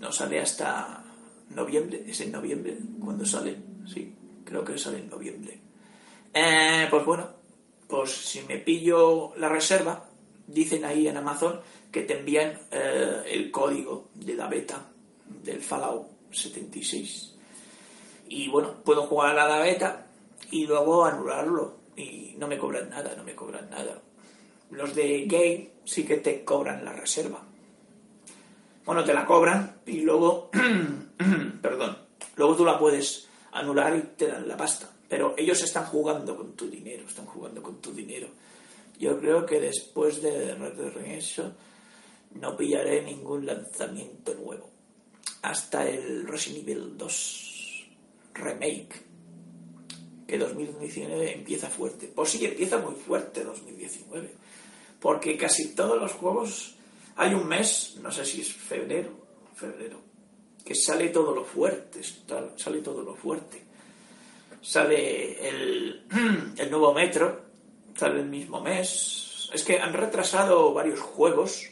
no 0.00 0.12
sale 0.12 0.40
hasta 0.40 1.04
noviembre 1.50 2.04
es 2.06 2.20
en 2.20 2.32
noviembre 2.32 2.76
cuando 3.02 3.24
sale 3.24 3.56
sí 3.86 4.14
creo 4.44 4.64
que 4.64 4.78
sale 4.78 4.98
en 4.98 5.10
noviembre. 5.10 5.58
Eh, 6.32 6.86
pues 6.90 7.04
bueno 7.04 7.28
pues 7.88 8.10
si 8.10 8.42
me 8.42 8.58
pillo 8.58 9.32
la 9.36 9.48
reserva 9.48 10.08
dicen 10.46 10.84
ahí 10.84 11.08
en 11.08 11.16
Amazon 11.16 11.60
que 11.90 12.02
te 12.02 12.18
envían 12.18 12.58
el 12.70 13.50
código 13.50 14.08
de 14.14 14.34
la 14.34 14.48
beta 14.48 14.86
del 15.42 15.62
Fallout 15.62 16.06
76 16.30 17.34
y 18.28 18.48
bueno 18.48 18.82
puedo 18.84 19.02
jugar 19.06 19.38
a 19.38 19.48
la 19.48 19.60
beta 19.60 20.06
y 20.50 20.66
luego 20.66 21.04
anularlo 21.04 21.76
y 21.96 22.34
no 22.36 22.48
me 22.48 22.58
cobran 22.58 22.90
nada 22.90 23.14
no 23.16 23.24
me 23.24 23.34
cobran 23.34 23.70
nada. 23.70 24.00
Los 24.70 24.94
de 24.94 25.26
Game 25.26 25.70
sí 25.84 26.04
que 26.04 26.16
te 26.16 26.44
cobran 26.44 26.84
la 26.84 26.92
reserva. 26.92 27.42
Bueno, 28.86 29.04
te 29.04 29.12
la 29.12 29.26
cobran 29.26 29.80
y 29.84 30.02
luego, 30.02 30.48
perdón, 31.60 31.98
luego 32.36 32.56
tú 32.56 32.64
la 32.64 32.78
puedes 32.78 33.28
anular 33.52 33.96
y 33.96 34.16
te 34.16 34.28
dan 34.28 34.46
la 34.46 34.56
pasta. 34.56 34.88
Pero 35.08 35.34
ellos 35.36 35.60
están 35.62 35.86
jugando 35.86 36.36
con 36.36 36.54
tu 36.54 36.70
dinero, 36.70 37.04
están 37.06 37.26
jugando 37.26 37.60
con 37.62 37.80
tu 37.80 37.92
dinero. 37.92 38.28
Yo 38.98 39.18
creo 39.18 39.44
que 39.44 39.60
después 39.60 40.22
de 40.22 40.54
Red 40.54 40.94
Redemption 40.94 41.52
no 42.40 42.56
pillaré 42.56 43.02
ningún 43.02 43.44
lanzamiento 43.44 44.34
nuevo. 44.34 44.70
Hasta 45.42 45.88
el 45.88 46.26
Resident 46.26 46.68
Evil 46.68 46.96
2 46.96 47.86
Remake, 48.34 49.02
que 50.26 50.38
2019 50.38 51.34
empieza 51.34 51.68
fuerte. 51.68 52.10
Pues 52.14 52.30
sí, 52.30 52.44
empieza 52.44 52.78
muy 52.78 52.94
fuerte 52.94 53.44
2019 53.44 54.46
porque 55.00 55.36
casi 55.36 55.74
todos 55.74 56.00
los 56.00 56.12
juegos 56.12 56.75
hay 57.16 57.34
un 57.34 57.46
mes, 57.46 57.96
no 58.02 58.12
sé 58.12 58.24
si 58.24 58.42
es 58.42 58.52
febrero, 58.52 59.10
febrero, 59.54 60.00
que 60.64 60.74
sale 60.74 61.08
todo 61.08 61.34
lo 61.34 61.44
fuerte, 61.44 62.00
sale 62.56 62.78
todo 62.80 63.02
lo 63.02 63.14
fuerte. 63.14 63.62
Sale 64.60 65.48
el, 65.48 66.70
nuevo 66.70 66.92
Metro, 66.92 67.40
sale 67.96 68.20
el 68.20 68.26
mismo 68.26 68.60
mes. 68.60 69.48
Es 69.54 69.62
que 69.62 69.78
han 69.78 69.94
retrasado 69.94 70.74
varios 70.74 71.00
juegos 71.00 71.70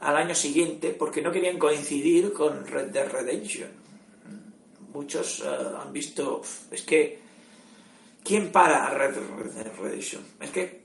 al 0.00 0.16
año 0.16 0.34
siguiente 0.34 0.90
porque 0.90 1.20
no 1.20 1.32
querían 1.32 1.58
coincidir 1.58 2.32
con 2.32 2.66
Red 2.66 2.90
Dead 2.90 3.10
Redemption. 3.10 3.70
Muchos 4.94 5.40
eh, 5.40 5.48
han 5.82 5.92
visto, 5.92 6.40
es 6.70 6.82
que, 6.82 7.18
¿quién 8.24 8.52
para 8.52 8.88
Red 8.90 9.16
Dead 9.16 9.72
Redemption? 9.78 10.24
Es 10.40 10.50
que 10.50 10.80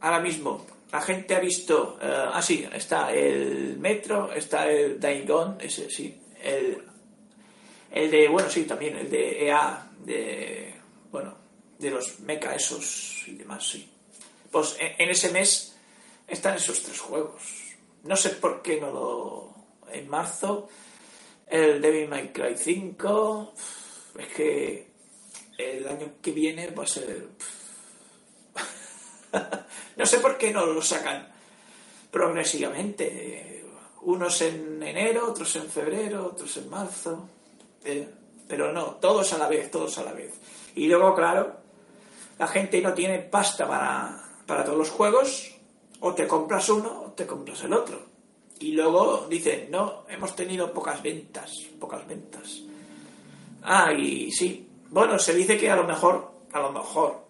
ahora 0.00 0.20
mismo 0.20 0.64
la 0.90 1.00
gente 1.00 1.34
ha 1.34 1.40
visto, 1.40 1.98
eh, 2.00 2.24
ah 2.32 2.42
sí, 2.42 2.66
está 2.72 3.12
el 3.12 3.78
Metro, 3.78 4.32
está 4.32 4.70
el 4.70 4.98
Daigon, 4.98 5.58
ese 5.60 5.90
sí, 5.90 6.18
el, 6.42 6.82
el 7.90 8.10
de, 8.10 8.28
bueno, 8.28 8.48
sí, 8.48 8.64
también 8.64 8.96
el 8.96 9.10
de 9.10 9.46
EA, 9.46 9.90
de, 10.04 10.74
bueno, 11.10 11.36
de 11.78 11.90
los 11.90 12.20
mecha 12.20 12.54
esos 12.54 13.24
y 13.26 13.34
demás, 13.34 13.66
sí. 13.66 13.88
Pues 14.50 14.76
en, 14.80 15.10
ese 15.10 15.30
mes 15.30 15.76
están 16.26 16.56
esos 16.56 16.82
tres 16.82 16.98
juegos. 16.98 17.42
No 18.04 18.16
sé 18.16 18.30
por 18.30 18.62
qué 18.62 18.80
no 18.80 18.90
lo... 18.90 19.54
En 19.92 20.08
marzo, 20.08 20.68
el 21.46 21.80
Devil 21.80 22.08
May 22.08 22.28
Cry 22.30 22.56
5, 22.56 23.54
es 24.18 24.28
que 24.28 24.88
el 25.56 25.88
año 25.88 26.14
que 26.20 26.32
viene 26.32 26.68
va 26.70 26.84
a 26.84 26.86
ser... 26.86 27.28
no 29.96 30.06
sé 30.06 30.18
por 30.18 30.36
qué 30.38 30.52
no 30.52 30.66
lo 30.66 30.82
sacan 30.82 31.28
progresivamente. 32.10 33.64
Unos 34.02 34.40
en 34.42 34.82
enero, 34.82 35.28
otros 35.28 35.54
en 35.56 35.68
febrero, 35.68 36.26
otros 36.26 36.56
en 36.56 36.70
marzo. 36.70 37.28
Eh, 37.84 38.08
pero 38.46 38.72
no, 38.72 38.96
todos 39.00 39.32
a 39.32 39.38
la 39.38 39.48
vez, 39.48 39.70
todos 39.70 39.98
a 39.98 40.04
la 40.04 40.12
vez. 40.12 40.32
Y 40.74 40.86
luego, 40.86 41.14
claro, 41.14 41.56
la 42.38 42.46
gente 42.46 42.80
no 42.80 42.94
tiene 42.94 43.18
pasta 43.18 43.66
para, 43.66 44.24
para 44.46 44.64
todos 44.64 44.78
los 44.78 44.90
juegos. 44.90 45.54
O 46.00 46.14
te 46.14 46.28
compras 46.28 46.68
uno 46.68 47.02
o 47.06 47.12
te 47.12 47.26
compras 47.26 47.62
el 47.64 47.72
otro. 47.72 48.00
Y 48.60 48.72
luego 48.72 49.26
dicen, 49.28 49.68
no, 49.70 50.04
hemos 50.08 50.34
tenido 50.34 50.72
pocas 50.72 51.02
ventas, 51.02 51.52
pocas 51.78 52.06
ventas. 52.06 52.62
Ah, 53.62 53.92
y 53.92 54.30
sí. 54.30 54.68
Bueno, 54.90 55.18
se 55.18 55.34
dice 55.34 55.58
que 55.58 55.70
a 55.70 55.76
lo 55.76 55.84
mejor, 55.84 56.30
a 56.52 56.60
lo 56.60 56.72
mejor, 56.72 57.27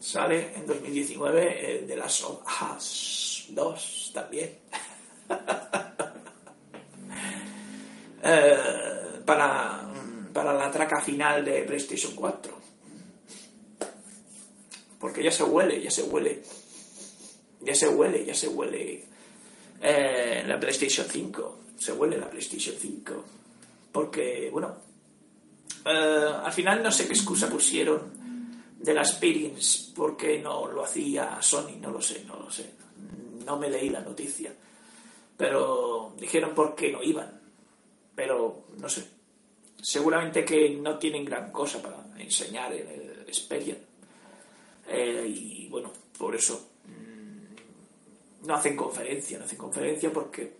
sale 0.00 0.54
en 0.56 0.66
2019 0.66 1.76
el 1.76 1.86
de 1.86 1.96
las 1.96 2.24
Us 2.24 3.46
2 3.50 4.10
también. 4.14 4.58
Eh, 8.22 9.22
para, 9.24 9.80
para 10.30 10.52
la 10.52 10.70
traca 10.70 11.00
final 11.00 11.42
de 11.42 11.62
PlayStation 11.62 12.14
4. 12.14 12.52
Porque 15.00 15.22
ya 15.22 15.30
se 15.30 15.42
huele, 15.42 15.80
ya 15.80 15.90
se 15.90 16.02
huele. 16.02 16.42
Ya 17.62 17.74
se 17.74 17.88
huele, 17.88 18.22
ya 18.26 18.34
se 18.34 18.48
huele 18.48 19.06
eh, 19.80 20.44
la 20.46 20.60
PlayStation 20.60 21.06
5. 21.08 21.60
Se 21.78 21.92
huele 21.92 22.18
la 22.18 22.28
PlayStation 22.28 22.76
5. 22.78 23.24
Porque, 23.90 24.50
bueno, 24.52 24.76
eh, 25.86 26.30
al 26.44 26.52
final 26.52 26.82
no 26.82 26.92
sé 26.92 27.06
qué 27.06 27.14
excusa 27.14 27.48
pusieron 27.48 28.19
de 28.80 28.94
la 28.94 29.02
Experience, 29.02 29.92
porque 29.94 30.38
no 30.38 30.66
lo 30.66 30.84
hacía 30.84 31.40
Sony, 31.42 31.76
no 31.80 31.90
lo 31.90 32.00
sé, 32.00 32.24
no 32.24 32.36
lo 32.36 32.50
sé. 32.50 32.70
No 33.44 33.58
me 33.58 33.68
leí 33.68 33.90
la 33.90 34.00
noticia. 34.00 34.52
Pero 35.36 36.14
dijeron 36.18 36.54
por 36.54 36.74
qué 36.74 36.90
no 36.90 37.02
iban. 37.02 37.40
Pero 38.14 38.64
no 38.78 38.88
sé. 38.88 39.06
Seguramente 39.80 40.44
que 40.44 40.70
no 40.70 40.98
tienen 40.98 41.24
gran 41.24 41.52
cosa 41.52 41.80
para 41.82 42.04
enseñar 42.18 42.72
en 42.72 42.88
el 42.88 43.24
Experience. 43.26 43.84
Eh, 44.88 45.26
y 45.28 45.68
bueno, 45.68 45.92
por 46.18 46.34
eso 46.34 46.70
mm, 46.86 48.46
no 48.46 48.54
hacen 48.54 48.76
conferencia, 48.76 49.38
no 49.38 49.44
hacen 49.44 49.58
conferencia 49.58 50.12
porque 50.12 50.54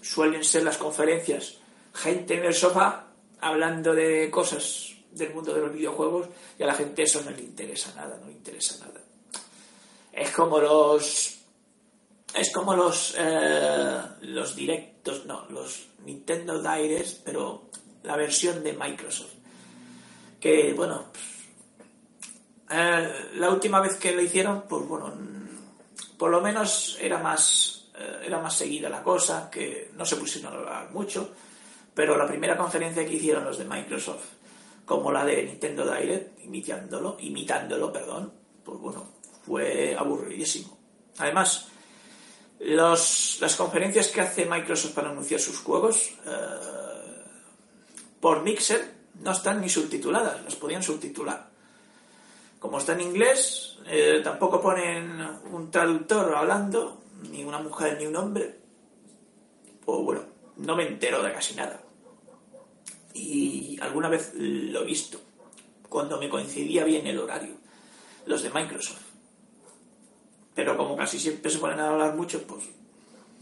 suelen 0.00 0.42
ser 0.44 0.64
las 0.64 0.76
conferencias 0.76 1.58
gente 1.94 2.34
en 2.34 2.44
el 2.44 2.54
sofá 2.54 3.06
hablando 3.40 3.94
de 3.94 4.30
cosas 4.30 4.94
del 5.12 5.34
mundo 5.34 5.52
de 5.52 5.60
los 5.60 5.72
videojuegos 5.72 6.28
y 6.58 6.62
a 6.62 6.66
la 6.66 6.74
gente 6.74 7.02
eso 7.02 7.22
no 7.22 7.30
le 7.30 7.42
interesa 7.42 7.92
nada, 7.94 8.16
no 8.18 8.26
le 8.26 8.32
interesa 8.32 8.78
nada. 8.78 9.00
Es 10.12 10.30
como 10.30 10.60
los 10.60 11.36
es 12.34 12.52
como 12.52 12.74
los 12.74 13.14
eh, 13.18 14.00
los 14.22 14.54
directos, 14.54 15.26
no, 15.26 15.46
los 15.50 15.86
Nintendo 16.04 16.62
Directs, 16.62 17.20
pero 17.24 17.70
la 18.02 18.16
versión 18.16 18.62
de 18.62 18.72
Microsoft. 18.72 19.32
Que 20.38 20.72
bueno, 20.72 21.06
eh, 22.70 23.30
la 23.34 23.50
última 23.50 23.80
vez 23.80 23.96
que 23.96 24.12
lo 24.12 24.22
hicieron, 24.22 24.62
pues 24.68 24.86
bueno, 24.86 25.12
por 26.16 26.30
lo 26.30 26.40
menos 26.40 26.96
era 27.00 27.18
más 27.18 27.80
eh, 27.98 28.22
era 28.26 28.40
más 28.40 28.56
seguida 28.56 28.88
la 28.88 29.02
cosa, 29.02 29.50
que 29.50 29.90
no 29.96 30.04
se 30.04 30.16
pusieron 30.16 30.52
a 30.52 30.56
hablar 30.56 30.90
mucho, 30.90 31.30
pero 31.94 32.16
la 32.16 32.26
primera 32.26 32.56
conferencia 32.56 33.04
que 33.04 33.14
hicieron 33.14 33.44
los 33.44 33.58
de 33.58 33.64
Microsoft 33.64 34.39
como 34.90 35.12
la 35.12 35.24
de 35.24 35.44
Nintendo 35.44 35.84
Direct, 35.88 36.40
imitándolo, 36.42 37.16
imitándolo, 37.20 37.92
perdón, 37.92 38.32
pues 38.64 38.80
bueno, 38.80 39.06
fue 39.46 39.94
aburridísimo. 39.96 40.76
Además, 41.18 41.68
Los, 42.58 43.38
las 43.40 43.54
conferencias 43.54 44.08
que 44.08 44.20
hace 44.20 44.46
Microsoft 44.46 44.94
para 44.94 45.10
anunciar 45.10 45.38
sus 45.38 45.60
juegos 45.60 46.10
eh, 46.26 47.22
por 48.20 48.42
Mixer 48.42 48.82
no 49.22 49.30
están 49.30 49.60
ni 49.60 49.68
subtituladas, 49.68 50.42
las 50.42 50.56
podían 50.56 50.82
subtitular. 50.82 51.48
Como 52.58 52.78
está 52.78 52.92
en 52.94 53.02
inglés, 53.02 53.78
eh, 53.86 54.20
tampoco 54.24 54.60
ponen 54.60 55.22
un 55.52 55.70
traductor 55.70 56.34
hablando, 56.34 57.00
ni 57.30 57.44
una 57.44 57.60
mujer 57.60 57.96
ni 57.96 58.06
un 58.06 58.16
hombre. 58.16 58.58
Pues 59.84 59.98
bueno, 60.02 60.22
no 60.56 60.74
me 60.74 60.88
entero 60.88 61.22
de 61.22 61.32
casi 61.32 61.54
nada. 61.54 61.80
Y 63.14 63.78
alguna 63.80 64.08
vez 64.08 64.32
lo 64.34 64.82
he 64.82 64.84
visto, 64.84 65.20
cuando 65.88 66.18
me 66.18 66.28
coincidía 66.28 66.84
bien 66.84 67.06
el 67.06 67.18
horario, 67.18 67.54
los 68.26 68.42
de 68.42 68.50
Microsoft. 68.50 69.02
Pero 70.54 70.76
como 70.76 70.96
casi 70.96 71.18
siempre 71.18 71.50
se 71.50 71.58
ponen 71.58 71.80
a 71.80 71.88
hablar 71.88 72.14
mucho, 72.14 72.42
pues 72.42 72.64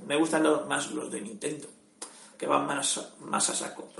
me 0.07 0.17
gustan 0.17 0.45
más 0.69 0.91
los 0.93 1.11
de 1.11 1.21
Nintendo, 1.21 1.67
que 2.37 2.47
van 2.47 2.67
más, 2.67 3.13
más 3.21 3.51
a 3.51 3.55
saco. 3.55 3.89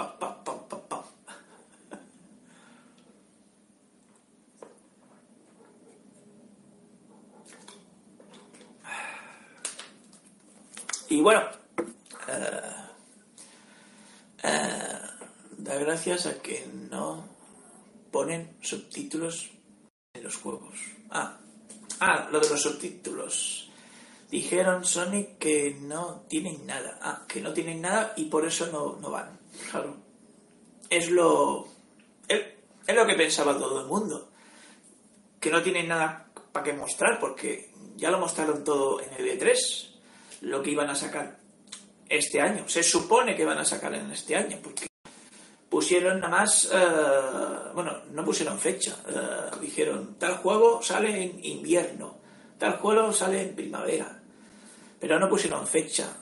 Y 11.11 11.23
bueno, 11.23 11.43
eh, 12.29 12.68
gracias 15.81 16.27
a 16.27 16.41
que 16.41 16.67
no 16.91 17.29
ponen 18.11 18.57
subtítulos 18.61 19.51
en 20.15 20.25
los 20.25 20.37
juegos. 20.37 20.75
Ah, 21.11 21.39
ah, 22.01 22.29
lo 22.31 22.41
de 22.41 22.49
los 22.49 22.63
subtítulos. 22.63 23.71
Dijeron 24.31 24.85
Sony 24.85 25.39
que 25.39 25.77
no 25.81 26.25
tienen 26.29 26.67
nada. 26.67 26.99
Ah, 27.03 27.25
que 27.27 27.41
no 27.41 27.53
tienen 27.53 27.81
nada 27.81 28.13
y 28.17 28.27
por 28.27 28.47
eso 28.47 28.67
no, 28.67 28.99
no 29.01 29.11
van. 29.11 29.39
Claro. 29.71 29.97
Es 30.91 31.11
lo. 31.11 31.67
Es, 32.27 32.41
es 32.87 32.95
lo 32.95 33.07
que 33.07 33.15
pensaba 33.15 33.57
todo 33.57 33.81
el 33.81 33.87
mundo. 33.87 34.31
Que 35.41 35.51
no 35.51 35.63
tienen 35.63 35.89
nada 35.89 36.31
para 36.53 36.65
que 36.65 36.73
mostrar 36.73 37.19
porque 37.21 37.73
ya 37.97 38.11
lo 38.11 38.19
mostraron 38.19 38.65
todo 38.65 39.01
en 39.01 39.13
el 39.15 39.39
E3 39.39 39.89
lo 40.43 40.63
que 40.63 40.71
iban 40.71 40.91
a 40.91 40.95
sacar 40.95 41.39
este 42.09 42.41
año. 42.41 42.69
Se 42.69 42.83
supone 42.83 43.37
que 43.37 43.45
van 43.45 43.59
a 43.59 43.65
sacar 43.65 43.95
en 43.95 44.11
este 44.11 44.37
año, 44.37 44.59
porque 44.63 44.88
pusieron 45.79 46.19
nada 46.19 46.41
más, 46.41 46.69
eh, 46.73 47.71
bueno, 47.73 48.03
no 48.11 48.25
pusieron 48.25 48.59
fecha, 48.59 48.97
eh, 49.09 49.57
dijeron, 49.61 50.17
tal 50.19 50.39
juego 50.39 50.83
sale 50.83 51.23
en 51.23 51.45
invierno, 51.45 52.19
tal 52.59 52.79
juego 52.79 53.13
sale 53.13 53.43
en 53.43 53.55
primavera, 53.55 54.21
pero 54.99 55.21
no 55.21 55.29
pusieron 55.29 55.65
fecha, 55.69 56.17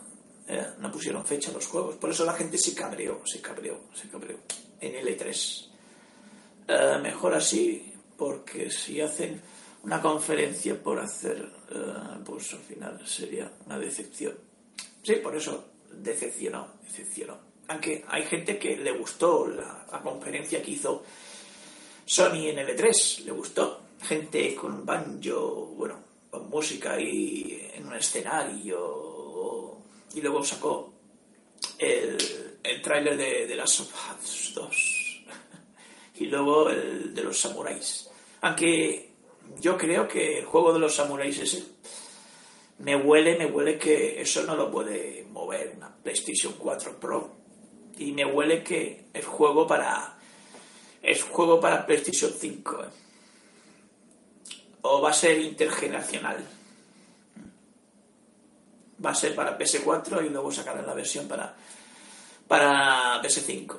eh, 0.47 0.63
no 0.79 0.93
pusieron 0.93 1.25
fecha 1.25 1.53
los 1.53 1.67
juegos, 1.69 1.97
por 1.97 2.11
eso 2.11 2.27
la 2.27 2.35
gente 2.35 2.59
se 2.59 2.75
cabreó, 2.75 3.23
se 3.25 3.41
cabreó, 3.41 3.85
se 3.95 4.11
cabreó 4.11 4.41
en 4.79 4.93
L3. 4.93 7.01
mejor 7.01 7.33
así, 7.33 7.95
porque 8.15 8.71
si 8.71 9.01
hacen 9.01 9.41
una 9.85 10.03
conferencia 10.03 10.79
por 10.83 11.01
hacer, 11.01 11.51
pues 12.27 12.53
al 12.53 12.61
final 12.61 13.09
sería 13.09 13.51
una 13.65 13.79
decepción. 13.79 14.35
Sí, 15.03 15.15
por 15.15 15.35
eso 15.35 15.65
decepcionó, 15.93 16.75
decepcionó. 16.83 17.46
Aunque 17.69 18.05
hay 18.09 18.25
gente 18.25 18.59
que 18.59 18.77
le 18.77 18.93
gustó 18.93 19.47
la, 19.47 19.85
conferencia 20.03 20.63
que 20.63 20.73
hizo 20.73 21.03
Sony 22.05 22.49
en 22.49 22.59
L3, 22.59 23.25
le 23.25 23.33
gustó. 23.33 23.83
Gente 24.03 24.55
con 24.55 24.85
banjo, 24.85 25.75
bueno, 25.77 25.99
con 26.31 26.49
música 26.49 27.01
y 27.01 27.71
en 27.75 27.87
un 27.87 27.95
escenario. 27.95 29.79
Y 30.15 30.21
luego 30.21 30.45
sacó 30.45 30.93
el, 31.79 32.17
el 32.63 32.83
tráiler 32.83 33.17
de, 33.17 33.47
de 33.47 33.57
las 33.57 33.81
of 33.81 33.93
Us 34.23 34.53
2. 34.55 35.25
y 36.21 36.27
luego 36.27 36.71
el 36.71 37.15
de 37.15 37.23
los 37.23 37.39
samuráis. 37.39 38.09
Aunque 38.43 39.11
yo 39.61 39.77
creo 39.77 40.07
que 40.07 40.39
el 40.39 40.45
juego 40.45 40.73
de 40.73 40.79
los 40.79 40.95
samuráis 40.95 41.39
ese 41.39 41.65
me 42.79 42.97
huele, 42.97 43.39
me 43.39 43.47
huele 43.47 43.79
que 43.79 44.21
eso 44.21 44.43
no 44.45 44.55
lo 44.55 44.71
puede 44.71 45.25
mover 45.31 45.75
una 45.77 45.95
PlayStation 45.95 46.55
4 46.59 47.01
Pro. 47.01 47.46
Y 47.99 48.13
me 48.13 48.25
huele 48.25 48.63
que 48.63 49.07
es 49.13 49.25
juego 49.25 49.67
para 49.67 50.17
es 51.03 51.23
juego 51.23 51.61
para 51.61 51.87
PlayStation 51.87 52.33
5. 52.33 52.83
¿eh? 52.83 52.87
O 54.83 55.01
va 55.01 55.11
a 55.11 55.13
ser 55.13 55.39
intergeneracional. 55.39 56.45
Va 59.05 59.11
a 59.11 59.15
ser 59.15 59.35
para 59.35 59.57
PS4 59.57 60.27
y 60.27 60.31
luego 60.31 60.51
sacarán 60.51 60.87
la 60.87 60.95
versión 60.95 61.29
para 61.29 61.55
para 62.49 63.21
PS5. 63.23 63.77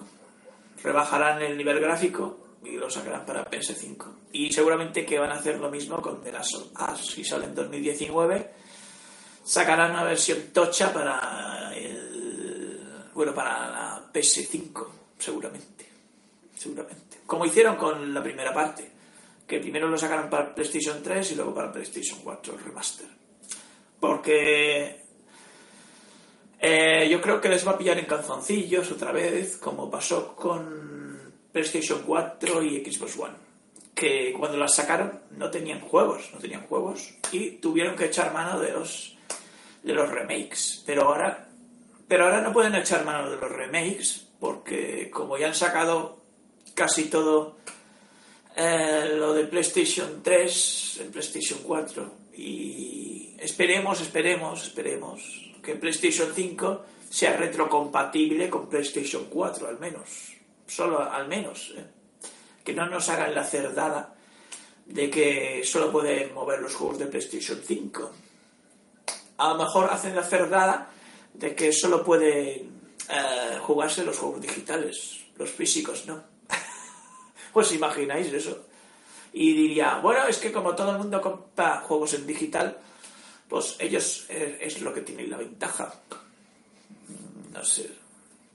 Rebajarán 0.83 1.41
el 1.41 1.57
nivel 1.57 1.79
gráfico 1.79 2.57
y 2.63 2.71
lo 2.71 2.89
sacarán 2.89 3.25
para 3.25 3.49
PS5. 3.49 4.05
Y 4.31 4.51
seguramente 4.51 5.05
que 5.05 5.19
van 5.19 5.31
a 5.31 5.35
hacer 5.35 5.59
lo 5.59 5.69
mismo 5.69 6.01
con 6.01 6.21
The 6.21 6.31
Last 6.31 6.55
of 6.55 6.71
Us. 6.91 7.07
Si 7.07 7.23
sale 7.23 7.45
en 7.45 7.55
2019, 7.55 8.51
sacarán 9.43 9.91
una 9.91 10.03
versión 10.03 10.39
tocha 10.53 10.93
para. 10.93 11.73
Bueno, 13.13 13.33
para 13.33 13.69
la 13.69 14.06
PS5, 14.17 14.87
seguramente. 15.19 15.85
Seguramente. 16.55 17.19
Como 17.25 17.45
hicieron 17.45 17.75
con 17.75 18.13
la 18.13 18.23
primera 18.23 18.53
parte. 18.53 18.91
Que 19.45 19.59
primero 19.59 19.87
lo 19.87 19.97
sacaron 19.97 20.29
para 20.29 20.53
PlayStation 20.53 21.01
3 21.01 21.31
y 21.31 21.35
luego 21.35 21.53
para 21.53 21.71
PlayStation 21.71 22.19
4 22.23 22.57
Remaster. 22.57 23.07
Porque 23.99 25.01
eh, 26.59 27.07
yo 27.09 27.21
creo 27.21 27.39
que 27.39 27.49
les 27.49 27.65
va 27.65 27.71
a 27.71 27.77
pillar 27.77 27.97
en 27.97 28.05
calzoncillos 28.05 28.91
otra 28.91 29.11
vez, 29.11 29.57
como 29.57 29.89
pasó 29.89 30.35
con 30.35 31.33
PlayStation 31.51 32.01
4 32.05 32.63
y 32.63 32.91
Xbox 32.91 33.17
One, 33.17 33.35
que 33.95 34.33
cuando 34.37 34.57
las 34.57 34.75
sacaron 34.75 35.21
no 35.31 35.49
tenían 35.49 35.79
juegos, 35.79 36.29
no 36.33 36.39
tenían 36.39 36.67
juegos 36.67 37.15
y 37.31 37.51
tuvieron 37.51 37.95
que 37.95 38.05
echar 38.05 38.33
mano 38.33 38.59
de 38.59 38.71
los 38.71 39.15
de 39.83 39.93
los 39.93 40.09
remakes, 40.09 40.83
pero 40.85 41.03
ahora 41.03 41.46
pero 42.07 42.25
ahora 42.25 42.41
no 42.41 42.53
pueden 42.53 42.75
echar 42.75 43.05
mano 43.05 43.29
de 43.29 43.37
los 43.37 43.51
remakes 43.51 44.27
porque 44.39 45.09
como 45.11 45.37
ya 45.37 45.47
han 45.47 45.55
sacado 45.55 46.21
casi 46.73 47.05
todo 47.05 47.57
eh, 48.55 49.11
lo 49.15 49.33
de 49.33 49.45
PlayStation 49.45 50.21
3, 50.23 50.99
el 51.01 51.07
PlayStation 51.09 51.59
4 51.63 52.11
y 52.33 53.35
esperemos, 53.39 54.01
esperemos, 54.01 54.63
esperemos 54.63 55.53
que 55.63 55.75
PlayStation 55.75 56.31
5 56.33 56.85
sea 57.09 57.35
retrocompatible 57.35 58.49
con 58.49 58.69
PlayStation 58.69 59.25
4 59.29 59.67
al 59.67 59.79
menos 59.79 60.37
solo 60.67 61.01
al 61.09 61.27
menos, 61.27 61.73
¿eh? 61.75 61.85
que 62.63 62.73
no 62.73 62.85
nos 62.87 63.09
hagan 63.09 63.33
la 63.33 63.43
cerdada 63.43 64.13
de 64.85 65.09
que 65.09 65.61
solo 65.63 65.91
pueden 65.91 66.33
mover 66.33 66.59
los 66.59 66.75
juegos 66.75 66.99
de 66.99 67.07
PlayStation 67.07 67.59
5. 67.65 68.11
A 69.37 69.49
lo 69.49 69.63
mejor 69.63 69.89
hacen 69.89 70.15
la 70.15 70.23
cerdada 70.23 70.89
de 71.37 71.55
que 71.55 71.71
solo 71.71 72.03
pueden 72.03 72.71
eh, 73.09 73.57
jugarse 73.61 74.03
los 74.03 74.17
juegos 74.17 74.41
digitales, 74.41 75.19
los 75.37 75.49
físicos 75.49 76.05
no. 76.07 76.23
pues 77.53 77.71
imagináis 77.71 78.33
eso. 78.33 78.65
Y 79.33 79.53
diría, 79.53 79.99
bueno, 79.99 80.27
es 80.27 80.37
que 80.37 80.51
como 80.51 80.75
todo 80.75 80.91
el 80.91 80.97
mundo 80.97 81.21
compra 81.21 81.81
juegos 81.81 82.13
en 82.15 82.25
digital, 82.25 82.77
pues 83.47 83.75
ellos 83.79 84.25
eh, 84.29 84.57
es 84.61 84.81
lo 84.81 84.93
que 84.93 85.01
tienen 85.01 85.29
la 85.29 85.37
ventaja. 85.37 85.93
No 87.53 87.63
sé, 87.63 87.89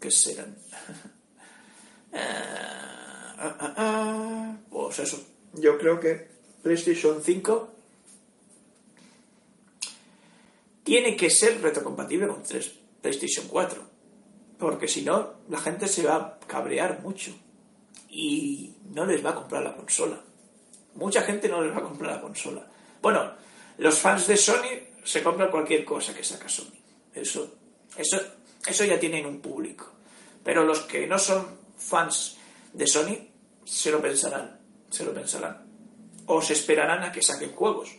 ¿qué 0.00 0.10
serán? 0.10 0.56
Eh, 2.14 2.18
eh, 2.18 3.72
eh, 3.78 4.56
pues 4.68 4.98
eso. 4.98 5.18
Yo 5.54 5.78
creo 5.78 5.98
que 5.98 6.28
PlayStation 6.62 7.22
5 7.22 7.74
tiene 10.84 11.16
que 11.16 11.30
ser 11.30 11.60
retrocompatible 11.60 12.28
con 12.28 12.42
3, 12.42 12.72
PlayStation 13.00 13.46
4. 13.48 13.82
Porque 14.58 14.88
si 14.88 15.02
no, 15.02 15.34
la 15.48 15.58
gente 15.58 15.88
se 15.88 16.04
va 16.04 16.16
a 16.16 16.38
cabrear 16.46 17.00
mucho. 17.02 17.32
Y 18.08 18.76
no 18.90 19.06
les 19.06 19.24
va 19.24 19.30
a 19.30 19.34
comprar 19.34 19.62
la 19.62 19.74
consola. 19.74 20.20
Mucha 20.94 21.22
gente 21.22 21.48
no 21.48 21.62
les 21.62 21.72
va 21.72 21.78
a 21.78 21.82
comprar 21.82 22.14
la 22.14 22.20
consola. 22.20 22.66
Bueno, 23.00 23.32
los 23.78 23.98
fans 23.98 24.26
de 24.26 24.36
Sony 24.36 24.92
se 25.02 25.22
compran 25.22 25.50
cualquier 25.50 25.84
cosa 25.84 26.14
que 26.14 26.22
saca 26.22 26.48
Sony. 26.48 26.78
Eso, 27.14 27.54
eso, 27.96 28.20
eso 28.66 28.84
ya 28.84 29.00
tienen 29.00 29.26
un 29.26 29.40
público. 29.40 29.92
Pero 30.44 30.64
los 30.64 30.80
que 30.80 31.06
no 31.06 31.18
son 31.18 31.58
fans 31.76 32.36
de 32.72 32.86
Sony 32.86 33.16
se 33.64 33.90
lo 33.90 34.00
pensarán, 34.00 34.60
se 34.90 35.04
lo 35.04 35.14
pensarán. 35.14 35.66
O 36.26 36.40
se 36.42 36.52
esperarán 36.52 37.02
a 37.02 37.12
que 37.12 37.22
saquen 37.22 37.52
juegos. 37.52 37.90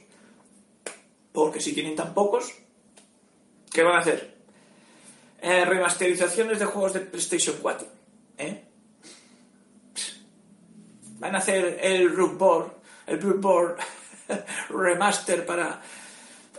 Porque 1.31 1.59
si 1.59 1.73
tienen 1.73 1.95
tan 1.95 2.13
pocos, 2.13 2.53
¿qué 3.73 3.83
van 3.83 3.95
a 3.95 3.99
hacer? 3.99 4.33
Eh, 5.41 5.65
remasterizaciones 5.65 6.59
de 6.59 6.65
juegos 6.65 6.93
de 6.93 7.01
PlayStation 7.01 7.57
4. 7.61 7.87
¿eh? 8.37 8.63
Van 11.19 11.35
a 11.35 11.39
hacer 11.39 11.79
el 11.81 12.15
Root 12.15 12.71
el 13.07 13.19
remaster 14.69 15.45
para... 15.45 15.81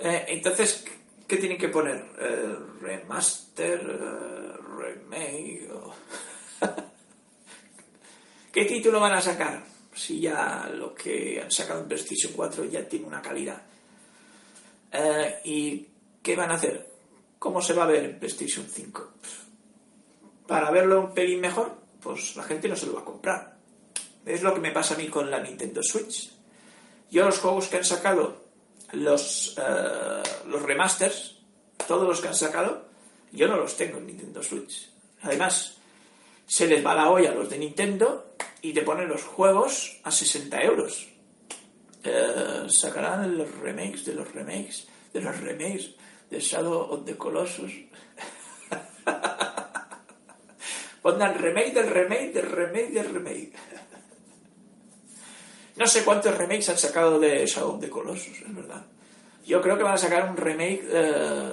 Eh, 0.01 0.27
entonces, 0.29 0.85
¿Qué 1.27 1.39
tienen 1.39 1.57
que 1.57 1.71
poner? 1.71 2.05
Eh, 2.21 2.57
remaster, 2.83 3.81
remake. 4.77 5.67
¿Qué 8.53 8.65
título 8.67 9.01
van 9.01 9.15
a 9.15 9.23
sacar? 9.23 9.65
Si 9.95 10.21
ya 10.21 10.71
lo 10.75 10.95
que 10.95 11.41
han 11.43 11.51
sacado 11.51 11.81
en 11.81 11.89
PlayStation 11.89 12.35
4 12.35 12.67
ya 12.67 12.87
tiene 12.87 13.07
una 13.07 13.23
calidad. 13.23 13.63
¿Y 15.45 15.89
qué 16.23 16.37
van 16.37 16.51
a 16.51 16.55
hacer? 16.55 16.94
¿Cómo 17.45 17.61
se 17.61 17.75
va 17.75 17.85
a 17.85 17.89
ver 17.89 18.05
en 18.05 18.19
PlayStation 18.19 18.65
5? 18.67 19.13
Para 20.47 20.71
verlo 20.71 20.99
un 20.99 21.13
pelín 21.13 21.43
mejor, 21.43 21.77
pues 22.01 22.37
la 22.37 22.43
gente 22.43 22.71
no 22.71 22.75
se 22.75 22.87
lo 22.87 22.95
va 22.95 23.03
a 23.03 23.05
comprar. 23.05 23.59
Es 24.25 24.43
lo 24.43 24.55
que 24.55 24.61
me 24.61 24.71
pasa 24.71 24.95
a 24.95 24.97
mí 24.97 25.09
con 25.09 25.31
la 25.31 25.41
Nintendo 25.41 25.83
Switch. 25.83 26.33
Yo 27.11 27.27
los 27.27 27.39
juegos 27.41 27.69
que 27.69 27.77
han 27.77 27.85
sacado, 27.85 28.47
los, 28.93 29.59
eh, 29.59 30.23
los 30.47 30.63
remasters, 30.63 31.37
todos 31.87 32.09
los 32.09 32.23
que 32.23 32.29
han 32.29 32.35
sacado, 32.35 32.87
yo 33.31 33.47
no 33.47 33.59
los 33.59 33.77
tengo 33.77 33.99
en 33.99 34.07
Nintendo 34.07 34.43
Switch. 34.43 34.89
Además, 35.21 35.77
se 36.47 36.67
les 36.67 36.85
va 36.85 36.95
la 36.95 37.11
olla 37.11 37.33
a 37.33 37.35
los 37.35 37.51
de 37.51 37.59
Nintendo 37.59 38.37
y 38.63 38.73
te 38.73 38.81
ponen 38.81 39.07
los 39.07 39.23
juegos 39.23 40.01
a 40.03 40.11
60 40.11 40.63
euros. 40.63 41.09
Eh, 42.05 42.67
sacarán 42.69 43.37
los 43.37 43.55
remakes 43.59 44.07
de 44.07 44.15
los 44.15 44.33
remakes 44.33 44.87
de 45.13 45.21
los 45.21 45.41
remakes 45.41 45.95
de 46.35 46.41
Shadow 46.41 46.91
of 46.91 47.07
the 47.07 47.17
Colossus. 47.17 47.71
Pongan 51.03 51.39
remake 51.39 51.75
del 51.75 51.91
remake 51.91 52.33
del 52.33 52.51
remake 52.51 52.91
del 52.91 53.15
remake. 53.15 53.53
No 55.77 55.87
sé 55.87 56.03
cuántos 56.05 56.37
remakes 56.37 56.69
han 56.71 56.79
sacado 56.79 57.21
de 57.21 57.47
Shadow 57.47 57.75
of 57.75 57.81
the 57.81 57.89
Colossus, 57.89 58.43
es 58.43 58.53
verdad. 58.55 58.85
Yo 59.47 59.63
creo 59.63 59.77
que 59.77 59.85
van 59.85 59.95
a 59.95 59.99
sacar 59.99 60.29
un 60.29 60.37
remake, 60.37 60.83
eh, 60.91 61.53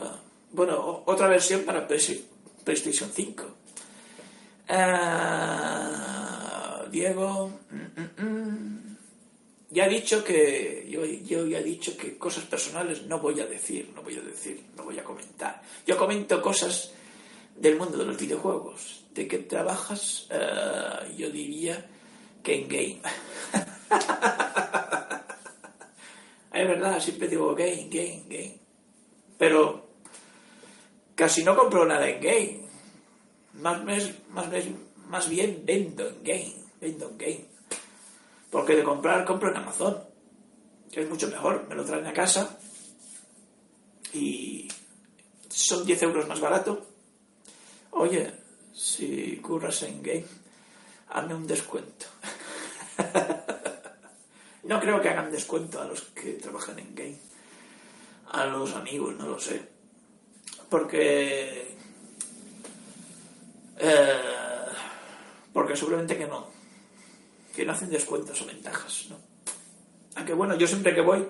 bueno, 0.52 1.04
otra 1.06 1.28
versión 1.28 1.62
para 1.64 1.88
PlayStation 1.88 3.12
5. 3.14 3.46
Ah, 4.70 6.86
Diego, 6.90 7.52
mm, 7.70 8.02
mm, 8.02 8.10
mm. 8.18 8.81
Ya 9.72 9.86
he 9.86 9.89
dicho 9.89 10.24
que 10.24 10.86
yo, 10.89 11.05
yo 11.05 11.45
ya 11.47 11.59
he 11.59 11.63
dicho 11.63 11.95
que 11.97 12.17
cosas 12.17 12.43
personales 12.45 13.05
no 13.07 13.19
voy 13.19 13.39
a 13.39 13.45
decir, 13.45 13.91
no 13.95 14.03
voy 14.03 14.17
a 14.17 14.22
decir, 14.22 14.63
no 14.76 14.84
voy 14.84 14.99
a 14.99 15.03
comentar. 15.03 15.61
Yo 15.88 15.97
comento 15.97 16.41
cosas 16.41 16.91
del 17.55 17.78
mundo 17.78 17.97
de 17.97 18.05
los 18.05 18.17
videojuegos. 18.17 19.05
¿De 19.13 19.28
qué 19.28 19.39
trabajas? 19.39 20.28
Ah, 20.32 21.03
yo 21.17 21.30
diría 21.30 21.86
que 22.43 22.55
en 22.55 22.67
game. 22.67 23.01
es 26.53 26.67
verdad, 26.67 26.99
siempre 26.99 27.28
digo 27.28 27.55
game, 27.55 27.88
game, 27.89 28.24
game. 28.28 28.59
Pero 29.38 29.89
casi 31.15 31.43
no 31.43 31.55
compro 31.57 31.86
nada 31.86 32.07
en 32.09 32.22
game. 32.22 32.61
Más, 33.53 33.84
mes- 33.84 34.13
más, 34.30 34.49
mes- 34.49 34.65
más 35.07 35.30
bien 35.30 35.61
vendo 35.65 36.07
en 36.07 36.24
game, 36.24 36.53
vendo 36.80 37.09
en 37.09 37.17
game. 37.17 37.45
Porque 38.52 38.76
de 38.76 38.84
comprar, 38.84 39.26
compro 39.26 39.49
en 39.49 39.58
Amazon. 39.58 39.97
Que 40.91 41.02
es 41.02 41.10
mucho 41.10 41.30
mejor. 41.30 41.66
Me 41.70 41.76
lo 41.76 41.86
traen 41.86 42.06
a 42.06 42.14
casa 42.14 42.60
y 44.14 44.68
son 45.49 45.86
10 45.86 46.04
euros 46.04 46.28
más 46.28 46.39
barato. 46.39 46.86
Oye, 47.91 48.32
si 48.74 49.38
curras 49.38 49.84
en 49.84 50.02
game, 50.02 50.26
hazme 51.10 51.36
un 51.36 51.47
descuento. 51.47 52.08
no 54.64 54.80
creo 54.80 55.02
que 55.02 55.10
hagan 55.10 55.32
descuento 55.32 55.82
a 55.82 55.86
los 55.86 56.02
que 56.02 56.34
trabajan 56.34 56.80
en 56.80 56.95
game. 56.95 57.20
A 58.32 58.45
los 58.45 58.74
amigos, 58.76 59.16
no 59.16 59.28
lo 59.28 59.39
sé. 59.39 59.62
Porque... 60.70 61.76
eh, 63.78 64.20
porque 65.54 65.76
seguramente 65.76 66.18
que 66.18 66.28
no. 66.28 66.61
Que 67.56 67.66
no 67.66 67.74
hacen 67.74 67.89
descuentos 67.89 68.41
o 68.41 68.45
ventajas, 68.45 69.08
¿no? 69.10 69.18
Aunque 70.16 70.34
bueno, 70.34 70.58
yo 70.58 70.68
siempre 70.68 70.93
que 70.93 71.02
voy, 71.02 71.26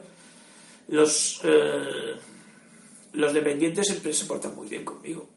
los, 0.88 1.41
eh, 1.43 2.15
los 3.13 3.34
dependientes 3.34 3.88
siempre 3.88 4.13
se 4.13 4.26
portan 4.26 4.55
muy 4.55 4.67
bien 4.67 4.84
conmigo. 4.84 5.30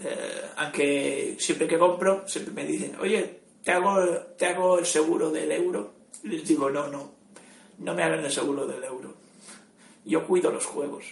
Eh, 0.00 0.50
aunque 0.56 1.36
siempre 1.38 1.66
que 1.66 1.78
compro, 1.78 2.26
siempre 2.26 2.52
me 2.52 2.64
dicen, 2.64 2.96
oye, 3.00 3.40
te 3.62 3.72
hago, 3.72 4.00
te 4.36 4.46
hago 4.46 4.78
el 4.78 4.86
seguro 4.86 5.30
del 5.30 5.50
euro. 5.52 5.94
Y 6.22 6.28
les 6.28 6.46
digo, 6.46 6.70
no, 6.70 6.88
no, 6.88 7.14
no 7.78 7.94
me 7.94 8.02
hagan 8.02 8.24
el 8.24 8.30
seguro 8.30 8.66
del 8.66 8.84
euro. 8.84 9.14
Yo 10.04 10.26
cuido 10.26 10.50
los 10.50 10.66
juegos. 10.66 11.04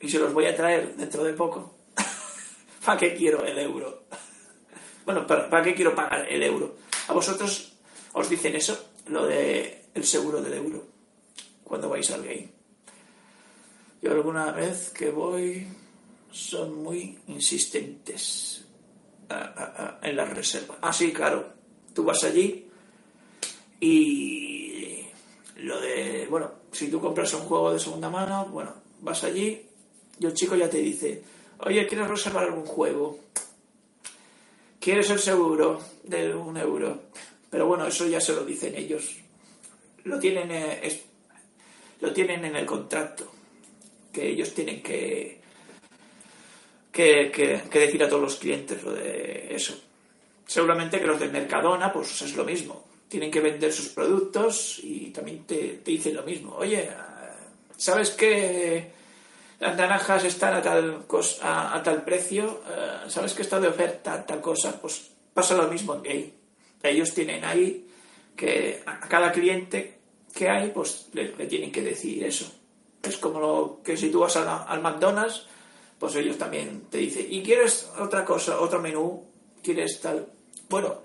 Y 0.00 0.08
se 0.08 0.18
los 0.18 0.32
voy 0.32 0.46
a 0.46 0.56
traer 0.56 0.94
dentro 0.96 1.24
de 1.24 1.32
poco. 1.32 1.74
¿Para 2.84 2.98
qué 2.98 3.14
quiero 3.14 3.44
el 3.44 3.58
euro? 3.58 4.04
Bueno, 5.06 5.24
¿para, 5.24 5.48
para 5.48 5.62
qué 5.62 5.72
quiero 5.72 5.94
pagar 5.94 6.26
el 6.28 6.42
euro? 6.42 6.74
¿A 7.06 7.12
vosotros 7.12 7.75
os 8.16 8.30
dicen 8.30 8.56
eso? 8.56 8.72
Lo 9.08 9.26
de 9.26 9.92
el 9.94 10.04
seguro 10.04 10.40
del 10.40 10.54
euro. 10.54 10.84
Cuando 11.62 11.88
vais 11.88 12.10
al 12.10 12.24
game. 12.24 12.48
Yo 14.00 14.12
alguna 14.12 14.52
vez 14.52 14.90
que 14.90 15.10
voy 15.10 15.66
son 16.30 16.82
muy 16.82 17.18
insistentes 17.28 18.64
en 20.02 20.16
las 20.16 20.30
reservas. 20.30 20.78
Ah, 20.80 20.92
sí, 20.92 21.12
claro. 21.12 21.52
Tú 21.92 22.04
vas 22.04 22.24
allí 22.24 22.66
y 23.80 25.04
lo 25.56 25.80
de, 25.80 26.26
bueno, 26.30 26.52
si 26.72 26.88
tú 26.88 27.00
compras 27.00 27.34
un 27.34 27.42
juego 27.42 27.72
de 27.72 27.80
segunda 27.80 28.08
mano, 28.08 28.46
bueno, 28.46 28.72
vas 29.00 29.24
allí 29.24 29.66
y 30.18 30.26
el 30.26 30.32
chico 30.32 30.56
ya 30.56 30.70
te 30.70 30.78
dice, 30.78 31.22
oye, 31.60 31.86
¿quieres 31.86 32.08
reservar 32.08 32.44
algún 32.44 32.64
juego? 32.64 33.18
¿Quieres 34.80 35.10
el 35.10 35.18
seguro 35.18 35.80
de 36.04 36.34
un 36.34 36.56
euro? 36.56 37.02
Pero 37.56 37.68
bueno, 37.68 37.86
eso 37.86 38.06
ya 38.06 38.20
se 38.20 38.34
lo 38.34 38.44
dicen 38.44 38.74
ellos. 38.76 39.16
Lo 40.04 40.18
tienen, 40.18 40.50
eh, 40.50 41.02
lo 42.02 42.12
tienen 42.12 42.44
en 42.44 42.54
el 42.54 42.66
contrato. 42.66 43.32
Que 44.12 44.28
ellos 44.28 44.52
tienen 44.52 44.82
que, 44.82 45.40
que, 46.92 47.62
decir 47.72 48.04
a 48.04 48.10
todos 48.10 48.20
los 48.20 48.36
clientes 48.36 48.82
lo 48.82 48.92
de 48.92 49.54
eso. 49.56 49.74
Seguramente 50.44 51.00
que 51.00 51.06
los 51.06 51.18
de 51.18 51.28
Mercadona, 51.28 51.90
pues 51.90 52.20
es 52.20 52.36
lo 52.36 52.44
mismo. 52.44 52.84
Tienen 53.08 53.30
que 53.30 53.40
vender 53.40 53.72
sus 53.72 53.88
productos 53.88 54.78
y 54.82 55.08
también 55.08 55.44
te, 55.46 55.80
dicen 55.82 56.14
lo 56.14 56.24
mismo. 56.24 56.56
Oye, 56.56 56.90
¿sabes 57.74 58.10
que 58.10 58.90
las 59.60 59.74
naranjas 59.74 60.24
están 60.24 60.52
a 60.52 60.60
tal, 60.60 61.06
a 61.40 61.82
tal 61.82 62.04
precio? 62.04 62.60
Eh, 62.68 63.08
¿Sabes 63.08 63.32
que 63.32 63.40
está 63.40 63.58
de 63.58 63.68
oferta 63.68 64.26
tal 64.26 64.42
cosa? 64.42 64.78
Pues 64.78 65.10
pasa 65.32 65.54
lo 65.54 65.68
mismo 65.68 65.94
en 65.94 66.02
gay. 66.02 66.35
Ellos 66.82 67.12
tienen 67.14 67.44
ahí 67.44 67.86
que 68.36 68.82
a 68.86 69.00
cada 69.00 69.32
cliente 69.32 69.98
que 70.34 70.48
hay, 70.48 70.70
pues 70.70 71.08
le, 71.14 71.28
tienen 71.46 71.72
que 71.72 71.82
decir 71.82 72.24
eso. 72.24 72.50
Es 73.02 73.16
como 73.16 73.40
lo 73.40 73.80
que 73.84 73.96
si 73.96 74.10
tú 74.10 74.20
vas 74.20 74.36
a 74.36 74.44
la- 74.44 74.62
al 74.64 74.82
McDonald's, 74.82 75.46
pues 75.98 76.14
ellos 76.16 76.36
también 76.36 76.82
te 76.90 76.98
dicen, 76.98 77.26
¿y 77.30 77.42
quieres 77.42 77.90
otra 77.98 78.24
cosa, 78.24 78.60
otro 78.60 78.80
menú? 78.80 79.24
¿Quieres 79.62 80.00
tal? 80.00 80.26
Bueno, 80.68 80.96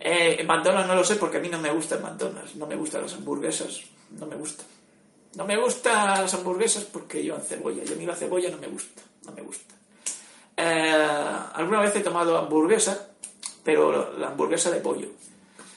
eh, 0.00 0.42
McDonald's 0.44 0.88
no 0.88 0.94
lo 0.96 1.04
sé 1.04 1.16
porque 1.16 1.36
a 1.36 1.40
mí 1.40 1.48
no 1.48 1.60
me 1.60 1.70
gusta 1.70 1.94
el 1.96 2.02
McDonald's, 2.02 2.56
no 2.56 2.66
me 2.66 2.74
gustan 2.74 3.02
las 3.02 3.14
hamburguesas, 3.14 3.80
no 4.18 4.26
me 4.26 4.34
gusta. 4.36 4.64
No 5.36 5.46
me 5.46 5.56
gustan 5.56 6.20
las 6.22 6.34
hamburguesas 6.34 6.84
porque 6.84 7.22
llevan 7.22 7.42
cebolla, 7.42 7.82
y 7.88 7.92
a 7.92 7.96
mí 7.96 8.04
la 8.04 8.16
cebolla 8.16 8.50
no 8.50 8.58
me 8.58 8.66
gusta, 8.66 9.02
no 9.24 9.32
me 9.32 9.42
gusta. 9.42 9.74
Eh, 10.56 11.36
alguna 11.54 11.80
vez 11.80 11.94
he 11.96 12.00
tomado 12.00 12.36
hamburguesa, 12.36 13.11
pero 13.64 14.16
la 14.18 14.28
hamburguesa 14.28 14.70
de 14.70 14.80
pollo, 14.80 15.08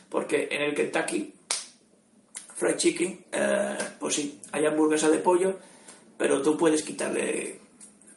porque 0.10 0.48
en 0.52 0.62
el 0.62 0.74
Kentucky 0.76 1.34
Fried 2.56 2.78
Chicken, 2.78 3.26
eh, 3.32 3.78
pues 4.00 4.16
sí, 4.16 4.40
hay 4.52 4.66
hamburguesa 4.66 5.10
de 5.10 5.18
pollo, 5.20 5.60
pero 6.18 6.42
tú 6.42 6.58
puedes 6.58 6.84
quitarle, 6.84 7.60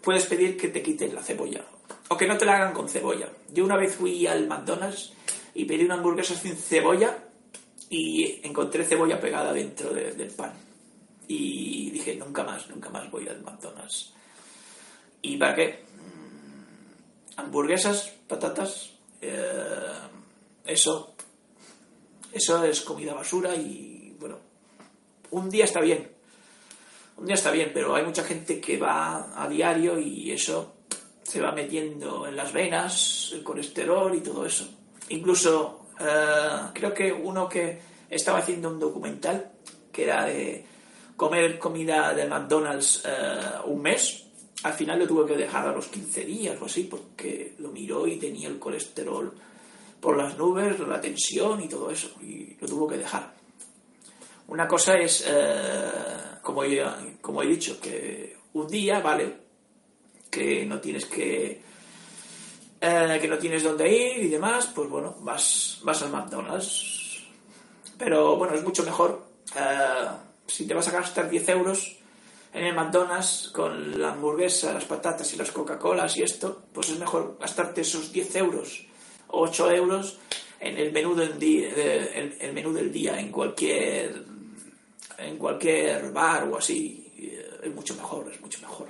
puedes 0.00 0.26
pedir 0.26 0.56
que 0.56 0.68
te 0.68 0.80
quiten 0.82 1.14
la 1.14 1.22
cebolla, 1.22 1.64
o 2.08 2.16
que 2.16 2.26
no 2.26 2.38
te 2.38 2.44
la 2.44 2.56
hagan 2.56 2.72
con 2.72 2.88
cebolla. 2.88 3.28
Yo 3.52 3.64
una 3.64 3.76
vez 3.76 3.94
fui 3.96 4.26
al 4.26 4.46
McDonald's 4.46 5.12
y 5.54 5.64
pedí 5.64 5.84
una 5.84 5.94
hamburguesa 5.94 6.34
sin 6.34 6.56
cebolla 6.56 7.18
y 7.90 8.40
encontré 8.46 8.84
cebolla 8.84 9.20
pegada 9.20 9.52
dentro 9.52 9.92
de- 9.92 10.12
del 10.12 10.30
pan. 10.30 10.52
Y 11.26 11.90
dije, 11.90 12.14
nunca 12.14 12.44
más, 12.44 12.68
nunca 12.70 12.88
más 12.90 13.10
voy 13.10 13.26
al 13.28 13.42
McDonald's. 13.42 14.12
¿Y 15.20 15.36
para 15.36 15.54
qué? 15.56 15.80
Mm, 15.96 17.40
Hamburguesas, 17.40 18.12
patatas, 18.28 18.92
eh, 19.20 19.92
eso, 20.64 21.14
eso 22.32 22.64
es 22.64 22.80
comida 22.82 23.14
basura 23.14 23.54
y 23.54 24.14
bueno, 24.18 24.38
un 25.30 25.48
día 25.50 25.64
está 25.64 25.80
bien, 25.80 26.10
un 27.16 27.26
día 27.26 27.34
está 27.34 27.50
bien, 27.50 27.70
pero 27.74 27.94
hay 27.94 28.04
mucha 28.04 28.24
gente 28.24 28.60
que 28.60 28.78
va 28.78 29.42
a 29.42 29.48
diario 29.48 29.98
y 29.98 30.30
eso 30.30 30.74
se 31.22 31.40
va 31.40 31.52
metiendo 31.52 32.26
en 32.26 32.36
las 32.36 32.52
venas, 32.52 33.30
el 33.32 33.42
colesterol 33.42 34.14
y 34.14 34.20
todo 34.20 34.46
eso. 34.46 34.66
Incluso 35.10 35.86
eh, 36.00 36.70
creo 36.72 36.94
que 36.94 37.12
uno 37.12 37.48
que 37.48 37.80
estaba 38.08 38.38
haciendo 38.38 38.70
un 38.70 38.78
documental 38.78 39.52
que 39.92 40.04
era 40.04 40.24
de 40.24 40.64
comer 41.16 41.58
comida 41.58 42.14
de 42.14 42.26
McDonald's 42.26 43.02
eh, 43.04 43.40
un 43.66 43.82
mes. 43.82 44.24
Al 44.64 44.72
final 44.74 44.98
lo 44.98 45.06
tuve 45.06 45.26
que 45.26 45.36
dejar 45.36 45.68
a 45.68 45.72
los 45.72 45.86
15 45.86 46.24
días 46.24 46.60
o 46.60 46.64
así, 46.64 46.84
porque 46.84 47.54
lo 47.58 47.70
miró 47.70 48.06
y 48.06 48.16
tenía 48.16 48.48
el 48.48 48.58
colesterol 48.58 49.32
por 50.00 50.16
las 50.16 50.36
nubes, 50.36 50.78
la 50.80 51.00
tensión 51.00 51.62
y 51.62 51.68
todo 51.68 51.90
eso, 51.90 52.10
y 52.20 52.56
lo 52.60 52.66
tuvo 52.66 52.88
que 52.88 52.98
dejar. 52.98 53.34
Una 54.48 54.66
cosa 54.66 54.94
es, 54.94 55.24
eh, 55.26 55.90
como, 56.42 56.62
como 57.20 57.42
he 57.42 57.46
dicho, 57.46 57.78
que 57.80 58.36
un 58.54 58.66
día, 58.66 59.00
vale, 59.00 59.36
que 60.30 60.64
no 60.64 60.80
tienes 60.80 61.04
que 61.06 61.62
eh, 62.80 63.18
que 63.20 63.28
no 63.28 63.38
tienes 63.38 63.64
dónde 63.64 63.92
ir 63.92 64.24
y 64.24 64.28
demás, 64.28 64.70
pues 64.72 64.88
bueno, 64.88 65.16
vas, 65.20 65.80
vas 65.82 66.02
al 66.02 66.10
McDonald's. 66.10 67.24
Pero 67.98 68.36
bueno, 68.36 68.54
es 68.54 68.62
mucho 68.62 68.84
mejor 68.84 69.26
eh, 69.56 70.08
si 70.46 70.66
te 70.66 70.74
vas 70.74 70.86
a 70.88 70.92
gastar 70.92 71.28
10 71.28 71.48
euros 71.48 71.97
en 72.58 72.66
el 72.66 72.74
McDonald's 72.74 73.50
con 73.52 74.00
la 74.00 74.10
hamburguesa, 74.10 74.72
las 74.72 74.84
patatas 74.84 75.32
y 75.32 75.36
las 75.36 75.52
Coca-Colas 75.52 76.16
y 76.16 76.22
esto, 76.22 76.64
pues 76.72 76.90
es 76.90 76.98
mejor 76.98 77.38
gastarte 77.40 77.82
esos 77.82 78.12
10 78.12 78.34
euros 78.36 78.84
o 79.28 79.42
8 79.42 79.70
euros 79.70 80.18
en 80.58 80.76
el 80.76 80.92
menú 80.92 81.14
del 81.14 81.38
día, 81.38 81.68
menú 82.52 82.72
del 82.72 82.92
día 82.92 83.20
en 83.20 83.30
cualquier 83.30 84.24
en 85.18 85.36
cualquier 85.36 86.10
bar 86.10 86.48
o 86.48 86.58
así 86.58 87.12
es 87.62 87.72
mucho 87.72 87.94
mejor, 87.94 88.28
es 88.32 88.40
mucho 88.40 88.60
mejor 88.60 88.88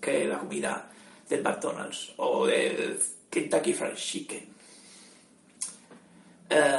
que 0.00 0.24
la 0.24 0.38
comida 0.38 0.90
del 1.28 1.42
McDonald's 1.42 2.12
o 2.16 2.44
del 2.46 3.00
Kentucky 3.30 3.72
Fried 3.72 3.94
Chicken. 3.94 4.48
Eh, 6.50 6.78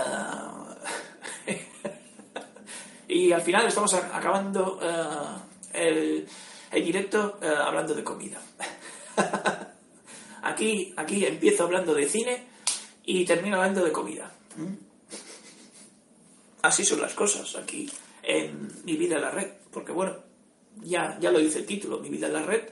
y 3.08 3.32
al 3.32 3.42
final 3.42 3.68
estamos 3.68 3.94
acabando 3.94 4.80
eh, 4.82 5.47
el, 5.78 6.28
directo 6.72 7.40
eh, 7.42 7.48
hablando 7.48 7.94
de 7.94 8.04
comida. 8.04 8.42
aquí, 10.44 10.94
aquí 10.98 11.26
empiezo 11.26 11.64
hablando 11.64 11.94
de 11.94 12.08
cine 12.08 12.44
y 13.06 13.26
termino 13.26 13.58
hablando 13.58 13.84
de 13.84 13.92
comida. 13.92 14.32
¿Mm? 14.56 14.74
Así 16.62 16.84
son 16.84 17.02
las 17.02 17.14
cosas 17.14 17.56
aquí 17.56 17.90
en 18.24 18.84
Mi 18.84 18.98
vida 18.98 19.16
en 19.16 19.22
la 19.22 19.32
red. 19.32 19.52
Porque 19.72 19.92
bueno, 19.92 20.18
ya, 20.82 21.18
ya 21.20 21.32
lo 21.32 21.40
dice 21.40 21.60
el 21.60 21.66
título, 21.66 22.00
Mi 22.00 22.10
vida 22.10 22.28
en 22.28 22.34
la 22.34 22.44
red. 22.44 22.64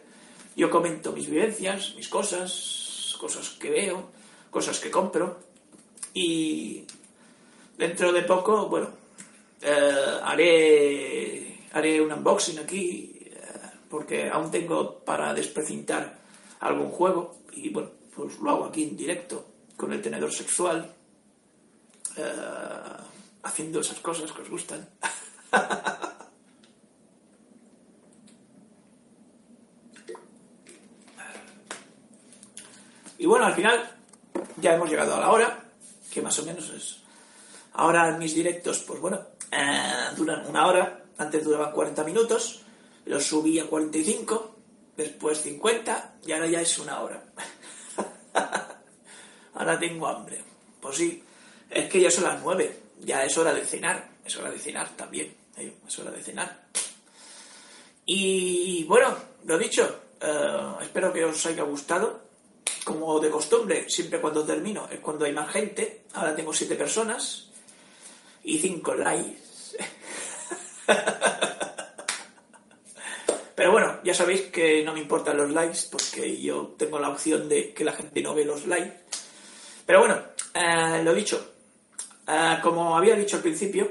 Yo 0.55 0.69
comento 0.69 1.11
mis 1.11 1.29
vivencias, 1.29 1.93
mis 1.95 2.07
cosas, 2.07 3.15
cosas 3.19 3.49
que 3.51 3.69
veo, 3.69 4.09
cosas 4.49 4.79
que 4.79 4.91
compro. 4.91 5.39
Y 6.13 6.85
dentro 7.77 8.11
de 8.13 8.23
poco, 8.23 8.67
bueno, 8.67 8.89
eh, 9.61 10.19
haré, 10.23 11.44
haré 11.75 11.99
un 11.99 12.11
unboxing 12.11 12.59
aquí, 12.59 13.19
eh, 13.25 13.35
porque 13.89 14.29
aún 14.29 14.49
tengo 14.49 14.99
para 15.03 15.33
desprecintar 15.33 16.17
algún 16.61 16.89
juego. 16.89 17.41
Y 17.51 17.69
bueno, 17.69 17.91
pues 18.15 18.39
lo 18.39 18.49
hago 18.49 18.65
aquí 18.65 18.83
en 18.83 18.95
directo, 18.95 19.45
con 19.75 19.91
el 19.91 20.01
tenedor 20.01 20.31
sexual, 20.31 20.89
eh, 22.15 22.23
haciendo 23.43 23.81
esas 23.81 23.99
cosas 23.99 24.31
que 24.31 24.41
os 24.41 24.49
gustan. 24.49 24.87
Y 33.17 33.27
bueno, 33.27 33.45
al 33.45 33.55
final 33.55 33.89
ya 34.57 34.75
hemos 34.75 34.89
llegado 34.89 35.15
a 35.15 35.19
la 35.19 35.31
hora, 35.31 35.63
que 36.11 36.21
más 36.21 36.37
o 36.37 36.45
menos 36.45 36.69
es... 36.69 36.97
Ahora 37.73 38.15
mis 38.17 38.35
directos, 38.35 38.83
pues 38.85 38.99
bueno, 38.99 39.19
eh, 39.51 40.13
duran 40.15 40.45
una 40.47 40.67
hora, 40.67 41.04
antes 41.17 41.43
duraban 41.43 41.71
40 41.71 42.03
minutos, 42.03 42.61
los 43.05 43.25
subí 43.25 43.59
a 43.59 43.67
45, 43.67 44.55
después 44.97 45.41
50 45.41 46.15
y 46.25 46.31
ahora 46.31 46.47
ya 46.47 46.61
es 46.61 46.77
una 46.79 47.01
hora. 47.01 47.23
ahora 49.53 49.79
tengo 49.79 50.07
hambre. 50.07 50.43
Pues 50.81 50.97
sí, 50.97 51.23
es 51.69 51.89
que 51.89 52.01
ya 52.01 52.11
son 52.11 52.25
las 52.25 52.41
9, 52.41 52.79
ya 53.01 53.23
es 53.23 53.37
hora 53.37 53.53
de 53.53 53.65
cenar, 53.65 54.09
es 54.23 54.35
hora 54.37 54.51
de 54.51 54.59
cenar 54.59 54.89
también, 54.95 55.35
¿eh? 55.57 55.73
es 55.87 55.99
hora 55.99 56.11
de 56.11 56.21
cenar. 56.21 56.65
Y 58.05 58.83
bueno, 58.83 59.15
lo 59.45 59.57
dicho, 59.57 60.01
eh, 60.21 60.73
espero 60.81 61.11
que 61.11 61.25
os 61.25 61.45
haya 61.45 61.63
gustado 61.63 62.25
como 62.83 63.19
de 63.19 63.31
costumbre, 63.31 63.89
siempre 63.89 64.21
cuando 64.21 64.45
termino 64.45 64.87
es 64.91 64.99
cuando 64.99 65.25
hay 65.25 65.33
más 65.33 65.51
gente. 65.51 66.03
Ahora 66.13 66.35
tengo 66.35 66.53
siete 66.53 66.75
personas 66.75 67.49
y 68.43 68.59
cinco 68.59 68.93
likes. 68.93 69.44
Pero 73.55 73.71
bueno, 73.71 73.99
ya 74.03 74.13
sabéis 74.13 74.41
que 74.43 74.83
no 74.83 74.93
me 74.93 74.99
importan 74.99 75.37
los 75.37 75.49
likes 75.51 75.79
porque 75.89 76.41
yo 76.41 76.75
tengo 76.77 76.99
la 76.99 77.09
opción 77.09 77.47
de 77.47 77.73
que 77.73 77.85
la 77.85 77.93
gente 77.93 78.21
no 78.21 78.35
ve 78.35 78.45
los 78.45 78.67
likes. 78.67 78.97
Pero 79.85 79.99
bueno, 79.99 80.19
eh, 80.53 81.01
lo 81.03 81.13
dicho, 81.13 81.53
eh, 82.27 82.57
como 82.61 82.97
había 82.97 83.15
dicho 83.15 83.37
al 83.37 83.41
principio, 83.41 83.89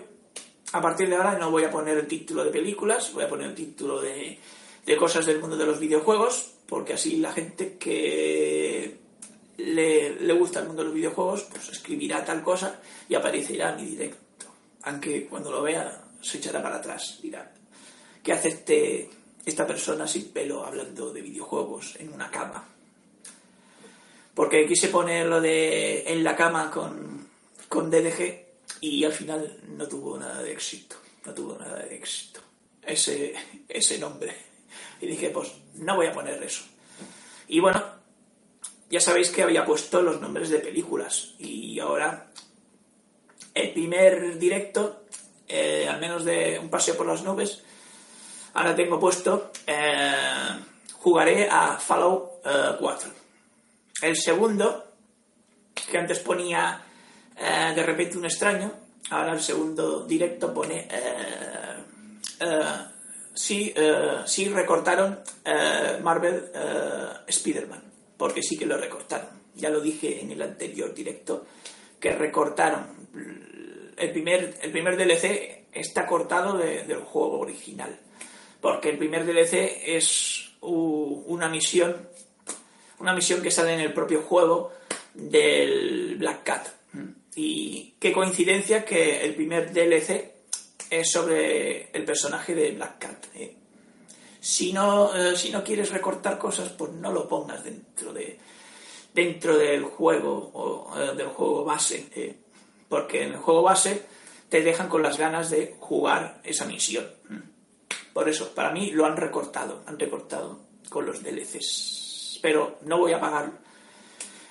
a 0.73 0.83
partir 0.83 1.09
de 1.09 1.17
ahora 1.17 1.39
no 1.39 1.51
voy 1.51 1.65
a 1.65 1.71
poner 1.71 1.97
el 1.97 2.07
título 2.07 2.45
de 2.45 2.51
películas, 2.51 3.13
voy 3.13 3.25
a 3.25 3.29
poner 3.29 3.49
el 3.49 3.55
título 3.55 4.01
de, 4.01 4.39
de 4.85 4.97
cosas 4.97 5.25
del 5.25 5.41
mundo 5.41 5.57
de 5.57 5.67
los 5.67 5.79
videojuegos, 5.79 6.53
porque 6.67 6.95
así 6.95 7.17
la 7.17 7.33
gente 7.33 7.77
que 7.79 8.99
le, 9.57 10.33
gusta 10.35 10.61
el 10.61 10.67
mundo 10.67 10.83
de 10.83 10.89
los 10.89 10.95
videojuegos, 10.95 11.45
pues 11.45 11.69
escribirá 11.69 12.25
tal 12.25 12.43
cosa 12.43 12.81
y 13.09 13.15
aparecerá 13.15 13.71
en 13.71 13.77
mi 13.77 13.91
directo. 13.91 14.47
Aunque 14.83 15.27
cuando 15.27 15.51
lo 15.51 15.63
vea 15.63 16.04
se 16.25 16.39
echará 16.39 16.63
para 16.63 16.77
atrás, 16.77 17.19
dirá, 17.23 17.53
¿qué 18.23 18.33
hace 18.33 18.49
este, 18.49 19.11
esta 19.45 19.67
persona 19.67 20.07
sin 20.07 20.31
pelo 20.31 20.65
hablando 20.65 21.13
de 21.13 21.21
videojuegos 21.21 21.97
en 21.99 22.13
una 22.13 22.31
cama? 22.31 22.69
Porque 24.35 24.67
quise 24.67 24.89
ponerlo 24.89 25.41
de 25.41 26.13
en 26.13 26.25
la 26.25 26.35
cama 26.35 26.71
con, 26.71 27.29
con 27.69 27.91
DDG 27.91 28.45
y 28.81 29.05
al 29.05 29.13
final 29.13 29.61
no 29.69 29.87
tuvo 29.87 30.19
nada 30.19 30.43
de 30.43 30.53
éxito, 30.53 30.97
no 31.25 31.33
tuvo 31.33 31.57
nada 31.57 31.79
de 31.79 31.95
éxito 31.95 32.41
ese, 32.87 33.35
ese 33.69 33.99
nombre. 33.99 34.35
Y 35.01 35.07
dije, 35.07 35.31
pues 35.31 35.53
no 35.75 35.97
voy 35.97 36.07
a 36.07 36.13
poner 36.13 36.43
eso. 36.43 36.65
Y 37.49 37.61
bueno, 37.61 37.83
ya 38.91 39.01
sabéis 39.01 39.31
que 39.31 39.43
había 39.43 39.65
puesto 39.65 40.03
los 40.03 40.21
nombres 40.21 40.51
de 40.51 40.59
películas. 40.59 41.35
Y 41.39 41.79
ahora, 41.79 42.31
el 43.55 43.73
primer 43.73 44.39
directo, 44.39 45.05
eh, 45.57 45.89
al 45.89 46.01
menos 46.01 46.25
de 46.25 46.59
un 46.59 46.69
paseo 46.69 46.97
por 46.97 47.07
las 47.07 47.23
nubes, 47.23 47.63
ahora 48.55 48.75
tengo 48.75 48.99
puesto, 48.99 49.53
eh, 49.65 50.13
jugaré 50.95 51.49
a 51.49 51.79
Fallout 51.79 52.43
4. 52.81 53.09
Eh, 53.09 53.13
el 54.03 54.17
segundo, 54.17 54.85
que 55.73 55.97
antes 55.97 56.19
ponía 56.19 56.83
de 57.37 57.83
repente 57.83 58.19
un 58.19 58.25
extraño, 58.25 58.73
ahora 59.11 59.33
el 59.33 59.41
segundo 59.41 60.05
directo 60.05 60.53
pone 60.53 60.89
sí, 63.33 63.73
sí 64.27 64.49
recortaron 64.49 65.21
Marvel 66.03 66.51
Spider-Man, 67.29 67.83
porque 68.17 68.43
sí 68.43 68.57
que 68.57 68.67
lo 68.67 68.77
recortaron. 68.77 69.29
Ya 69.55 69.71
lo 69.71 69.81
dije 69.81 70.21
en 70.21 70.33
el 70.33 70.43
anterior 70.43 70.93
directo, 70.93 71.47
que 72.01 72.13
recortaron. 72.13 72.87
El 73.97 74.11
primer, 74.11 74.55
el 74.63 74.71
primer 74.71 74.97
DLC 74.97 75.67
está 75.73 76.07
cortado 76.07 76.57
del 76.57 77.01
juego 77.01 77.41
original, 77.41 77.99
porque 78.61 78.91
el 78.91 78.99
primer 78.99 79.27
DLC 79.27 79.83
es 79.87 80.51
una 80.61 81.49
misión, 81.49 82.09
una 82.99 83.13
misión 83.15 83.43
que 83.43 83.51
sale 83.51 83.75
en 83.75 83.81
el 83.81 83.93
propio 83.93 84.23
juego 84.23 84.73
del 85.15 86.17
Black 86.19 86.43
Cat. 86.45 86.69
Y 87.37 87.95
qué 87.99 88.13
coincidencia 88.13 88.85
que 88.85 89.25
el 89.25 89.35
primer 89.35 89.73
DLC 89.73 90.33
es 90.91 91.11
sobre 91.11 91.91
el 91.91 92.05
personaje 92.05 92.55
de 92.55 92.71
Black 92.73 92.99
Cat. 92.99 93.27
¿eh? 93.35 93.57
Si, 94.41 94.73
no, 94.73 95.15
eh, 95.15 95.37
si 95.37 95.51
no 95.51 95.65
quieres 95.65 95.91
recortar 95.91 96.39
cosas, 96.39 96.71
pues 96.71 96.93
no 96.93 97.11
lo 97.11 97.27
pongas 97.27 97.65
dentro, 97.65 98.13
de, 98.13 98.39
dentro 99.13 99.57
del 99.57 99.83
juego 99.83 100.51
o 100.55 101.01
eh, 101.01 101.15
del 101.17 101.29
juego 101.29 101.65
base. 101.65 102.44
Porque 102.95 103.25
en 103.25 103.33
el 103.33 103.39
juego 103.39 103.63
base 103.63 104.07
te 104.49 104.63
dejan 104.63 104.89
con 104.89 105.03
las 105.03 105.19
ganas 105.19 105.51
de 105.51 105.75
jugar 105.81 106.41
esa 106.45 106.65
misión. 106.65 107.05
Por 108.13 108.29
eso, 108.29 108.55
para 108.55 108.71
mí 108.71 108.93
lo 108.93 109.05
han 109.05 109.17
recortado, 109.17 109.83
han 109.85 109.99
recortado 109.99 110.61
con 110.89 111.05
los 111.05 111.21
DLCs. 111.21 112.39
Pero 112.41 112.79
no 112.83 112.99
voy 112.99 113.13
a 113.13 113.19
pagar 113.19 113.51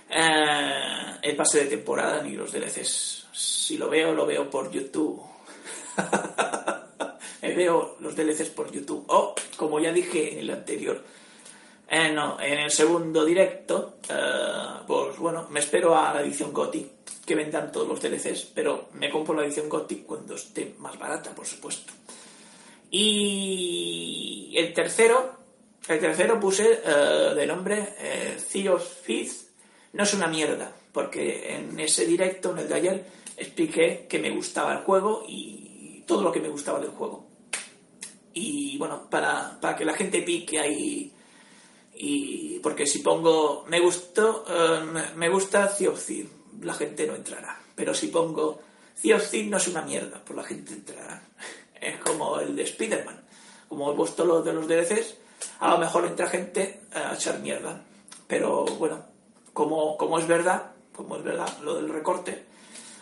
el 0.10 1.36
pase 1.38 1.64
de 1.64 1.70
temporada 1.78 2.22
ni 2.22 2.32
los 2.32 2.52
DLCs. 2.52 3.28
Si 3.32 3.78
lo 3.78 3.89
veo, 3.89 4.14
lo 4.14 4.26
veo 4.26 4.50
por 4.50 4.70
YouTube 4.70 5.24
veo 7.41 7.96
los 8.02 8.14
DLCs 8.14 8.50
por 8.50 8.70
YouTube. 8.70 9.06
O, 9.08 9.36
como 9.56 9.80
ya 9.80 9.94
dije 9.94 10.34
en 10.34 10.39
el 10.39 10.50
anterior, 10.50 11.02
en, 11.88 12.18
en 12.18 12.60
el 12.60 12.72
segundo 12.72 13.24
directo, 13.24 14.00
eh, 14.10 14.84
pues 14.86 15.18
bueno, 15.18 15.48
me 15.50 15.62
espero 15.62 15.98
a 15.98 16.14
la 16.14 16.22
edición 16.22 16.52
GOTI, 16.52 16.91
que 17.26 17.36
vendan 17.36 17.71
todos 17.71 17.88
los 17.88 18.01
DLCs, 18.01 18.51
pero 18.53 18.89
me 18.93 19.09
compro 19.09 19.36
la 19.36 19.45
edición 19.45 19.69
GOTI 19.69 19.97
cuando 19.97 20.36
esté 20.36 20.76
más 20.80 20.97
barata, 20.99 21.34
por 21.34 21.45
supuesto. 21.45 21.93
Y 22.91 24.53
el 24.55 24.74
tercero, 24.74 25.34
el 25.88 25.99
tercero 25.99 26.39
puse 26.39 26.82
eh, 26.86 27.34
de 27.36 27.47
nombre 27.47 27.95
eh, 27.97 28.38
Sea 28.38 28.74
of 28.74 29.01
Thieves. 29.05 29.49
No 29.93 30.03
es 30.03 30.13
una 30.13 30.28
mierda, 30.28 30.71
porque 30.91 31.55
en 31.55 31.80
ese 31.80 32.05
directo, 32.05 32.51
en 32.51 32.59
el 32.59 32.67
de 32.69 32.76
ayer, 32.76 33.05
expliqué 33.38 34.05
que 34.09 34.19
me 34.19 34.32
gustaba 34.32 34.74
el 34.74 34.80
juego 34.80 35.24
y 35.28 36.03
todo 36.05 36.21
lo 36.24 36.32
que 36.32 36.41
me 36.41 36.49
gustaba 36.49 36.80
del 36.80 36.91
juego. 36.91 37.26
Y 38.34 38.78
bueno, 38.78 39.07
para, 39.09 39.59
para 39.61 39.76
que 39.76 39.86
la 39.86 39.93
gente 39.93 40.21
pique 40.21 40.59
ahí. 40.59 41.11
Y 41.95 42.59
porque 42.59 42.86
si 42.86 42.99
pongo 42.99 43.65
me 43.67 43.80
gustó, 43.80 44.45
eh, 44.47 45.03
me 45.15 45.30
gusta 45.30 45.69
Sea 45.69 45.89
of 45.89 46.05
Thieves, 46.05 46.32
la 46.62 46.74
gente 46.74 47.08
no 47.08 47.16
entrará. 47.16 47.60
Pero 47.76 47.93
si 47.93 48.08
pongo 48.08 48.62
Thieves 49.01 49.34
no 49.45 49.58
es 49.58 49.68
una 49.68 49.82
mierda, 49.82 50.22
pues 50.24 50.38
la 50.38 50.43
gente 50.43 50.74
entrará. 50.74 51.22
Es 51.82 51.99
como 51.99 52.39
el 52.39 52.56
de 52.56 52.64
Spider-Man. 52.64 53.22
Como 53.68 53.91
he 53.91 53.95
puesto 53.95 54.24
lo 54.24 54.41
de 54.41 54.54
los 54.54 54.68
DLCs, 54.70 55.16
a 55.60 55.72
lo 55.72 55.80
mejor 55.80 56.06
entra 56.06 56.28
gente 56.28 56.82
a 56.93 57.14
echar 57.14 57.39
mierda. 57.39 57.82
Pero 58.26 58.64
bueno, 58.64 59.04
como, 59.51 59.97
como 59.97 60.18
es 60.18 60.26
verdad, 60.26 60.72
como 60.95 61.18
es 61.18 61.24
verdad 61.24 61.58
lo 61.62 61.76
del 61.76 61.89
recorte, 61.89 62.45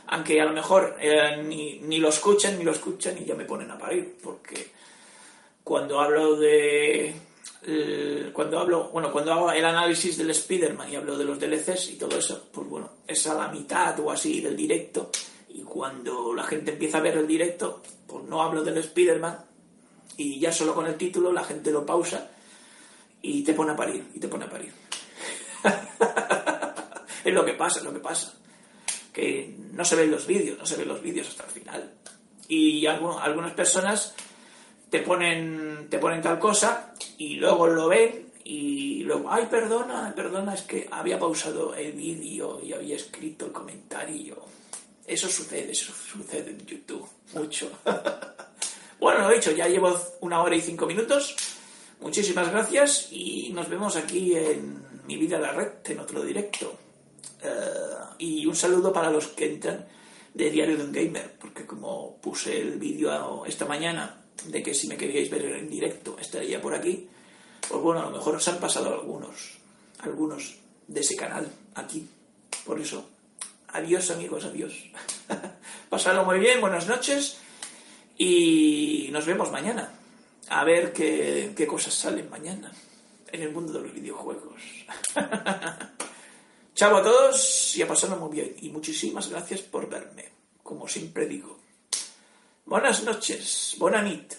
aunque 0.07 0.41
a 0.41 0.45
lo 0.45 0.53
mejor 0.53 0.97
eh, 0.99 1.41
ni, 1.43 1.79
ni 1.79 1.97
lo 1.97 2.09
escuchan, 2.09 2.57
ni 2.57 2.63
lo 2.63 2.71
escuchan 2.71 3.17
y 3.19 3.25
ya 3.25 3.35
me 3.35 3.45
ponen 3.45 3.69
a 3.69 3.77
parir, 3.77 4.17
porque 4.23 4.71
cuando 5.63 5.99
hablo 5.99 6.35
de 6.35 7.13
cuando 8.33 8.59
hablo 8.59 8.89
bueno 8.89 9.11
cuando 9.11 9.33
hago 9.33 9.51
el 9.51 9.63
análisis 9.63 10.17
del 10.17 10.31
Spider-Man 10.31 10.91
y 10.91 10.95
hablo 10.95 11.15
de 11.17 11.25
los 11.25 11.39
DLCs 11.39 11.91
y 11.91 11.95
todo 11.95 12.17
eso 12.17 12.47
pues 12.51 12.67
bueno 12.67 12.89
es 13.05 13.27
a 13.27 13.35
la 13.35 13.47
mitad 13.49 13.99
o 13.99 14.11
así 14.11 14.41
del 14.41 14.55
directo. 14.57 15.11
Y 15.49 15.61
cuando 15.63 16.33
la 16.33 16.43
gente 16.43 16.71
empieza 16.71 16.97
a 16.97 17.01
ver 17.01 17.17
el 17.17 17.27
directo 17.27 17.81
pues 18.07 18.23
no 18.25 18.41
hablo 18.41 18.63
del 18.63 18.77
Spider-Man 18.77 19.45
y 20.17 20.39
ya 20.39 20.51
solo 20.51 20.73
con 20.73 20.87
el 20.87 20.95
título 20.95 21.31
la 21.31 21.43
gente 21.43 21.71
lo 21.71 21.85
pausa 21.85 22.29
y 23.21 23.43
te 23.43 23.53
pone 23.53 23.73
a 23.73 23.75
parir 23.75 24.05
y 24.15 24.19
te 24.19 24.27
pone 24.27 24.45
a 24.45 24.49
parir. 24.49 24.73
Es 27.23 27.31
lo 27.33 27.45
que 27.45 27.53
pasa 27.53 27.77
es 27.79 27.85
lo 27.85 27.93
que 27.93 27.99
pasa. 27.99 28.33
Que 29.13 29.55
no 29.73 29.85
se 29.85 29.95
ven 29.95 30.09
los 30.09 30.25
vídeos 30.25 30.57
no 30.57 30.65
se 30.65 30.75
ven 30.77 30.87
los 30.87 31.01
vídeos 31.01 31.27
hasta 31.27 31.43
el 31.45 31.51
final. 31.51 31.93
Y 32.47 32.81
algu- 32.85 33.19
algunas 33.21 33.53
personas 33.53 34.15
te 34.91 34.99
ponen, 34.99 35.87
te 35.89 35.97
ponen 35.97 36.21
tal 36.21 36.37
cosa 36.37 36.93
y 37.17 37.35
luego 37.35 37.65
lo 37.65 37.87
ven 37.87 38.29
y 38.43 39.03
luego, 39.03 39.31
ay, 39.31 39.47
perdona, 39.49 40.11
perdona, 40.13 40.53
es 40.53 40.63
que 40.63 40.87
había 40.91 41.17
pausado 41.17 41.73
el 41.73 41.93
vídeo 41.93 42.59
y 42.61 42.73
había 42.73 42.97
escrito 42.97 43.45
el 43.45 43.53
comentario. 43.53 44.37
Eso 45.07 45.29
sucede, 45.29 45.71
eso 45.71 45.93
sucede 45.93 46.51
en 46.51 46.65
YouTube, 46.65 47.07
mucho. 47.33 47.71
bueno, 48.99 49.21
lo 49.21 49.31
he 49.31 49.35
dicho, 49.35 49.51
ya 49.51 49.69
llevo 49.69 49.97
una 50.19 50.41
hora 50.41 50.57
y 50.57 50.61
cinco 50.61 50.85
minutos. 50.85 51.37
Muchísimas 52.01 52.51
gracias 52.51 53.07
y 53.11 53.51
nos 53.53 53.69
vemos 53.69 53.95
aquí 53.95 54.35
en 54.35 54.83
Mi 55.07 55.15
Vida 55.15 55.37
en 55.37 55.43
la 55.43 55.53
Red, 55.53 55.71
en 55.85 55.99
otro 55.99 56.21
directo. 56.21 56.75
Eh, 57.41 58.15
y 58.17 58.45
un 58.45 58.57
saludo 58.57 58.91
para 58.91 59.09
los 59.09 59.27
que 59.27 59.53
entran 59.53 59.87
de 60.33 60.49
Diario 60.49 60.75
de 60.75 60.83
un 60.83 60.91
Gamer, 60.91 61.37
porque 61.39 61.65
como 61.65 62.17
puse 62.17 62.59
el 62.59 62.77
vídeo 62.77 63.45
esta 63.45 63.65
mañana 63.65 64.20
de 64.45 64.63
que 64.63 64.73
si 64.73 64.87
me 64.87 64.97
queríais 64.97 65.29
ver 65.29 65.45
en 65.45 65.69
directo 65.69 66.17
estaría 66.19 66.61
por 66.61 66.73
aquí, 66.73 67.07
pues 67.67 67.81
bueno, 67.81 68.01
a 68.01 68.05
lo 68.05 68.11
mejor 68.11 68.35
os 68.35 68.47
han 68.47 68.59
pasado 68.59 68.93
algunos, 68.93 69.57
algunos 69.99 70.57
de 70.87 70.99
ese 71.01 71.15
canal 71.15 71.51
aquí. 71.75 72.07
Por 72.65 72.79
eso, 72.79 73.07
adiós 73.69 74.11
amigos, 74.11 74.45
adiós. 74.45 74.73
Pasadlo 75.89 76.25
muy 76.25 76.39
bien, 76.39 76.61
buenas 76.61 76.87
noches 76.87 77.37
y 78.17 79.09
nos 79.11 79.25
vemos 79.25 79.51
mañana. 79.51 79.93
A 80.49 80.63
ver 80.65 80.91
qué, 80.91 81.53
qué 81.55 81.65
cosas 81.65 81.93
salen 81.93 82.29
mañana 82.29 82.71
en 83.31 83.41
el 83.41 83.51
mundo 83.51 83.73
de 83.73 83.81
los 83.81 83.93
videojuegos. 83.93 84.61
Chao 86.75 86.97
a 86.97 87.03
todos 87.03 87.75
y 87.77 87.81
a 87.81 87.87
pasarlo 87.87 88.17
muy 88.17 88.31
bien. 88.31 88.55
Y 88.61 88.69
muchísimas 88.69 89.29
gracias 89.29 89.61
por 89.61 89.87
verme, 89.87 90.29
como 90.63 90.87
siempre 90.87 91.27
digo. 91.27 91.60
Buenas 92.71 93.03
noches, 93.03 93.75
buena 93.77 94.01
nit, 94.01 94.33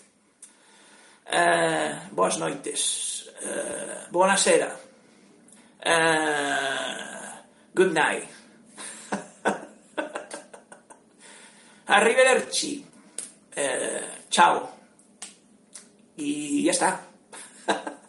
eh, 1.26 2.00
boas 2.12 2.38
noites, 2.38 3.30
eh, 3.44 4.06
buonasera, 4.10 4.74
eh, 5.84 6.96
good 7.74 7.92
night. 7.92 8.24
Arrivederci, 11.88 12.86
eh, 13.54 14.24
chao. 14.30 14.76
Y 16.16 16.64
ya 16.64 16.72
está. 16.72 17.02